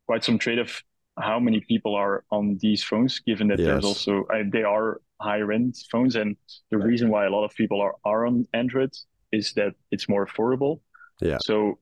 quite 0.07 0.23
some 0.23 0.39
trade 0.39 0.59
off 0.59 0.83
how 1.17 1.39
many 1.39 1.59
people 1.61 1.95
are 1.95 2.23
on 2.31 2.57
these 2.61 2.83
phones, 2.83 3.19
given 3.19 3.47
that 3.49 3.59
yes. 3.59 3.67
there's 3.67 3.85
also 3.85 4.25
uh, 4.33 4.43
they 4.51 4.63
are 4.63 5.01
higher 5.19 5.51
end 5.51 5.75
phones, 5.91 6.15
and 6.15 6.37
the 6.69 6.77
reason 6.77 7.09
why 7.09 7.25
a 7.25 7.29
lot 7.29 7.43
of 7.43 7.53
people 7.55 7.81
are 7.81 7.95
are 8.03 8.25
on 8.25 8.47
Android 8.53 8.91
is 9.31 9.53
that 9.53 9.73
it's 9.91 10.09
more 10.09 10.25
affordable. 10.25 10.81
Yeah. 11.19 11.37
So 11.41 11.79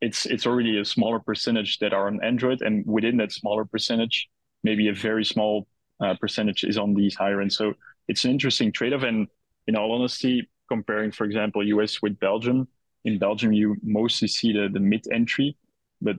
it's 0.00 0.26
it's 0.26 0.46
already 0.46 0.78
a 0.78 0.84
smaller 0.84 1.20
percentage 1.20 1.78
that 1.78 1.92
are 1.92 2.06
on 2.06 2.22
Android, 2.22 2.62
and 2.62 2.84
within 2.86 3.16
that 3.18 3.32
smaller 3.32 3.64
percentage, 3.64 4.28
maybe 4.62 4.88
a 4.88 4.94
very 4.94 5.24
small 5.24 5.68
uh, 6.00 6.14
percentage 6.20 6.64
is 6.64 6.76
on 6.76 6.94
these 6.94 7.14
higher 7.14 7.40
end. 7.40 7.52
So 7.52 7.74
it's 8.08 8.24
an 8.24 8.32
interesting 8.32 8.72
trade 8.72 8.92
off, 8.92 9.04
and 9.04 9.28
in 9.66 9.76
all 9.76 9.92
honesty, 9.92 10.48
comparing, 10.68 11.12
for 11.12 11.24
example, 11.24 11.66
US 11.66 12.02
with 12.02 12.18
Belgium, 12.18 12.66
in 13.04 13.18
Belgium 13.18 13.52
you 13.52 13.76
mostly 13.82 14.28
see 14.28 14.52
the 14.52 14.68
the 14.72 14.80
mid 14.80 15.06
entry, 15.12 15.56
but 16.00 16.16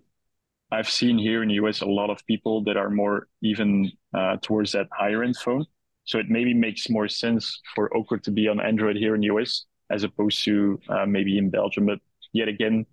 I've 0.73 0.89
seen 0.89 1.19
here 1.19 1.43
in 1.43 1.49
the 1.49 1.55
US 1.55 1.81
a 1.81 1.85
lot 1.85 2.09
of 2.09 2.25
people 2.25 2.63
that 2.63 2.77
are 2.77 2.89
more 2.89 3.27
even 3.41 3.91
uh, 4.13 4.37
towards 4.41 4.71
that 4.71 4.87
higher 4.91 5.23
end 5.23 5.37
phone. 5.37 5.65
So 6.05 6.17
it 6.17 6.29
maybe 6.29 6.53
makes 6.53 6.89
more 6.89 7.07
sense 7.07 7.61
for 7.75 7.95
Oko 7.95 8.17
to 8.17 8.31
be 8.31 8.47
on 8.47 8.59
Android 8.59 8.95
here 8.95 9.13
in 9.13 9.21
the 9.21 9.27
US 9.27 9.65
as 9.91 10.03
opposed 10.03 10.43
to 10.45 10.79
uh, 10.89 11.05
maybe 11.05 11.37
in 11.37 11.51
Belgium. 11.51 11.85
But 11.85 11.99
yet 12.33 12.47
again, 12.47 12.87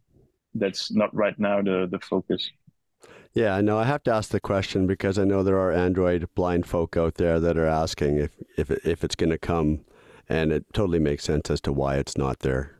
that's 0.54 0.92
not 0.92 1.14
right 1.14 1.38
now 1.38 1.62
the 1.62 1.88
the 1.90 1.98
focus. 2.00 2.50
Yeah, 3.32 3.54
I 3.54 3.60
know. 3.60 3.78
I 3.78 3.84
have 3.84 4.02
to 4.04 4.12
ask 4.12 4.30
the 4.30 4.40
question 4.40 4.86
because 4.86 5.16
I 5.18 5.24
know 5.24 5.42
there 5.42 5.58
are 5.58 5.72
Android 5.72 6.28
blind 6.34 6.66
folk 6.66 6.96
out 6.96 7.14
there 7.14 7.40
that 7.40 7.56
are 7.56 7.66
asking 7.84 8.18
if 8.18 8.32
if 8.58 8.70
if 8.84 9.04
it's 9.04 9.16
going 9.16 9.30
to 9.30 9.38
come, 9.38 9.84
and 10.28 10.52
it 10.52 10.64
totally 10.74 10.98
makes 10.98 11.24
sense 11.24 11.48
as 11.50 11.60
to 11.62 11.72
why 11.72 11.96
it's 11.96 12.18
not 12.18 12.40
there. 12.40 12.76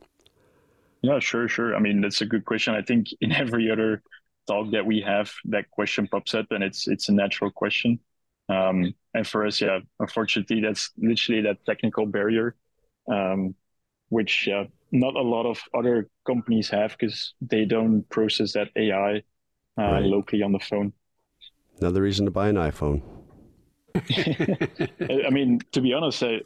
Yeah, 1.02 1.18
sure, 1.20 1.48
sure. 1.48 1.74
I 1.74 1.78
mean, 1.78 2.02
that's 2.02 2.20
a 2.20 2.26
good 2.26 2.44
question. 2.44 2.74
I 2.74 2.82
think 2.82 3.06
in 3.22 3.32
every 3.32 3.70
other 3.70 4.02
talk 4.50 4.72
that 4.72 4.84
we 4.84 5.00
have, 5.00 5.32
that 5.46 5.70
question 5.70 6.08
pops 6.08 6.34
up, 6.34 6.46
and 6.50 6.62
it's 6.64 6.88
it's 6.88 7.08
a 7.08 7.12
natural 7.12 7.50
question. 7.50 8.00
Um, 8.48 8.94
and 9.14 9.26
for 9.26 9.46
us, 9.46 9.60
yeah, 9.60 9.78
unfortunately, 9.98 10.60
that's 10.60 10.90
literally 10.98 11.42
that 11.42 11.64
technical 11.64 12.06
barrier, 12.06 12.56
um, 13.08 13.54
which 14.08 14.48
uh, 14.48 14.64
not 14.90 15.14
a 15.14 15.22
lot 15.22 15.46
of 15.46 15.60
other 15.72 16.08
companies 16.26 16.68
have 16.70 16.96
because 16.98 17.34
they 17.40 17.64
don't 17.64 18.08
process 18.08 18.52
that 18.54 18.68
AI 18.76 19.22
uh, 19.78 19.82
right. 19.82 20.04
locally 20.04 20.42
on 20.42 20.52
the 20.52 20.58
phone. 20.58 20.92
Another 21.80 22.02
reason 22.02 22.24
to 22.26 22.30
buy 22.30 22.48
an 22.48 22.56
iPhone. 22.56 23.02
I 23.94 25.30
mean, 25.30 25.60
to 25.72 25.80
be 25.80 25.92
honest, 25.92 26.22
uh, 26.22 26.38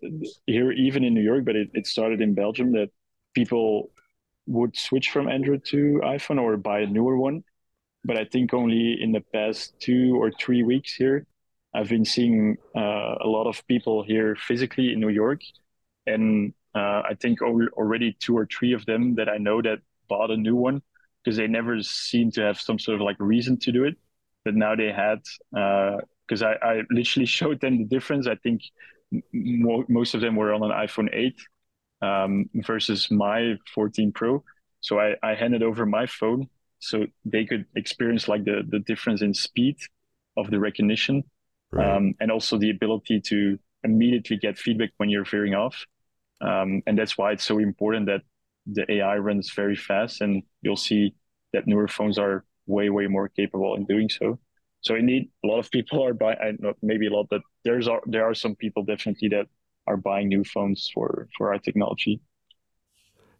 here 0.46 0.72
even 0.72 1.04
in 1.04 1.14
New 1.14 1.22
York, 1.22 1.44
but 1.44 1.56
it, 1.56 1.70
it 1.74 1.86
started 1.86 2.20
in 2.20 2.34
Belgium 2.34 2.72
that 2.72 2.90
people 3.34 3.90
would 4.46 4.76
switch 4.76 5.10
from 5.10 5.28
Android 5.28 5.64
to 5.66 6.00
iPhone 6.04 6.40
or 6.40 6.56
buy 6.56 6.80
a 6.80 6.86
newer 6.86 7.16
one. 7.16 7.44
But 8.04 8.16
I 8.18 8.24
think 8.24 8.52
only 8.52 8.96
in 9.00 9.12
the 9.12 9.20
past 9.32 9.74
two 9.80 10.16
or 10.20 10.30
three 10.30 10.62
weeks 10.62 10.94
here, 10.94 11.26
I've 11.74 11.88
been 11.88 12.04
seeing 12.04 12.56
uh, 12.76 13.14
a 13.20 13.26
lot 13.26 13.46
of 13.46 13.66
people 13.66 14.02
here 14.04 14.36
physically 14.36 14.92
in 14.92 15.00
New 15.00 15.08
York, 15.08 15.40
and 16.06 16.52
uh, 16.74 17.02
I 17.08 17.16
think 17.20 17.40
already 17.42 18.16
two 18.20 18.36
or 18.36 18.46
three 18.46 18.72
of 18.72 18.84
them 18.86 19.14
that 19.16 19.28
I 19.28 19.38
know 19.38 19.62
that 19.62 19.78
bought 20.08 20.30
a 20.30 20.36
new 20.36 20.54
one 20.54 20.82
because 21.24 21.36
they 21.36 21.46
never 21.46 21.82
seemed 21.82 22.34
to 22.34 22.42
have 22.42 22.60
some 22.60 22.78
sort 22.78 22.96
of 22.96 23.00
like 23.00 23.16
reason 23.18 23.58
to 23.60 23.72
do 23.72 23.84
it. 23.84 23.96
But 24.44 24.54
now 24.54 24.76
they 24.76 24.92
had 24.92 25.20
because 26.28 26.42
uh, 26.42 26.54
I, 26.62 26.72
I 26.74 26.82
literally 26.90 27.26
showed 27.38 27.60
them 27.60 27.78
the 27.78 27.84
difference. 27.84 28.26
I 28.26 28.34
think 28.36 28.62
mo- 29.32 29.84
most 29.88 30.14
of 30.14 30.20
them 30.20 30.36
were 30.36 30.52
on 30.52 30.62
an 30.62 30.70
iPhone 30.70 31.08
8 31.12 31.40
um, 32.02 32.50
versus 32.54 33.10
my 33.10 33.54
14 33.74 34.12
Pro. 34.12 34.44
So 34.80 34.98
I, 35.00 35.14
I 35.22 35.34
handed 35.34 35.62
over 35.62 35.86
my 35.86 36.06
phone 36.06 36.48
so 36.88 37.06
they 37.24 37.44
could 37.44 37.64
experience 37.76 38.28
like 38.28 38.44
the 38.44 38.62
the 38.68 38.80
difference 38.80 39.22
in 39.22 39.34
speed 39.34 39.76
of 40.36 40.50
the 40.50 40.58
recognition 40.58 41.22
right. 41.70 41.88
um, 41.88 42.14
and 42.20 42.30
also 42.30 42.58
the 42.58 42.70
ability 42.70 43.20
to 43.20 43.58
immediately 43.82 44.36
get 44.36 44.58
feedback 44.58 44.90
when 44.96 45.08
you're 45.08 45.24
veering 45.24 45.54
off 45.54 45.86
um, 46.40 46.82
and 46.86 46.98
that's 46.98 47.16
why 47.16 47.32
it's 47.32 47.44
so 47.44 47.58
important 47.58 48.06
that 48.06 48.22
the 48.66 48.90
AI 48.90 49.18
runs 49.18 49.52
very 49.52 49.76
fast, 49.76 50.20
and 50.20 50.42
you'll 50.62 50.76
see 50.76 51.14
that 51.52 51.66
newer 51.66 51.88
phones 51.88 52.18
are 52.18 52.44
way, 52.66 52.90
way 52.90 53.06
more 53.06 53.28
capable 53.28 53.74
in 53.76 53.84
doing 53.84 54.08
so. 54.08 54.38
So 54.80 54.94
indeed, 54.94 55.30
a 55.44 55.46
lot 55.46 55.58
of 55.58 55.70
people 55.70 56.04
are 56.04 56.14
buying. 56.14 56.58
Not 56.60 56.76
maybe 56.82 57.06
a 57.06 57.10
lot, 57.10 57.28
but 57.30 57.42
there's 57.64 57.88
are 57.88 58.02
there 58.06 58.24
are 58.28 58.34
some 58.34 58.54
people 58.54 58.84
definitely 58.84 59.28
that 59.28 59.46
are 59.86 59.96
buying 59.96 60.28
new 60.28 60.44
phones 60.44 60.90
for 60.92 61.28
for 61.36 61.52
our 61.52 61.58
technology. 61.58 62.20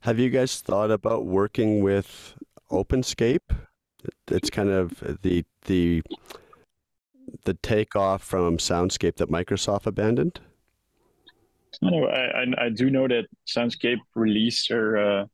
Have 0.00 0.18
you 0.18 0.30
guys 0.30 0.60
thought 0.60 0.90
about 0.90 1.26
working 1.26 1.82
with 1.82 2.34
OpenScape? 2.74 3.54
It's 4.28 4.50
kind 4.50 4.70
of 4.70 4.98
the 5.22 5.44
the 5.66 6.02
the 7.44 7.54
takeoff 7.54 8.22
from 8.22 8.58
Soundscape 8.58 9.16
that 9.16 9.30
Microsoft 9.30 9.86
abandoned. 9.86 10.40
I 11.82 11.90
know. 11.90 12.06
I, 12.06 12.42
I, 12.42 12.66
I 12.66 12.68
do 12.68 12.90
know 12.90 13.08
that 13.08 13.26
Soundscape 13.46 13.98
released 14.14 14.68
their 14.68 14.96
uh, 14.96 15.26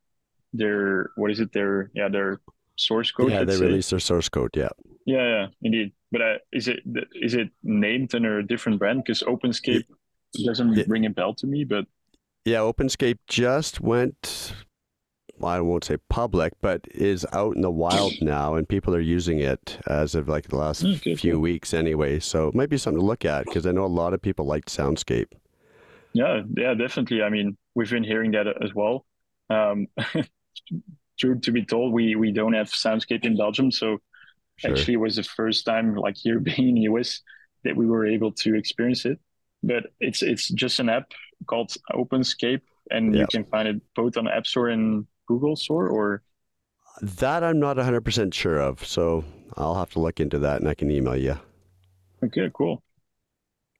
their 0.52 1.10
what 1.16 1.30
is 1.30 1.40
it? 1.40 1.52
Their 1.52 1.90
yeah 1.94 2.08
their 2.08 2.40
source 2.76 3.10
code. 3.12 3.30
Yeah, 3.30 3.44
they 3.44 3.56
released 3.56 3.90
their 3.90 4.00
source 4.00 4.28
code. 4.28 4.50
Yeah. 4.56 4.70
Yeah, 5.06 5.26
yeah, 5.26 5.46
indeed. 5.62 5.92
But 6.12 6.22
uh, 6.22 6.34
is 6.52 6.68
it 6.68 6.80
is 7.14 7.34
it 7.34 7.50
named 7.62 8.14
under 8.14 8.38
a 8.38 8.46
different 8.46 8.78
brand? 8.78 9.02
Because 9.04 9.22
OpenScape 9.22 9.84
doesn't 10.44 10.74
yeah. 10.74 10.84
ring 10.86 11.06
a 11.06 11.10
bell 11.10 11.34
to 11.34 11.46
me. 11.46 11.64
But 11.64 11.86
yeah, 12.44 12.58
OpenScape 12.58 13.18
just 13.26 13.80
went. 13.80 14.54
Well, 15.40 15.52
I 15.52 15.60
won't 15.60 15.84
say 15.84 15.96
public, 16.10 16.52
but 16.60 16.86
is 16.90 17.26
out 17.32 17.56
in 17.56 17.62
the 17.62 17.70
wild 17.70 18.12
now, 18.20 18.56
and 18.56 18.68
people 18.68 18.94
are 18.94 19.00
using 19.00 19.40
it 19.40 19.78
as 19.86 20.14
of 20.14 20.28
like 20.28 20.48
the 20.48 20.56
last 20.56 20.84
okay, 20.84 21.14
few 21.14 21.40
weeks 21.40 21.72
anyway. 21.72 22.20
So 22.20 22.48
it 22.48 22.54
might 22.54 22.68
be 22.68 22.76
something 22.76 23.00
to 23.00 23.06
look 23.06 23.24
at 23.24 23.46
because 23.46 23.66
I 23.66 23.72
know 23.72 23.86
a 23.86 23.86
lot 23.86 24.12
of 24.12 24.20
people 24.20 24.44
like 24.44 24.66
Soundscape. 24.66 25.28
Yeah, 26.12 26.42
yeah, 26.56 26.74
definitely. 26.74 27.22
I 27.22 27.30
mean, 27.30 27.56
we've 27.74 27.90
been 27.90 28.04
hearing 28.04 28.32
that 28.32 28.48
as 28.62 28.74
well. 28.74 29.06
Um, 29.48 29.86
true 31.18 31.40
to 31.40 31.52
be 31.52 31.64
told, 31.64 31.94
we 31.94 32.16
we 32.16 32.32
don't 32.32 32.52
have 32.52 32.68
Soundscape 32.68 33.24
in 33.24 33.38
Belgium, 33.38 33.70
so 33.70 33.98
sure. 34.56 34.72
actually, 34.72 34.94
it 34.94 35.00
was 35.00 35.16
the 35.16 35.22
first 35.22 35.64
time, 35.64 35.94
like 35.94 36.16
here 36.18 36.38
being 36.40 36.68
in 36.68 36.74
the 36.74 36.80
US, 36.92 37.22
that 37.64 37.74
we 37.74 37.86
were 37.86 38.06
able 38.06 38.32
to 38.32 38.54
experience 38.56 39.06
it. 39.06 39.18
But 39.62 39.86
it's 40.00 40.22
it's 40.22 40.48
just 40.48 40.80
an 40.80 40.90
app 40.90 41.12
called 41.46 41.74
OpenScape, 41.92 42.60
and 42.90 43.16
you 43.16 43.26
can 43.26 43.44
find 43.44 43.68
it 43.68 43.80
both 43.94 44.18
on 44.18 44.28
App 44.28 44.46
Store 44.46 44.68
and 44.68 45.06
Google 45.30 45.54
Store, 45.54 45.88
or 45.88 46.22
that 47.00 47.44
I'm 47.44 47.60
not 47.60 47.76
100% 47.76 48.34
sure 48.34 48.58
of. 48.58 48.84
So 48.84 49.24
I'll 49.56 49.76
have 49.76 49.90
to 49.90 50.00
look 50.00 50.18
into 50.18 50.40
that, 50.40 50.60
and 50.60 50.68
I 50.68 50.74
can 50.74 50.90
email 50.90 51.16
you. 51.16 51.38
Okay, 52.24 52.50
cool. 52.52 52.82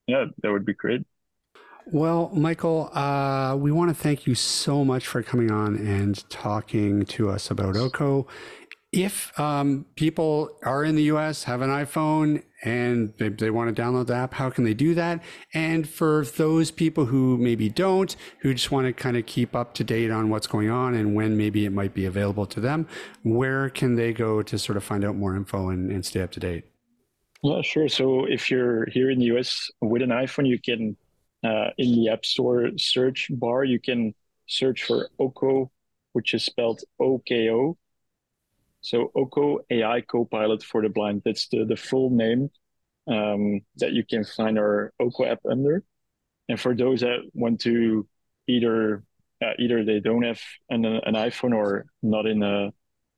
Yeah, 0.07 0.27
that 0.43 0.53
would 0.53 0.65
be 0.65 0.75
great. 0.75 1.03
Well, 1.87 2.31
Michael, 2.33 2.89
uh, 2.97 3.57
we 3.57 3.73
want 3.73 3.91
to 3.91 3.95
thank 3.95 4.27
you 4.27 4.37
so 4.37 4.85
much 4.85 5.09
for 5.09 5.25
coming 5.25 5.51
on 5.51 5.75
and 5.77 6.29
talking 6.31 7.05
to 7.07 7.31
us 7.31 7.51
about 7.51 7.77
Oko. 7.77 8.29
If 8.93 9.39
um, 9.39 9.87
people 9.95 10.51
are 10.65 10.83
in 10.83 10.97
the 10.97 11.05
US, 11.05 11.45
have 11.45 11.63
an 11.63 11.71
iPhone, 11.71 12.43
and 12.65 13.15
they, 13.19 13.29
they 13.29 13.51
want 13.51 13.75
to 13.75 13.83
download 13.83 14.09
the 14.09 14.15
app, 14.15 14.35
how 14.35 14.51
can 14.51 14.65
they 14.65 14.75
do 14.75 14.95
that? 14.95 15.23
And 15.55 15.89
for 15.89 16.25
those 16.37 16.71
people 16.71 17.07
who 17.07 17.39
maybe 17.39 17.69
don't, 17.69 18.15
who 18.41 18.53
just 18.53 18.73
want 18.73 18.87
to 18.87 18.93
kind 18.93 19.17
of 19.17 19.27
keep 19.27 19.55
up 19.55 19.75
to 19.75 19.85
date 19.85 20.11
on 20.11 20.29
what's 20.29 20.47
going 20.47 20.71
on 20.71 20.95
and 20.95 21.15
when 21.15 21.37
maybe 21.37 21.65
it 21.65 21.71
might 21.71 21.95
be 21.95 22.05
available 22.05 22.47
to 22.47 22.61
them, 22.61 22.89
where 23.23 23.71
can 23.71 23.95
they 23.95 24.13
go 24.13 24.43
to 24.43 24.59
sort 24.59 24.77
of 24.77 24.83
find 24.83 25.05
out 25.05 25.15
more 25.15 25.37
info 25.37 25.69
and, 25.69 25.91
and 25.91 26.05
stay 26.05 26.21
up 26.21 26.33
to 26.33 26.41
date? 26.41 26.65
Well, 27.43 27.63
sure. 27.63 27.89
So 27.89 28.27
if 28.27 28.51
you're 28.51 28.87
here 28.91 29.11
in 29.11 29.19
the 29.19 29.27
US 29.37 29.71
with 29.81 30.03
an 30.03 30.11
iPhone, 30.11 30.47
you 30.47 30.59
can 30.59 30.97
uh, 31.43 31.71
in 31.79 31.95
the 31.95 32.09
App 32.11 32.25
Store 32.27 32.71
search 32.77 33.29
bar, 33.31 33.65
you 33.65 33.81
can 33.81 34.15
search 34.47 34.85
for 34.85 35.09
Oko, 35.19 35.71
which 36.13 36.35
is 36.35 36.45
spelled 36.45 36.83
OKO. 37.01 37.79
So 38.81 39.11
Oko 39.15 39.61
AI 39.71 40.01
Copilot 40.01 40.63
for 40.63 40.83
the 40.83 40.89
Blind. 40.89 41.23
That's 41.25 41.49
the, 41.49 41.65
the 41.65 41.77
full 41.77 42.11
name 42.11 42.51
um, 43.07 43.61
that 43.77 43.93
you 43.93 44.05
can 44.05 44.25
find 44.25 44.59
our 44.59 44.93
Oko 45.01 45.27
app 45.27 45.41
under. 45.49 45.85
And 46.49 46.59
for 46.59 46.75
those 46.75 47.01
that 47.01 47.19
want 47.35 47.61
to 47.63 48.07
either 48.49 49.05
uh, 49.43 49.53
either 49.59 49.85
they 49.85 50.01
don't 50.01 50.23
have 50.23 50.41
an, 50.69 50.85
an 50.85 51.15
iPhone 51.15 51.55
or 51.55 51.87
not 52.03 52.27
in 52.27 52.43
a 52.43 52.73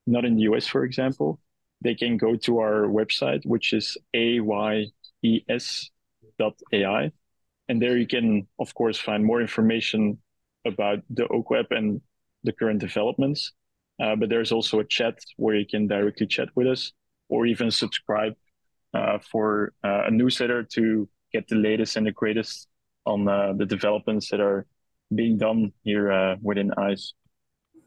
not 0.06 0.24
in 0.24 0.36
the 0.36 0.42
US, 0.42 0.66
for 0.66 0.84
example, 0.84 1.40
they 1.80 1.94
can 1.94 2.16
go 2.16 2.36
to 2.36 2.58
our 2.58 2.86
website, 2.86 3.44
which 3.44 3.72
is 3.72 3.96
ayes.ai. 4.14 4.92
And 7.68 7.80
there 7.80 7.96
you 7.96 8.06
can, 8.06 8.48
of 8.58 8.74
course, 8.74 8.98
find 8.98 9.24
more 9.24 9.40
information 9.40 10.18
about 10.66 10.98
the 11.10 11.26
Oko 11.28 11.60
app 11.60 11.70
and 11.70 12.00
the 12.44 12.52
current 12.52 12.80
developments. 12.80 13.52
Uh, 14.02 14.16
but 14.16 14.28
there's 14.28 14.50
also 14.50 14.80
a 14.80 14.84
chat 14.84 15.16
where 15.36 15.54
you 15.54 15.66
can 15.66 15.86
directly 15.86 16.26
chat 16.26 16.48
with 16.56 16.66
us 16.66 16.92
or 17.28 17.46
even 17.46 17.70
subscribe 17.70 18.34
uh, 18.94 19.18
for 19.30 19.72
uh, 19.84 20.02
a 20.06 20.10
newsletter 20.10 20.64
to 20.64 21.08
get 21.32 21.46
the 21.48 21.54
latest 21.54 21.96
and 21.96 22.06
the 22.06 22.12
greatest 22.12 22.66
on 23.06 23.28
uh, 23.28 23.52
the 23.56 23.64
developments 23.64 24.28
that 24.30 24.40
are 24.40 24.66
being 25.14 25.38
done 25.38 25.72
here 25.84 26.10
uh, 26.10 26.36
within 26.42 26.72
Ayes. 26.78 27.14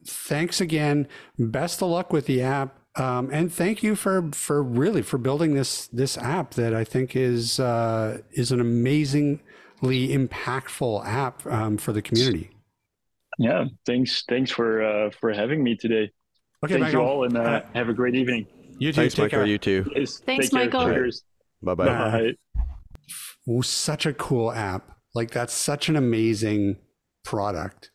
Thanks 0.07 0.61
again. 0.61 1.07
Best 1.37 1.81
of 1.81 1.89
luck 1.89 2.13
with 2.13 2.27
the 2.27 2.41
app. 2.41 2.79
Um, 2.95 3.29
and 3.33 3.51
thank 3.51 3.83
you 3.83 3.95
for 3.95 4.29
for 4.31 4.63
really 4.63 5.01
for 5.01 5.17
building 5.17 5.53
this 5.53 5.87
this 5.87 6.17
app 6.17 6.53
that 6.53 6.73
I 6.73 6.85
think 6.85 7.13
is 7.13 7.59
uh, 7.59 8.19
is 8.31 8.53
an 8.53 8.61
amazingly 8.61 9.41
impactful 9.81 11.05
app 11.05 11.45
um, 11.45 11.77
for 11.77 11.91
the 11.91 12.01
community. 12.01 12.54
Yeah, 13.37 13.65
thanks 13.85 14.23
thanks 14.29 14.51
for 14.51 14.83
uh, 14.83 15.09
for 15.19 15.33
having 15.33 15.63
me 15.63 15.75
today. 15.75 16.09
Okay, 16.63 16.73
Thank 16.75 16.83
Michael. 16.85 17.01
you 17.01 17.07
all, 17.07 17.23
and 17.25 17.37
uh, 17.37 17.41
Uh, 17.41 17.61
have 17.73 17.89
a 17.89 17.93
great 17.93 18.15
evening. 18.15 18.47
you 18.79 18.91
too. 18.91 19.01
Thanks, 19.01 19.13
Take 19.15 19.23
Michael. 19.25 19.39
care. 19.39 19.45
You 19.45 19.57
too. 19.57 19.91
Yes, 19.95 20.19
Thanks. 20.19 20.51
Michael. 20.53 20.85
Cheers. 20.85 21.23
Bye 21.61 21.75
bye. 21.75 21.85
Bye. 21.85 22.33
Bye. 22.55 22.63
Ooh, 23.51 23.61
such 23.61 24.05
a 24.05 24.13
cool 24.13 24.51
app. 24.51 24.91
Like 25.13 25.31
that's 25.31 25.53
such 25.53 25.89
an 25.89 25.95
amazing 25.95 26.77
product 27.23 27.91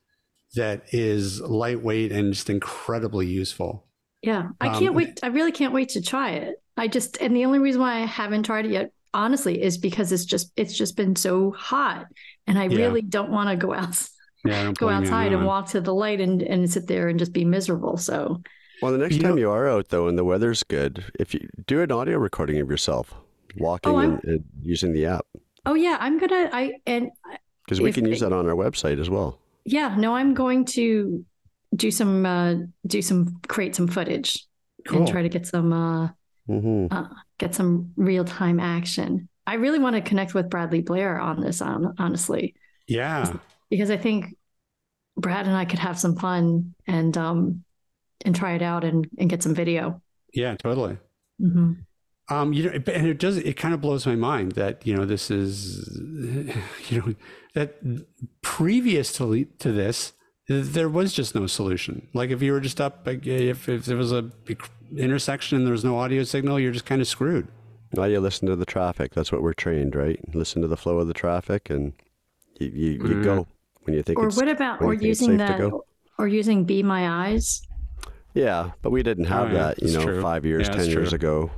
that 0.54 0.82
is 0.92 1.40
lightweight 1.40 2.12
and 2.12 2.32
just 2.32 2.50
incredibly 2.50 3.26
useful. 3.26 3.86
Yeah, 4.22 4.48
I 4.60 4.68
Um, 4.68 4.78
can't 4.78 4.94
wait. 4.94 5.20
I 5.22 5.28
really 5.28 5.52
can't 5.52 5.72
wait 5.72 5.90
to 5.90 6.02
try 6.02 6.32
it. 6.32 6.56
I 6.76 6.88
just, 6.88 7.16
and 7.20 7.34
the 7.36 7.44
only 7.44 7.58
reason 7.58 7.80
why 7.80 7.96
I 8.02 8.06
haven't 8.06 8.44
tried 8.44 8.66
it 8.66 8.72
yet, 8.72 8.92
honestly, 9.14 9.60
is 9.62 9.78
because 9.78 10.12
it's 10.12 10.24
just, 10.24 10.52
it's 10.56 10.76
just 10.76 10.96
been 10.96 11.14
so 11.16 11.52
hot, 11.52 12.06
and 12.46 12.58
I 12.58 12.64
Yeah. 12.66 12.78
really 12.78 13.02
don't 13.02 13.30
want 13.30 13.48
to 13.50 13.56
go 13.56 13.72
out, 13.82 13.96
Yeah, 14.44 14.72
go 14.72 14.86
blame 14.86 14.90
you 14.90 14.96
on 14.96 15.02
outside 15.04 15.32
and 15.32 15.46
walk 15.46 15.68
to 15.70 15.80
the 15.80 15.94
light 15.94 16.20
and 16.20 16.42
and 16.42 16.70
sit 16.70 16.86
there 16.86 17.08
and 17.08 17.18
just 17.18 17.32
be 17.32 17.44
miserable. 17.44 17.96
So 17.96 18.40
Well, 18.82 18.92
the 18.92 18.98
next 18.98 19.16
You 19.16 19.22
time 19.22 19.30
know- 19.32 19.40
you 19.40 19.50
are 19.50 19.68
out 19.68 19.88
though 19.90 20.08
and 20.08 20.16
the 20.16 20.24
weather's 20.24 20.62
good, 20.62 21.04
if 21.18 21.34
you 21.34 21.48
do 21.66 21.82
an 21.82 21.92
audio 21.92 22.16
recording 22.18 22.58
of 22.60 22.70
yourself 22.70 23.14
walking 23.56 23.92
Oh, 23.92 23.98
and, 23.98 24.20
and 24.24 24.44
using 24.62 24.92
the 24.92 25.06
app, 25.06 25.26
Oh 25.66 25.74
yeah, 25.74 25.96
I'm 26.00 26.18
gonna. 26.18 26.48
I 26.52 26.72
and 26.86 27.10
because 27.64 27.80
we 27.80 27.90
If 27.90 27.96
can 27.96 28.06
use 28.06 28.20
that 28.20 28.32
on 28.32 28.48
our 28.48 28.54
website 28.56 28.98
as 29.00 29.10
well. 29.10 29.38
yeah, 29.66 29.94
no, 29.98 30.14
I'm 30.14 30.32
going 30.34 30.64
to 30.76 31.24
do 31.76 31.90
some 31.90 32.24
uh 32.24 32.54
do 32.86 33.02
some 33.02 33.38
create 33.46 33.76
some 33.76 33.86
footage 33.86 34.46
Cool. 34.88 35.00
and 35.00 35.08
try 35.08 35.22
to 35.22 35.28
get 35.28 35.46
some 35.46 35.72
uh 35.72 36.08
hmm 36.46 36.86
get 37.38 37.54
some 37.54 37.92
real 37.96 38.24
time 38.24 38.58
action. 38.58 39.28
I 39.46 39.54
really 39.54 39.78
want 39.78 39.96
to 39.96 40.02
connect 40.02 40.32
with 40.34 40.48
Bradley 40.50 40.80
Blair 40.82 41.18
on 41.20 41.40
this, 41.40 41.60
on, 41.62 41.94
honestly, 41.98 42.54
Yeah. 42.86 43.36
Because 43.70 43.90
I 43.90 43.96
think 43.96 44.36
Brad 45.16 45.46
and 45.46 45.56
I 45.56 45.64
could 45.64 45.78
have 45.78 45.98
some 45.98 46.16
fun 46.16 46.74
and 46.86 47.16
um 47.16 47.64
and 48.24 48.34
try 48.34 48.52
it 48.54 48.62
out 48.62 48.84
and 48.84 49.08
and 49.18 49.30
get 49.30 49.42
some 49.42 49.54
video. 49.54 50.00
Yeah, 50.34 50.56
totally. 50.56 50.98
hmm 51.40 51.72
Um, 52.28 52.52
you 52.52 52.64
know, 52.64 52.70
and 52.70 53.06
it 53.06 53.18
does. 53.18 53.36
It 53.38 53.56
kind 53.56 53.74
of 53.74 53.80
blows 53.80 54.06
my 54.06 54.16
mind 54.16 54.52
that 54.52 54.86
you 54.86 54.94
know 54.94 55.04
this 55.04 55.30
is, 55.30 55.88
you 56.88 56.98
know, 56.98 57.14
that 57.54 57.76
previous 58.42 59.12
to 59.14 59.44
to 59.44 59.72
this, 59.72 60.12
there 60.48 60.88
was 60.88 61.12
just 61.12 61.34
no 61.34 61.46
solution. 61.46 62.06
Like 62.14 62.30
if 62.30 62.40
you 62.42 62.52
were 62.52 62.60
just 62.60 62.80
up, 62.80 63.06
if 63.08 63.68
if 63.68 63.84
there 63.86 63.96
was 63.96 64.12
a 64.12 64.30
intersection 64.96 65.56
and 65.58 65.66
there 65.66 65.72
was 65.72 65.84
no 65.84 65.98
audio 65.98 66.22
signal, 66.24 66.60
you're 66.60 66.72
just 66.72 66.86
kind 66.86 67.00
of 67.00 67.08
screwed. 67.08 67.48
Now 67.92 68.04
you 68.04 68.20
listen 68.20 68.46
to 68.48 68.54
the 68.56 68.66
traffic. 68.66 69.14
That's 69.14 69.32
what 69.32 69.42
we're 69.42 69.52
trained, 69.52 69.96
right? 69.96 70.20
Listen 70.34 70.62
to 70.62 70.68
the 70.68 70.76
flow 70.76 70.98
of 70.98 71.08
the 71.08 71.14
traffic, 71.14 71.70
and 71.70 71.92
you 72.60 72.68
you, 72.68 72.90
you 72.92 73.16
Mm. 73.16 73.24
go 73.24 73.46
when 73.82 73.94
you 73.94 74.02
think 74.02 74.22
Or 74.22 74.22
it's 74.22 74.36
what 74.36 74.48
about 74.48 74.82
or 74.82 74.92
you 74.92 74.94
think 74.98 75.12
it's 75.12 75.20
using 75.20 75.26
safe 75.26 75.38
that 75.38 75.64
or 76.18 76.28
using 76.28 76.64
Be 76.64 76.82
My 76.84 77.08
Eyes? 77.28 77.62
yeah. 78.34 78.70
But 78.82 78.90
we 78.90 79.02
didn't 79.02 79.24
have 79.24 79.40
Oh, 79.40 79.52
yeah, 79.52 79.68
that, 79.68 79.82
you 79.82 79.90
that's 79.90 79.92
know, 79.92 80.10
true. 80.10 80.20
five 80.20 80.44
years, 80.44 80.68
Yeah, 80.68 80.68
ten 80.68 80.88
years 80.88 81.12
true. 81.12 81.12
ago. 81.12 81.50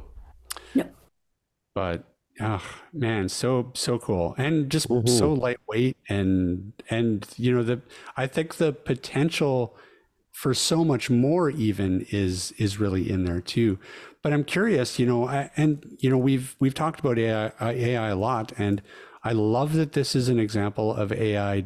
But 1.75 2.05
oh 2.41 2.63
man, 2.93 3.29
so 3.29 3.73
so 3.75 3.99
cool 3.99 4.35
and 4.39 4.71
just 4.71 4.89
Mhm. 4.89 5.09
so 5.09 5.33
lightweight 5.33 5.97
and 6.09 6.73
and 6.91 7.27
you 7.37 7.53
know 7.53 7.63
the 7.63 7.81
I 8.17 8.27
think 8.27 8.57
the 8.57 8.73
potential 8.73 9.77
for 10.33 10.55
so 10.55 10.85
much 10.85 11.11
more 11.11 11.51
even 11.51 12.07
is 12.11 12.53
is 12.53 12.79
really 12.79 13.11
in 13.11 13.25
there 13.25 13.41
too. 13.41 13.79
But 14.23 14.33
I'm 14.33 14.45
curious, 14.45 14.99
you 14.99 15.07
know, 15.07 15.27
I, 15.27 15.51
and 15.57 15.97
you 16.01 16.11
know 16.11 16.19
we've 16.19 16.57
we've 16.61 16.75
talked 16.75 17.01
about 17.01 17.19
AI 17.19 17.53
AI 17.61 18.09
a 18.09 18.17
lot, 18.17 18.53
and 18.59 18.83
I 19.25 19.33
love 19.33 19.75
that 19.75 19.93
this 19.93 20.15
is 20.15 20.29
an 20.29 20.39
example 20.39 20.95
of 20.95 21.13
AI, 21.13 21.65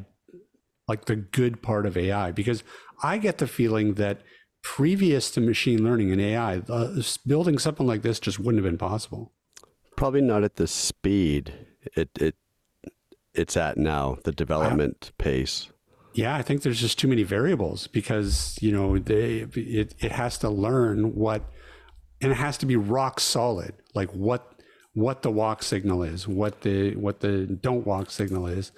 like 0.88 1.06
the 1.06 1.16
good 1.16 1.62
part 1.62 1.86
of 1.86 1.96
AI, 1.96 2.32
because 2.32 2.62
I 3.02 3.18
get 3.18 3.38
the 3.38 3.46
feeling 3.46 3.94
that 3.94 4.20
previous 4.62 5.30
to 5.32 5.40
machine 5.40 5.84
learning 5.84 6.12
and 6.12 6.20
AI, 6.20 6.58
uh, 6.68 7.00
building 7.26 7.58
something 7.58 7.86
like 7.86 8.02
this 8.02 8.18
just 8.18 8.38
wouldn't 8.38 8.64
have 8.64 8.70
been 8.70 8.78
possible. 8.78 9.32
Probably 9.96 10.20
not 10.20 10.44
at 10.44 10.56
the 10.56 10.66
speed 10.66 11.52
it 11.94 12.10
it 12.20 12.34
it's 13.34 13.56
at 13.56 13.76
now. 13.76 14.18
The 14.24 14.32
development 14.32 15.12
pace. 15.18 15.70
Yeah, 16.14 16.34
I 16.34 16.42
think 16.42 16.62
there's 16.62 16.80
just 16.80 16.98
too 16.98 17.08
many 17.08 17.22
variables 17.22 17.86
because 17.86 18.58
you 18.60 18.72
know 18.72 18.98
they 18.98 19.46
it 19.54 19.94
it 19.98 20.12
has 20.12 20.38
to 20.38 20.48
learn 20.48 21.14
what 21.14 21.44
and 22.20 22.32
it 22.32 22.36
has 22.36 22.56
to 22.58 22.66
be 22.66 22.76
rock 22.76 23.20
solid, 23.20 23.74
like 23.94 24.10
what 24.10 24.52
what 24.94 25.20
the 25.20 25.30
walk 25.30 25.62
signal 25.62 26.02
is, 26.02 26.26
what 26.26 26.62
the 26.62 26.96
what 26.96 27.20
the 27.20 27.46
don't 27.46 27.86
walk 27.86 28.10
signal 28.10 28.46
is. 28.46 28.72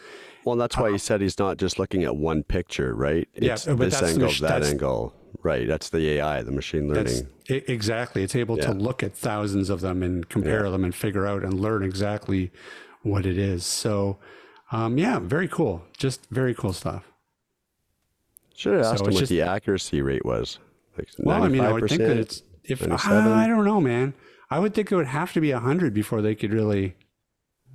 Well, 0.48 0.56
that's 0.56 0.76
why 0.76 0.90
he 0.90 0.98
said 0.98 1.20
he's 1.20 1.38
not 1.38 1.58
just 1.58 1.78
looking 1.78 2.04
at 2.04 2.16
one 2.16 2.42
picture, 2.42 2.94
right? 2.94 3.28
Uh-huh. 3.36 3.44
Yeah, 3.46 3.52
It's 3.54 3.66
but 3.66 3.78
this 3.78 4.00
that's 4.00 4.12
angle, 4.14 4.32
that 4.40 4.62
angle. 4.64 5.14
Right. 5.42 5.68
That's 5.68 5.90
the 5.90 6.08
AI, 6.12 6.42
the 6.42 6.50
machine 6.52 6.88
learning. 6.88 7.28
e- 7.48 7.62
exactly. 7.68 8.22
It's 8.22 8.34
able 8.34 8.56
to 8.56 8.72
look 8.72 9.02
at 9.02 9.14
thousands 9.14 9.68
of 9.70 9.80
them 9.82 10.02
and 10.02 10.28
compare 10.28 10.68
them 10.70 10.84
and 10.84 10.94
figure 10.94 11.26
out 11.26 11.42
and 11.44 11.54
learn 11.60 11.84
exactly 11.84 12.50
what 13.02 13.24
it 13.26 13.38
is. 13.38 13.64
So, 13.64 14.18
um, 14.72 14.98
yeah, 14.98 15.18
very 15.18 15.46
cool. 15.46 15.84
Just 15.96 16.26
very 16.30 16.54
cool 16.54 16.72
stuff. 16.72 17.04
Should 18.56 18.72
have 18.74 18.86
asked 18.86 18.98
So 18.98 19.04
him 19.04 19.12
what 19.14 19.20
just- 19.20 19.30
the 19.30 19.42
accuracy 19.42 20.02
rate 20.02 20.24
was. 20.24 20.58
Like 20.96 21.08
Well, 21.18 21.42
I 21.44 21.48
mean, 21.48 21.60
I 21.60 21.72
would 21.72 21.88
think 21.88 22.00
that 22.00 22.16
it's 22.16 22.42
if 22.64 22.80
97? 22.84 23.32
I 23.32 23.46
don't 23.46 23.64
know, 23.64 23.80
man. 23.80 24.14
I 24.50 24.58
would 24.58 24.74
think 24.74 24.90
it 24.90 24.96
would 24.96 25.06
have 25.06 25.32
to 25.34 25.40
be 25.40 25.50
hundred 25.52 25.94
before 25.94 26.22
they 26.22 26.34
could 26.34 26.52
really. 26.52 26.96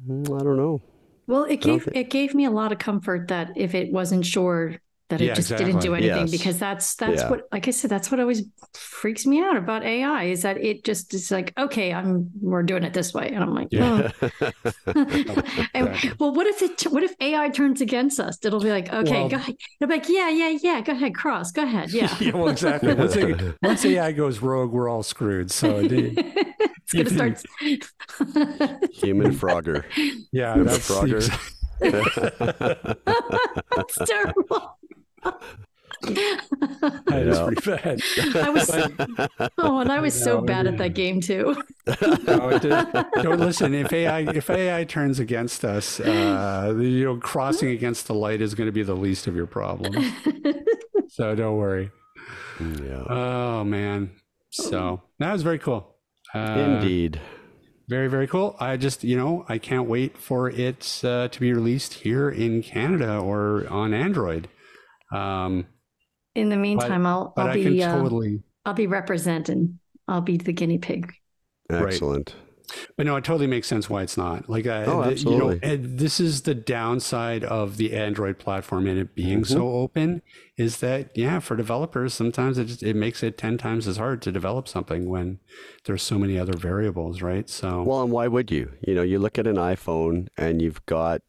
Mm, 0.10 0.26
I 0.40 0.44
don't 0.44 0.58
know. 0.58 0.82
Well, 1.28 1.44
it 1.46 1.62
gave 1.62 1.84
think- 1.84 1.98
it 1.98 2.10
gave 2.10 2.34
me 2.36 2.46
a 2.46 2.52
lot 2.52 2.72
of 2.72 2.80
comfort 2.80 3.28
that 3.30 3.52
if 3.56 3.74
it 3.76 3.92
wasn't 3.92 4.26
sure 4.26 4.76
that 5.10 5.22
it 5.22 5.26
Yeah, 5.26 5.34
just 5.34 5.50
didn't 5.50 5.80
do 5.82 5.94
anything 5.94 6.28
Yes. 6.28 6.32
because 6.32 6.58
that's 6.58 6.96
that's 6.96 7.22
Yeah. 7.22 7.30
what 7.30 7.42
like 7.52 7.68
I 7.68 7.72
said 7.72 7.92
that's 7.92 8.10
what 8.10 8.20
always 8.20 8.44
freaks 8.74 9.26
me 9.28 9.42
out 9.44 9.58
about 9.58 9.84
AI 9.84 10.24
is 10.24 10.42
that 10.42 10.58
it 10.58 10.84
just 10.86 11.14
is 11.14 11.30
like 11.30 11.54
okay 11.58 11.94
I'm 11.94 12.32
we're 12.42 12.64
doing 12.64 12.84
it 12.84 12.94
this 12.94 13.14
way 13.14 13.28
and 13.30 13.44
I'm 13.44 13.54
like 13.54 13.68
Yeah. 13.70 14.10
oh. 14.22 14.30
and, 15.74 16.16
well 16.20 16.34
what 16.34 16.48
if 16.48 16.62
it 16.62 16.84
what 16.84 17.04
if 17.04 17.14
AI 17.20 17.50
turns 17.50 17.82
against 17.82 18.20
us 18.20 18.38
it'll 18.44 18.62
be 18.62 18.72
like 18.72 18.92
okay 18.92 19.12
Well- 19.20 19.30
go 19.30 19.36
ahead 19.38 19.56
it'll 19.80 19.90
be 19.90 19.96
like 20.00 20.10
yeah 20.10 20.30
yeah 20.30 20.58
yeah 20.64 20.82
go 20.82 20.94
ahead 20.94 21.14
cross 21.14 21.52
go 21.52 21.64
ahead 21.64 21.92
yeah 21.94 22.16
yeah, 22.20 22.32
well, 22.36 22.48
exactly. 22.48 22.94
Once, 22.94 23.14
they, 23.14 23.36
once 23.62 23.86
AI 23.86 24.14
goes 24.14 24.40
rogue, 24.40 24.72
we're 24.72 24.90
all 24.90 25.04
screwed. 25.04 25.52
So, 25.52 25.80
it- 25.84 26.73
it's 26.94 27.12
gonna 27.16 27.36
start 27.36 28.89
Human 28.94 29.32
Frogger. 29.34 29.84
yeah, 30.32 30.52
Remember 30.52 30.72
that's 30.72 30.89
Frogger? 30.89 31.22
that's 33.76 33.98
terrible 34.10 34.78
that 36.04 37.24
is 37.26 37.38
Yeah. 37.38 37.46
pretty 37.46 37.72
bad. 37.72 38.02
I 38.46 38.50
was 38.50 38.70
oh 39.58 39.80
and 39.80 39.89
I 39.91 40.00
was 40.02 40.14
so 40.22 40.41
bad 40.41 40.68
at 40.68 40.78
that 40.80 40.94
game 40.96 41.22
too 41.22 41.56
No, 41.88 42.50
it 42.50 42.62
don't 43.22 43.39
listen. 43.48 43.74
If 43.74 43.94
AI 43.94 44.20
if 44.22 44.50
AI 44.50 44.84
turns 44.84 45.20
against 45.20 45.64
us, 45.64 46.00
uh, 46.02 46.74
you 46.78 47.06
know, 47.06 47.18
crossing 47.18 47.70
against 47.70 48.08
the 48.08 48.14
light 48.14 48.41
is 48.41 48.54
going 48.54 48.68
to 48.68 48.72
be 48.74 48.84
the 48.84 48.96
least 48.96 49.28
of 49.28 49.36
your 49.36 49.48
problems. 49.48 49.96
So 51.10 51.36
don't 51.36 51.58
worry. 51.58 51.89
yeah. 52.60 53.04
Oh 53.10 53.64
man. 53.64 54.12
So 54.50 55.02
that 55.20 55.32
was 55.32 55.41
very 55.44 55.60
cool. 55.60 55.93
Uh, 56.34 56.80
Indeed. 56.80 57.22
Very, 57.90 58.08
very 58.08 58.28
cool. 58.28 58.56
I 58.60 58.78
just, 58.78 59.04
you 59.04 59.18
know, 59.18 59.46
I 59.50 59.58
can't 59.58 59.88
wait 59.88 60.18
for 60.18 60.50
it 60.50 61.02
uh, 61.04 61.28
to 61.28 61.40
be 61.40 61.54
released 61.54 61.94
here 61.96 62.30
in 62.30 62.64
Canada 62.64 63.18
or 63.20 63.68
on 63.70 63.94
Android. 63.94 64.48
Um, 65.14 65.68
In 66.34 66.50
the 66.50 66.58
meantime, 66.58 67.06
I'll 67.06 67.34
I'll 67.38 67.48
I 67.48 67.62
can 67.62 67.74
be 67.74 67.84
uh, 67.84 67.96
totally. 67.96 68.42
I'll 68.66 68.74
be 68.74 68.88
representing. 68.88 69.80
I'll 70.08 70.22
be 70.22 70.38
the 70.38 70.54
guinea 70.54 70.78
pig. 70.78 71.14
Right. 71.70 72.02
But 72.95 73.05
no, 73.05 73.16
it 73.16 73.24
totally 73.24 73.47
makes 73.47 73.68
sense 73.68 73.89
why 73.89 74.03
it's 74.03 74.18
not. 74.18 74.49
Like, 74.49 74.66
uh, 74.66 74.84
Oh, 74.88 75.03
the- 75.03 75.20
you 75.20 75.38
know, 75.38 75.51
absolutely. 75.51 75.59
and 75.64 75.99
this 75.99 76.20
is 76.20 76.43
the 76.43 76.55
downside 76.55 77.43
of 77.43 77.78
the 77.78 77.93
Android 77.93 78.39
platform 78.39 78.88
and 78.88 78.97
it 78.99 79.16
being 79.16 79.43
so 79.45 79.57
Mm-hmm. 79.57 79.66
open 79.76 80.22
is 80.57 80.78
that, 80.78 81.09
yeah, 81.16 81.39
for 81.39 81.55
developers, 81.55 82.14
sometimes 82.14 82.57
it, 82.57 82.66
just, 82.66 82.84
it 82.84 82.95
makes 82.95 83.22
it 83.24 83.38
10 83.38 83.57
times 83.57 83.88
as 83.88 83.97
hard 83.97 84.22
to 84.24 84.32
develop 84.32 84.68
something 84.68 85.09
when 85.09 85.39
there's 85.86 86.03
so 86.03 86.18
many 86.18 86.38
other 86.39 86.53
variables, 86.57 87.22
right? 87.22 87.49
So, 87.49 87.84
Well, 87.84 88.01
and 88.03 88.11
why 88.11 88.28
would 88.28 88.51
you? 88.51 88.72
You 88.88 88.95
know, 88.95 89.01
you 89.03 89.20
look 89.20 89.38
at 89.38 89.47
an 89.47 89.57
iPhone 89.57 90.28
and 90.38 90.61
you've 90.61 90.86
got 90.86 91.22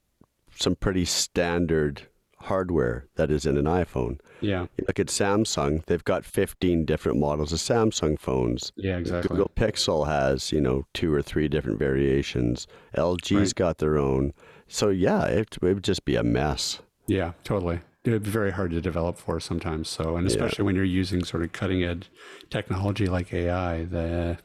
some 0.56 0.76
pretty 0.76 1.04
standard 1.04 2.06
hardware 2.44 3.06
that 3.16 3.30
is 3.30 3.46
in 3.46 3.56
an 3.56 3.64
iPhone. 3.64 4.18
yeah, 4.40 4.66
You 4.78 4.84
look 4.86 4.98
at 5.00 5.06
Samsung, 5.08 5.84
they've 5.86 6.04
got 6.04 6.24
15 6.24 6.84
different 6.84 7.18
models 7.18 7.52
of 7.52 7.58
Samsung 7.58 8.18
phones. 8.18 8.72
yeah, 8.76 8.96
exactly. 8.98 9.28
Google 9.28 9.50
Pixel 9.56 10.06
has, 10.06 10.52
you 10.52 10.60
know, 10.60 10.84
two 10.94 11.12
or 11.12 11.22
three 11.22 11.48
different 11.48 11.78
variations. 11.78 12.66
LG's 12.96 13.32
Right. 13.32 13.54
got 13.54 13.78
their 13.78 13.98
own. 13.98 14.32
So, 14.68 14.88
yeah, 14.90 15.24
it, 15.26 15.56
it 15.62 15.62
would 15.62 15.84
just 15.84 16.04
be 16.04 16.16
a 16.16 16.22
mess. 16.22 16.80
Yeah, 17.06 17.32
totally. 17.44 17.80
It 18.04 18.10
would 18.10 18.22
be 18.24 18.30
very 18.30 18.50
hard 18.50 18.70
to 18.72 18.80
develop 18.82 19.16
for 19.16 19.40
sometimes. 19.40 19.88
So, 19.88 20.16
and 20.16 20.26
especially 20.26 20.64
when 20.64 20.74
you're 20.76 20.84
using 20.84 21.24
sort 21.24 21.42
of 21.42 21.52
cutting 21.52 21.82
edge 21.84 22.10
technology 22.50 23.06
like 23.06 23.32
AI, 23.32 23.84
the 23.84 24.38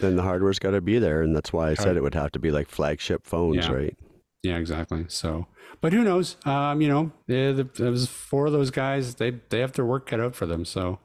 Then 0.00 0.16
the 0.16 0.22
hardware's 0.22 0.58
got 0.58 0.70
to 0.72 0.80
be 0.80 0.98
there. 0.98 1.20
And 1.22 1.36
that's 1.36 1.52
why 1.52 1.70
I 1.70 1.74
said 1.74 1.96
it 1.96 2.02
would 2.02 2.14
have 2.14 2.32
to 2.32 2.38
be 2.38 2.50
like 2.50 2.68
flagship 2.68 3.26
phones, 3.26 3.66
Yeah. 3.66 3.72
right? 3.72 3.96
Yeah, 4.44 4.58
exactly. 4.58 5.06
So, 5.08 5.46
but 5.80 5.92
who 5.92 6.04
knows? 6.04 6.36
Um, 6.44 6.80
you 6.80 6.88
know, 6.88 7.10
the, 7.26 7.52
the, 7.52 7.82
those 7.82 8.06
four 8.06 8.46
of 8.46 8.52
those 8.52 8.70
guys, 8.70 9.16
they 9.16 9.30
they 9.48 9.58
have 9.60 9.72
their 9.72 9.84
work 9.86 10.06
cut 10.06 10.20
out 10.20 10.36
for 10.36 10.46
them. 10.46 10.64
So, 10.64 10.98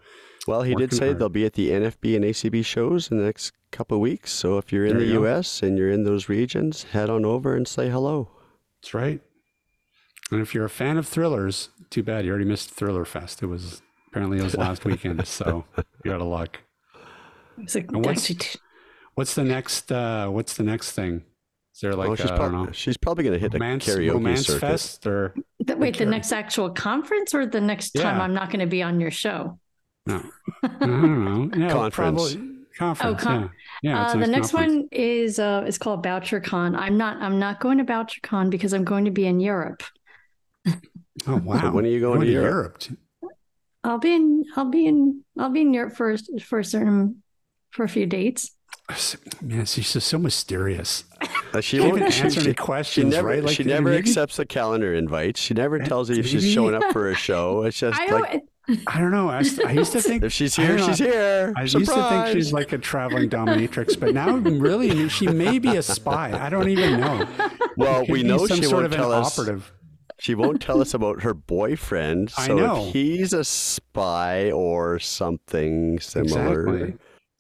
Well, 0.46 0.62
he 0.64 0.76
did 0.76 0.94
say 0.94 1.08
hard. 1.08 1.20
they'll 1.20 1.30
be 1.30 1.46
at 1.46 1.54
the 1.54 1.70
NFB 1.72 2.16
and 2.18 2.26
ACB 2.26 2.64
shows 2.66 3.10
in 3.10 3.18
the 3.18 3.24
next 3.24 3.54
couple 3.72 3.96
of 3.96 4.02
weeks. 4.02 4.32
So 4.32 4.58
if 4.58 4.72
you're 4.74 4.86
in 4.86 4.98
There 4.98 5.06
the 5.08 5.14
you 5.14 5.20
go. 5.24 5.34
US 5.38 5.64
and 5.64 5.78
you're 5.78 5.90
in 5.92 6.04
those 6.04 6.28
regions, 6.30 6.84
head 6.84 7.10
on 7.10 7.24
over 7.26 7.56
and 7.56 7.68
say 7.68 7.90
hello. 7.90 8.30
that's 8.82 8.94
right. 8.94 9.22
And 10.32 10.42
if 10.42 10.54
you're 10.54 10.66
a 10.66 10.70
fan 10.70 10.98
of 10.98 11.08
thrillers, 11.08 11.70
too 11.90 12.04
bad 12.04 12.24
you 12.26 12.30
already 12.32 12.46
missed 12.46 12.70
Thriller 12.72 13.06
Fest. 13.06 13.42
It 13.42 13.48
was 13.48 13.82
apparently 14.10 14.38
it 14.40 14.44
was 14.44 14.56
last 14.58 14.86
weekend, 14.86 15.26
so 15.28 15.66
you're 16.04 16.14
out 16.14 16.22
of 16.22 16.28
luck. 16.28 16.60
It's 17.58 17.74
like, 17.76 17.88
And 17.92 18.06
what's- 18.06 18.58
What's 19.16 19.34
the 19.36 19.44
next? 19.44 19.92
uh 19.92 20.28
What's 20.30 20.56
the 20.56 20.64
next 20.64 20.92
thing? 20.94 21.24
Is 21.80 21.82
there 21.82 21.96
like 21.96 22.10
oh, 22.10 22.16
she's, 22.16 22.30
I 22.30 22.36
don't 22.38 22.52
know, 22.52 22.70
she's 22.74 22.98
probably 22.98 23.24
going 23.24 23.36
to 23.36 23.40
hit 23.40 23.54
romance, 23.54 23.88
a 23.88 23.92
karaoke 23.92 24.12
romance 24.12 24.48
circuit. 24.48 24.60
fest 24.60 25.08
or 25.08 25.34
th- 25.66 25.80
wait, 25.80 25.98
the 25.98 26.06
next 26.06 26.34
actual 26.34 26.72
conference 26.72 27.34
or 27.34 27.46
the 27.46 27.62
next 27.62 27.92
time 27.92 28.20
I'm 28.20 28.34
not 28.34 28.48
going 28.50 28.60
to 28.60 28.66
be 28.68 28.84
on 28.84 29.00
your 29.00 29.12
show? 29.12 29.58
no? 30.06 30.22
I 30.62 30.68
don't 30.82 31.24
know. 31.24 31.50
Yeah, 31.58 31.70
Conference. 31.72 31.96
Probably, 31.96 32.50
conference. 32.78 33.22
Oh, 33.22 33.24
con- 33.24 33.52
yeah, 33.82 33.92
yeah. 33.94 34.06
it's 34.08 34.16
Uh, 34.16 34.18
the 34.18 34.28
next 34.28 34.52
conference. 34.52 34.74
one 34.76 34.90
is 34.92 35.40
uh, 35.40 35.64
is 35.66 35.78
called 35.78 36.04
Bouchercon. 36.04 36.78
I'm 36.78 36.98
not 36.98 37.16
I'm 37.22 37.40
not 37.40 37.62
going 37.62 37.78
to 37.78 37.86
Bouchercon 37.86 38.50
because 38.50 38.74
I'm 38.74 38.84
going 38.84 39.06
to 39.06 39.12
be 39.12 39.26
in 39.26 39.40
Europe. 39.40 39.82
Oh 41.28 41.38
wow! 41.38 41.72
when 41.74 41.86
are 41.86 41.90
you 41.90 42.02
going 42.02 42.20
to 42.20 42.28
Europe? 42.28 42.84
I'll 43.86 44.00
be 44.00 44.14
in 44.16 44.44
I'll 44.58 44.66
be 44.70 44.86
in 44.86 45.24
I'll 45.38 45.50
be 45.50 45.62
in 45.62 45.74
Europe 45.74 45.94
for 45.96 46.18
for 46.44 46.60
a 46.60 46.66
certain 46.66 47.24
for 47.70 47.86
a 47.86 47.90
few 47.90 48.06
dates. 48.06 48.52
Man, 49.42 49.66
she's 49.66 49.94
just 49.94 50.08
so 50.08 50.18
mysterious. 50.18 51.06
Uh, 51.54 51.62
she 51.62 51.78
She 51.78 51.82
won't 51.82 52.02
answer 52.02 52.30
she- 52.30 52.40
any 52.40 52.50
she 52.50 52.54
questions, 52.54 53.14
never, 53.14 53.28
right? 53.28 53.44
Like 53.44 53.56
she 53.56 53.64
never 53.64 53.90
maybe- 53.90 53.98
accepts 54.08 54.38
the 54.38 54.46
calendar 54.46 54.94
invites. 54.94 55.40
She 55.40 55.54
never 55.54 55.80
tells 55.80 56.10
you 56.10 56.18
if 56.18 56.28
she's 56.28 56.46
showing 56.54 56.76
up 56.76 56.84
for 56.94 57.10
a 57.10 57.16
show. 57.16 57.64
It's 57.64 57.80
just 57.80 58.00
I 58.00 58.06
like. 58.08 58.44
I 58.86 59.00
don't 59.00 59.10
know. 59.10 59.30
I, 59.30 59.40
used- 59.40 59.64
I 59.64 59.72
used 59.72 59.94
to 59.94 60.02
think 60.02 60.24
if 60.24 60.32
she's 60.32 60.56
here, 60.56 60.78
she's 60.78 61.00
here. 61.00 61.54
I 61.58 61.64
used 61.64 61.76
to 61.76 61.86
think 61.86 62.28
she's 62.28 62.54
like 62.54 62.72
a 62.72 62.78
traveling 62.78 63.28
dominatrix, 63.28 64.00
but 64.00 64.14
now 64.14 64.36
really 64.38 65.10
she 65.10 65.28
may 65.28 65.58
be 65.58 65.76
a 65.76 65.82
spy. 65.82 66.32
I 66.40 66.50
don't 66.50 66.70
even 66.70 67.00
know. 67.00 67.28
well, 67.78 68.06
we 68.08 68.22
know 68.22 68.46
she 68.46 68.68
won't 68.68 68.94
tell 68.94 69.12
us. 69.12 69.40
operative. 69.40 69.74
She 70.20 70.36
won't 70.36 70.62
tell 70.62 70.82
us 70.82 70.94
about 70.94 71.24
her 71.24 71.34
boyfriend. 71.34 72.32
I 72.38 72.48
So 72.48 72.56
know. 72.58 72.86
if 72.88 72.94
he's 72.94 73.34
a 73.34 73.44
spy 73.46 74.52
or 74.52 75.00
something 75.00 76.00
similar, 76.02 76.68
Exactly. 76.68 76.98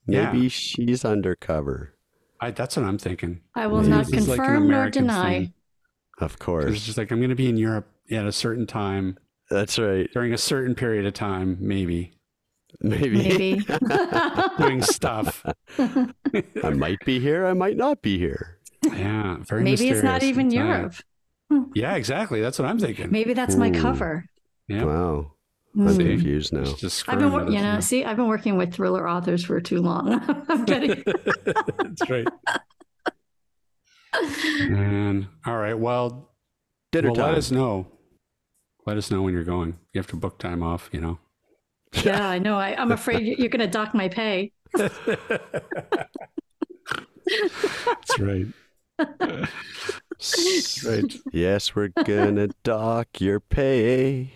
Yeah. 0.07 0.31
maybe 0.31 0.49
she's 0.49 1.03
undercover. 1.05 1.93
I, 2.41 2.51
that's 2.51 2.77
what 2.77 2.85
I'm 2.85 2.97
thinking. 2.97 3.41
I 3.55 3.67
will 3.67 3.79
Maybe 3.79 3.89
not 3.89 4.05
this 4.05 4.21
is 4.21 4.27
like 4.29 4.37
confirm 4.37 4.69
nor 4.69 4.89
deny. 4.89 5.39
thing. 5.39 5.53
Of 6.19 6.39
course. 6.39 6.65
It's 6.65 6.85
just 6.85 6.97
like 6.97 7.11
I'm 7.11 7.19
going 7.19 7.29
to 7.29 7.35
be 7.35 7.49
in 7.49 7.57
Europe 7.57 7.87
at 8.11 8.25
a 8.25 8.31
certain 8.31 8.67
time 8.67 9.17
That's 9.49 9.79
right. 9.79 10.09
during 10.11 10.33
a 10.33 10.37
certain 10.37 10.75
period 10.75 11.05
of 11.05 11.13
time, 11.13 11.57
maybe 11.59 12.13
Maybe. 12.81 13.17
Maybe. 13.17 13.65
doing 14.57 14.81
stuff. 14.81 15.45
I 15.79 16.69
might 16.69 16.99
be 17.05 17.19
here. 17.19 17.45
I 17.45 17.53
might 17.53 17.77
not 17.77 18.01
be 18.01 18.17
here. 18.17 18.57
Yeah, 18.83 19.37
very 19.41 19.63
Maybe 19.63 19.89
it's 19.89 20.03
not 20.03 20.23
even 20.23 20.47
I'll 20.47 20.51
tell. 20.51 20.67
Europe. 20.67 20.95
Yeah, 21.73 21.95
exactly. 21.95 22.41
That's 22.41 22.59
what 22.59 22.67
I'm 22.67 22.79
thinking. 22.79 23.11
Maybe 23.11 23.33
that's 23.33 23.55
my 23.55 23.69
hmm. 23.69 23.81
cover. 23.81 24.25
Yeah, 24.67 24.83
Wow. 24.83 25.33
I'm. 25.77 25.93
See? 25.93 26.03
confused 26.03 26.53
now. 26.53 26.61
It's 26.61 26.73
just 26.73 27.07
I've 27.07 27.19
been, 27.19 27.31
wor- 27.31 27.45
with 27.45 27.53
you 27.53 27.61
know, 27.61 27.79
see, 27.79 28.03
I've 28.03 28.17
been 28.17 28.27
working 28.27 28.57
with 28.57 28.73
thriller 28.73 29.07
authors 29.07 29.43
for 29.45 29.59
too 29.61 29.81
long. 29.81 30.09
I'm 30.49 30.65
getting. 30.65 31.03
That's 31.45 32.09
right. 32.09 32.27
And 34.61 35.27
all 35.45 35.57
right, 35.57 35.77
well, 35.77 36.31
Dinner 36.91 37.09
well, 37.09 37.15
time. 37.15 37.29
let 37.29 37.37
us 37.37 37.51
know. 37.51 37.87
Let 38.85 38.97
us 38.97 39.11
know 39.11 39.21
when 39.21 39.33
you're 39.33 39.43
going. 39.43 39.77
You 39.93 39.99
have 39.99 40.07
to 40.07 40.15
book 40.15 40.39
time 40.39 40.63
off. 40.63 40.89
You 40.91 41.01
know. 41.01 41.19
yeah, 42.03 42.27
I 42.27 42.39
know. 42.39 42.57
I, 42.57 42.75
I'm 42.75 42.91
afraid 42.91 43.25
you- 43.25 43.35
you're 43.37 43.49
going 43.49 43.59
to 43.59 43.67
dock 43.67 43.93
my 43.93 44.07
pay. 44.09 44.51
That's 44.73 44.99
right. 48.19 48.47
That's 48.97 50.83
right. 50.85 51.13
Yes, 51.31 51.75
we're 51.75 51.87
gonna 51.89 52.49
dock 52.63 53.21
your 53.21 53.39
pay. 53.39 54.33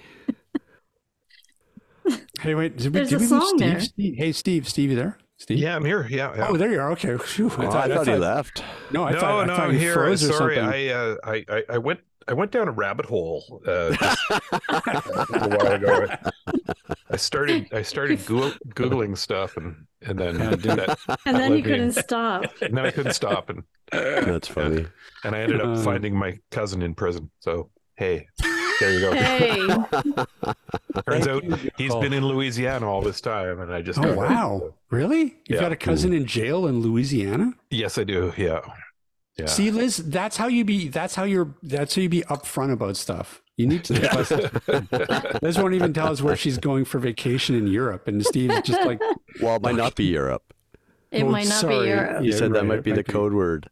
Hey, 2.41 2.55
wait. 2.55 2.77
Did 2.77 2.87
we, 2.87 2.91
There's 2.99 3.09
did 3.09 3.15
a 3.17 3.19
we 3.19 3.25
song 3.27 3.47
Steve? 3.57 3.59
there. 3.59 3.79
Steve? 3.79 4.15
Hey, 4.17 4.31
Steve. 4.31 4.67
Steve, 4.67 4.89
you 4.91 4.95
there? 4.95 5.17
Steve? 5.37 5.59
Yeah, 5.59 5.75
I'm 5.75 5.85
here. 5.85 6.07
Yeah. 6.09 6.33
yeah. 6.35 6.47
Oh, 6.49 6.57
there 6.57 6.71
you 6.71 6.79
are. 6.79 6.91
Okay. 6.91 7.17
Phew, 7.23 7.51
Oh, 7.57 7.67
I 7.69 7.87
thought, 7.87 8.07
he 8.07 8.15
left. 8.15 8.63
No, 8.91 9.03
I 9.03 9.11
no, 9.11 9.19
thought, 9.19 9.47
no, 9.47 9.53
I 9.53 9.55
thought 9.57 9.65
I'm 9.67 9.73
you 9.73 9.79
here. 9.79 9.93
froze 9.93 10.23
or 10.29 10.33
Sorry, 10.33 10.55
something. 10.55 10.73
I, 10.73 10.89
uh, 10.89 11.15
I, 11.23 11.45
I, 11.49 11.63
I 11.69 11.77
went, 11.77 11.99
I 12.27 12.33
went 12.33 12.51
down 12.51 12.67
a 12.67 12.71
rabbit 12.71 13.05
hole 13.05 13.61
uh, 13.67 13.91
just 13.91 14.19
a 14.69 15.49
while 15.49 15.71
ago. 15.73 16.07
I 17.09 17.15
started, 17.17 17.67
I 17.73 17.81
started 17.81 18.25
Google, 18.25 18.51
googling 18.69 19.17
stuff, 19.17 19.57
and 19.57 19.85
and 20.01 20.17
then 20.17 20.39
Yeah, 20.39 20.49
dude. 20.51 20.63
that, 20.79 20.99
And 21.25 21.35
then 21.37 21.55
you 21.57 21.63
couldn't 21.63 21.91
stop. 21.93 22.45
and 22.61 22.75
then 22.77 22.85
I 22.85 22.91
couldn't 22.91 23.13
stop, 23.13 23.49
and 23.49 23.63
That's 23.91 24.47
funny. 24.47 24.85
and 25.25 25.35
I 25.35 25.39
ended 25.41 25.59
up 25.61 25.77
Uh. 25.77 25.83
finding 25.83 26.15
my 26.15 26.39
cousin 26.51 26.81
in 26.81 26.95
prison. 26.95 27.29
So 27.39 27.69
hey, 27.95 28.27
there 28.79 28.93
you 28.93 28.99
go. 28.99 29.13
Hey, 29.13 29.67
Turns 31.07 31.27
out 31.27 31.43
he's 31.77 31.93
been 31.95 32.13
in 32.13 32.25
Louisiana 32.25 32.89
all 32.89 33.01
this 33.01 33.21
time, 33.21 33.59
and 33.59 33.73
I 33.73 33.81
just 33.81 33.99
Oh 33.99 34.03
got- 34.03 34.17
wow! 34.17 34.73
Really? 34.89 35.21
You've 35.47 35.55
Yeah. 35.57 35.61
got 35.61 35.71
a 35.71 35.75
cousin 35.75 36.13
in 36.13 36.25
jail 36.25 36.67
in 36.67 36.81
Louisiana? 36.81 37.53
Yes, 37.69 37.97
I 37.97 38.03
do. 38.03 38.33
Yeah, 38.37 38.59
yeah. 39.37 39.45
See, 39.47 39.71
Liz, 39.71 39.97
that's 39.97 40.37
how 40.37 40.47
you 40.47 40.63
be. 40.65 40.87
That's 40.89 41.15
how 41.15 41.23
you're. 41.23 41.53
That's 41.63 41.95
how 41.95 42.01
you 42.01 42.09
be 42.09 42.21
upfront 42.23 42.71
about 42.73 42.97
stuff. 42.97 43.41
You 43.57 43.67
need 43.67 43.83
to. 43.85 43.93
Liz, 44.17 45.41
Liz 45.41 45.57
won't 45.59 45.73
even 45.75 45.93
tell 45.93 46.07
us 46.11 46.21
where 46.21 46.35
she's 46.35 46.57
going 46.57 46.85
for 46.85 46.99
vacation 46.99 47.55
in 47.55 47.67
Europe, 47.67 48.07
and 48.07 48.23
Steve's 48.25 48.61
just 48.61 48.81
like, 48.85 48.99
Well, 49.41 49.55
it 49.57 49.61
might 49.61 49.75
not 49.75 49.95
be 49.95 50.05
Europe. 50.05 50.43
it 51.11 51.23
Oh, 51.23 51.29
might 51.29 51.47
not 51.47 51.61
sorry. 51.61 51.79
be 51.81 51.87
your. 51.89 52.21
You 52.21 52.31
Yeah, 52.31 52.37
said 52.37 52.53
that 52.53 52.65
might 52.65 52.79
it 52.79 52.83
be 52.83 52.91
the 52.93 53.03
code 53.03 53.33
word. 53.33 53.69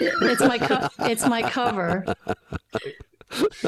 It's 0.00 0.40
my 0.40 0.58
co- 0.58 0.88
it's 1.00 1.26
my 1.26 1.42
cover. 1.42 2.04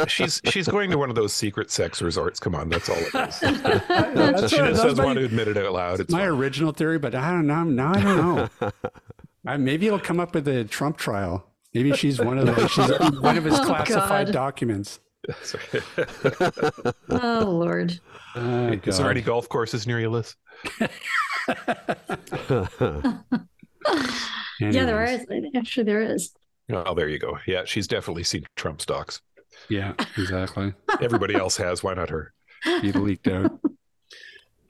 she's 0.07 0.41
she's 0.47 0.69
going 0.69 0.91
to 0.91 0.99
one 0.99 1.11
of 1.11 1.17
those 1.17 1.33
secret 1.33 1.71
sex 1.71 2.01
resorts. 2.01 2.39
Come 2.39 2.55
on, 2.55 2.69
that's 2.69 2.89
all 2.89 2.97
it 2.97 3.07
is. 3.07 3.13
That's 3.41 4.51
she 4.53 4.61
what- 4.61 4.71
just 4.71 4.83
doesn't 4.83 5.05
want 5.05 5.19
to 5.19 5.25
admit 5.25 5.49
it 5.49 5.57
out 5.57 5.73
loud. 5.73 6.01
It's 6.01 6.13
my 6.13 6.21
fine. 6.21 6.29
original 6.29 6.73
theory, 6.73 6.99
but 6.99 7.15
I 7.15 7.31
don't 7.33 7.47
know. 7.47 7.65
Now 7.65 7.93
I 7.95 8.01
don't 8.01 8.17
know. 8.61 8.71
I, 9.47 9.57
maybe 9.57 9.87
it'll 9.87 9.99
come 9.99 10.21
up 10.21 10.35
with 10.35 10.45
the 10.45 10.65
Trump 10.65 10.97
trial. 10.97 11.45
Maybe 11.75 11.93
she's 11.95 12.19
one 12.21 12.39
of 12.39 12.47
the, 12.47 12.69
she's 12.69 12.89
one 13.21 13.37
of 13.37 13.45
his 13.45 13.59
Oh, 13.59 13.65
classified 13.65 14.27
God. 14.29 14.33
documents. 14.33 15.01
Oh 17.11 17.45
Lord. 17.47 17.99
Oh, 18.37 18.69
Is 18.85 18.99
there 18.99 19.11
any 19.11 19.21
golf 19.23 19.49
courses 19.49 19.87
near 19.87 19.99
you, 20.01 20.11
Liz? 20.11 20.37
Yeah, 24.61 24.85
there 24.85 25.05
is. 25.05 25.25
Actually, 25.55 25.85
there 25.85 26.03
is. 26.03 26.33
Oh, 26.71 26.95
there 26.95 27.09
you 27.09 27.19
go. 27.19 27.39
Yeah, 27.47 27.63
she's 27.65 27.87
definitely 27.87 28.25
seen 28.25 28.45
Trump 28.57 28.81
stocks. 28.81 29.21
Yeah, 29.69 29.95
exactly. 30.16 30.75
Everybody 31.01 31.35
else 31.35 31.57
has. 31.59 31.83
Why 31.83 31.95
not 31.95 32.11
her? 32.11 32.33
He 32.64 32.93
leaked 32.93 33.29
out. 33.29 33.59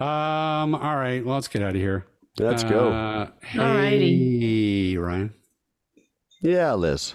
Um. 0.01 0.75
All 0.75 0.97
right. 0.97 1.25
Well, 1.25 1.35
let's 1.35 1.49
get 1.49 1.63
out 1.63 1.71
of 1.71 1.77
here. 1.77 2.07
Let's 2.39 2.63
go. 2.63 2.91
Uh, 2.93 3.31
Alrighty. 3.53 4.91
hey, 4.91 4.97
Ryan. 4.97 5.35
Yeah, 6.41 6.75
Liz. 6.75 7.15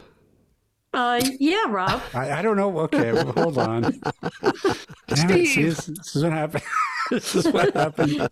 Uh, 0.93 1.21
yeah, 1.39 1.65
Rob. 1.69 2.01
I, 2.13 2.31
I 2.33 2.41
don't 2.41 2.57
know. 2.57 2.77
Okay, 2.79 3.13
well, 3.13 3.31
hold 3.31 3.57
on. 3.57 3.81
Damn 5.07 5.31
it, 5.31 5.47
see, 5.47 5.63
this, 5.63 5.85
this 5.85 6.15
is 6.15 6.23
what 6.23 6.33
happened. 6.33 6.63
this 7.09 7.35
is 7.35 7.47
what 7.47 7.73
happened. 7.73 8.27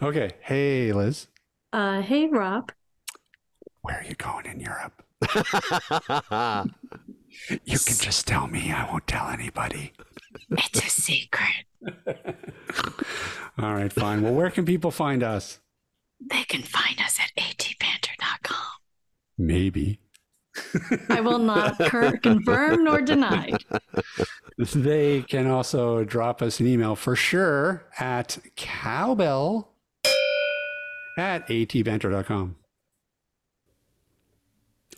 Okay. 0.00 0.30
Hey, 0.40 0.92
Liz. 0.92 1.26
Uh, 1.72 2.00
hey, 2.00 2.28
Rob. 2.28 2.70
Where 3.82 3.98
are 3.98 4.04
you 4.04 4.14
going 4.14 4.46
in 4.46 4.60
Europe? 4.60 5.02
You 7.48 7.78
can 7.78 7.96
just 7.96 8.26
tell 8.26 8.46
me. 8.46 8.72
I 8.72 8.90
won't 8.90 9.06
tell 9.06 9.28
anybody. 9.28 9.92
It's 10.50 10.84
a 10.84 10.90
secret. 10.90 11.66
All 13.58 13.74
right, 13.74 13.92
fine. 13.92 14.22
Well, 14.22 14.34
where 14.34 14.50
can 14.50 14.64
people 14.64 14.90
find 14.90 15.22
us? 15.22 15.58
They 16.30 16.44
can 16.44 16.62
find 16.62 17.00
us 17.00 17.18
at 17.18 17.32
atbanter.com. 17.42 18.56
Maybe. 19.38 19.98
I 21.08 21.20
will 21.20 21.38
not 21.38 21.78
cur- 21.78 22.18
confirm 22.18 22.84
nor 22.84 23.00
deny. 23.00 23.52
They 24.58 25.22
can 25.22 25.46
also 25.46 26.04
drop 26.04 26.42
us 26.42 26.60
an 26.60 26.66
email 26.66 26.94
for 26.94 27.16
sure 27.16 27.86
at 27.98 28.38
cowbell 28.56 29.72
at 31.18 31.46
atbanter.com. 31.48 32.56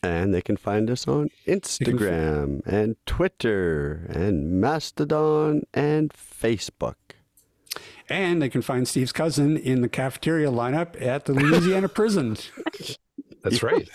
And 0.05 0.34
they 0.34 0.42
can 0.42 0.57
find 0.57 0.90
us 0.90 1.09
on 1.09 1.30
Instagram 1.46 2.61
and 2.66 2.96
Twitter 3.07 4.07
and 4.11 4.61
Mastodon 4.61 5.62
and 5.72 6.12
Facebook. 6.12 6.96
And 8.09 8.42
they 8.42 8.50
can 8.50 8.61
find 8.61 8.86
Steve's 8.86 9.12
cousin 9.12 9.57
in 9.57 9.80
the 9.80 9.88
cafeteria 9.88 10.50
lineup 10.50 11.00
at 11.00 11.24
the 11.24 11.32
Louisiana 11.32 11.88
prison. 12.00 12.36
That's 13.42 13.62
right. 13.62 13.88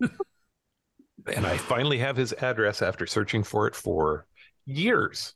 and 0.00 1.46
I 1.46 1.56
finally 1.56 1.98
have 1.98 2.16
his 2.16 2.32
address 2.34 2.82
after 2.82 3.06
searching 3.06 3.44
for 3.44 3.66
it 3.68 3.74
for 3.76 4.26
years. 4.66 5.34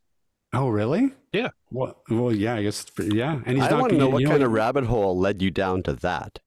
Oh, 0.53 0.69
really? 0.69 1.13
Yeah. 1.33 1.51
Well, 1.71 2.03
well, 2.11 2.33
yeah, 2.33 2.57
I 2.57 2.63
guess, 2.63 2.87
yeah. 2.99 3.41
And 3.47 3.57
he's 3.57 3.67
I 3.67 3.71
not 3.71 3.81
want 3.81 3.93
to 3.93 3.99
know 3.99 4.07
gonna- 4.07 4.15
what 4.15 4.23
you 4.23 4.29
kind 4.29 4.43
of 4.43 4.51
rabbit 4.53 4.85
hole 4.85 5.17
led 5.19 5.41
you 5.43 5.51
down 5.51 5.83
to 5.85 5.93
that. 5.95 6.41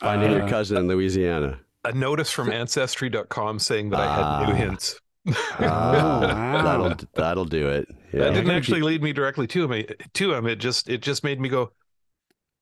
Finding 0.00 0.30
your 0.32 0.42
Uh, 0.44 0.48
cousin 0.48 0.78
in 0.78 0.88
Louisiana. 0.88 1.60
A 1.84 1.92
notice 1.92 2.30
from 2.30 2.50
ancestry.com 2.50 3.58
saying 3.58 3.90
that 3.90 4.00
I 4.00 4.14
had 4.14 4.46
new 4.46 4.52
Ah. 4.52 4.56
hints. 4.56 5.00
Oh, 5.26 5.32
wow. 5.60 6.62
That'll 6.62 7.08
that'll 7.14 7.44
do 7.44 7.68
it. 7.68 7.88
That 8.12 8.34
didn't 8.34 8.50
actually 8.50 8.82
lead 8.82 9.02
me 9.02 9.12
directly 9.12 9.46
to 9.48 9.70
him. 9.72 9.84
To 10.14 10.32
him, 10.34 10.46
it 10.46 10.56
just 10.56 10.88
it 10.88 11.00
just 11.02 11.22
made 11.24 11.40
me 11.40 11.48
go, 11.48 11.72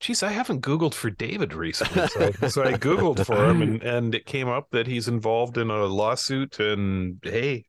"Geez, 0.01 0.23
I 0.23 0.29
haven't 0.31 0.62
Googled 0.62 0.95
for 0.95 1.11
David 1.11 1.53
recently." 1.55 2.07
So 2.09 2.33
I, 2.43 2.49
so 2.49 2.62
I 2.64 2.73
Googled 2.75 3.25
for 3.27 3.45
him, 3.45 3.62
and 3.62 3.83
and 3.83 4.14
it 4.14 4.27
came 4.27 4.49
up 4.49 4.68
that 4.73 4.87
he's 4.87 5.09
involved 5.09 5.59
in 5.59 5.71
a 5.71 5.85
lawsuit. 5.87 6.61
And 6.61 7.18
hey, 7.23 7.64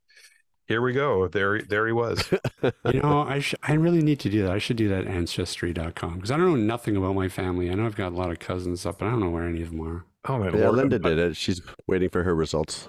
here 0.67 0.81
we 0.81 0.93
go. 0.93 1.27
There 1.27 1.61
there 1.61 1.87
he 1.87 1.93
was. 1.93 2.29
you 2.91 3.01
know, 3.01 3.21
I 3.23 3.39
sh- 3.39 3.55
I 3.63 3.73
really 3.73 4.01
need 4.01 4.19
to 4.21 4.29
do 4.29 4.43
that. 4.43 4.51
I 4.51 4.57
should 4.59 4.77
do 4.77 4.89
that 4.89 5.05
at 5.05 5.07
ancestry.com 5.07 6.15
because 6.15 6.31
I 6.31 6.37
don't 6.37 6.47
know 6.47 6.55
nothing 6.55 6.95
about 6.97 7.15
my 7.15 7.27
family. 7.29 7.69
I 7.71 7.75
know 7.75 7.85
I've 7.85 7.95
got 7.95 8.11
a 8.11 8.15
lot 8.15 8.31
of 8.31 8.39
cousins 8.39 8.85
up, 8.85 8.99
but 8.99 9.07
I 9.07 9.11
don't 9.11 9.19
know 9.21 9.29
where 9.29 9.47
any 9.47 9.61
of 9.61 9.71
them 9.71 9.81
are. 9.81 10.05
Oh 10.27 10.37
my 10.37 10.49
Yeah, 10.49 10.65
lord! 10.65 10.75
Linda 10.75 10.99
did 10.99 11.17
it. 11.19 11.35
She's 11.35 11.61
waiting 11.87 12.09
for 12.09 12.23
her 12.23 12.35
results. 12.35 12.87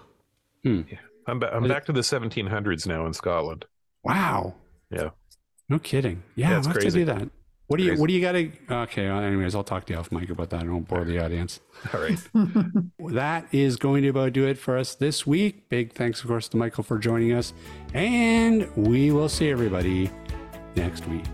Hmm. 0.65 0.83
I'm, 1.27 1.39
ba- 1.39 1.55
I'm 1.55 1.67
back 1.69 1.85
to 1.87 1.93
the 1.93 2.01
1700s 2.01 2.87
now 2.87 3.07
in 3.07 3.13
Scotland. 3.13 3.65
Wow. 4.05 4.55
Yeah. 4.91 5.11
No 5.69 5.79
kidding. 5.79 6.23
Yeah, 6.35 6.49
Yeah, 6.49 6.53
I'll 6.55 6.59
it's 6.59 6.67
have 6.67 6.77
to 6.77 6.81
crazy. 6.83 6.99
do 7.01 7.05
that. 7.07 7.31
What 7.69 7.79
do 7.79 7.85
you 7.85 7.91
Crazy. 7.91 8.01
What 8.01 8.09
do 8.09 8.15
you 8.15 8.21
got 8.21 8.33
to? 8.33 8.51
Okay. 8.83 9.09
well, 9.09 9.21
Anyways, 9.23 9.55
I'll 9.55 9.65
talk 9.65 9.87
to 9.87 9.93
you 9.95 9.99
off 9.99 10.13
mic 10.13 10.29
about 10.29 10.51
that. 10.51 10.61
I 10.61 10.65
don't 10.65 10.87
bore 10.87 11.05
the 11.05 11.25
audience. 11.25 11.61
All 11.95 12.01
right. 12.01 12.19
That 13.15 13.47
is 13.53 13.77
going 13.77 14.03
to 14.03 14.09
about 14.09 14.33
do 14.33 14.47
it 14.47 14.59
for 14.59 14.77
us 14.77 14.95
this 14.95 15.27
week. 15.27 15.69
Big 15.69 15.93
thanks, 15.93 16.21
of 16.23 16.29
course, 16.29 16.49
to 16.49 16.57
Michiel 16.57 16.85
for 16.85 16.99
joining 16.99 17.33
us, 17.33 17.53
and 17.95 18.69
we 18.77 19.11
will 19.11 19.29
see 19.29 19.51
everybody 19.51 20.11
next 20.77 21.07
week. 21.09 21.25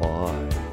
Bye. 0.00 0.72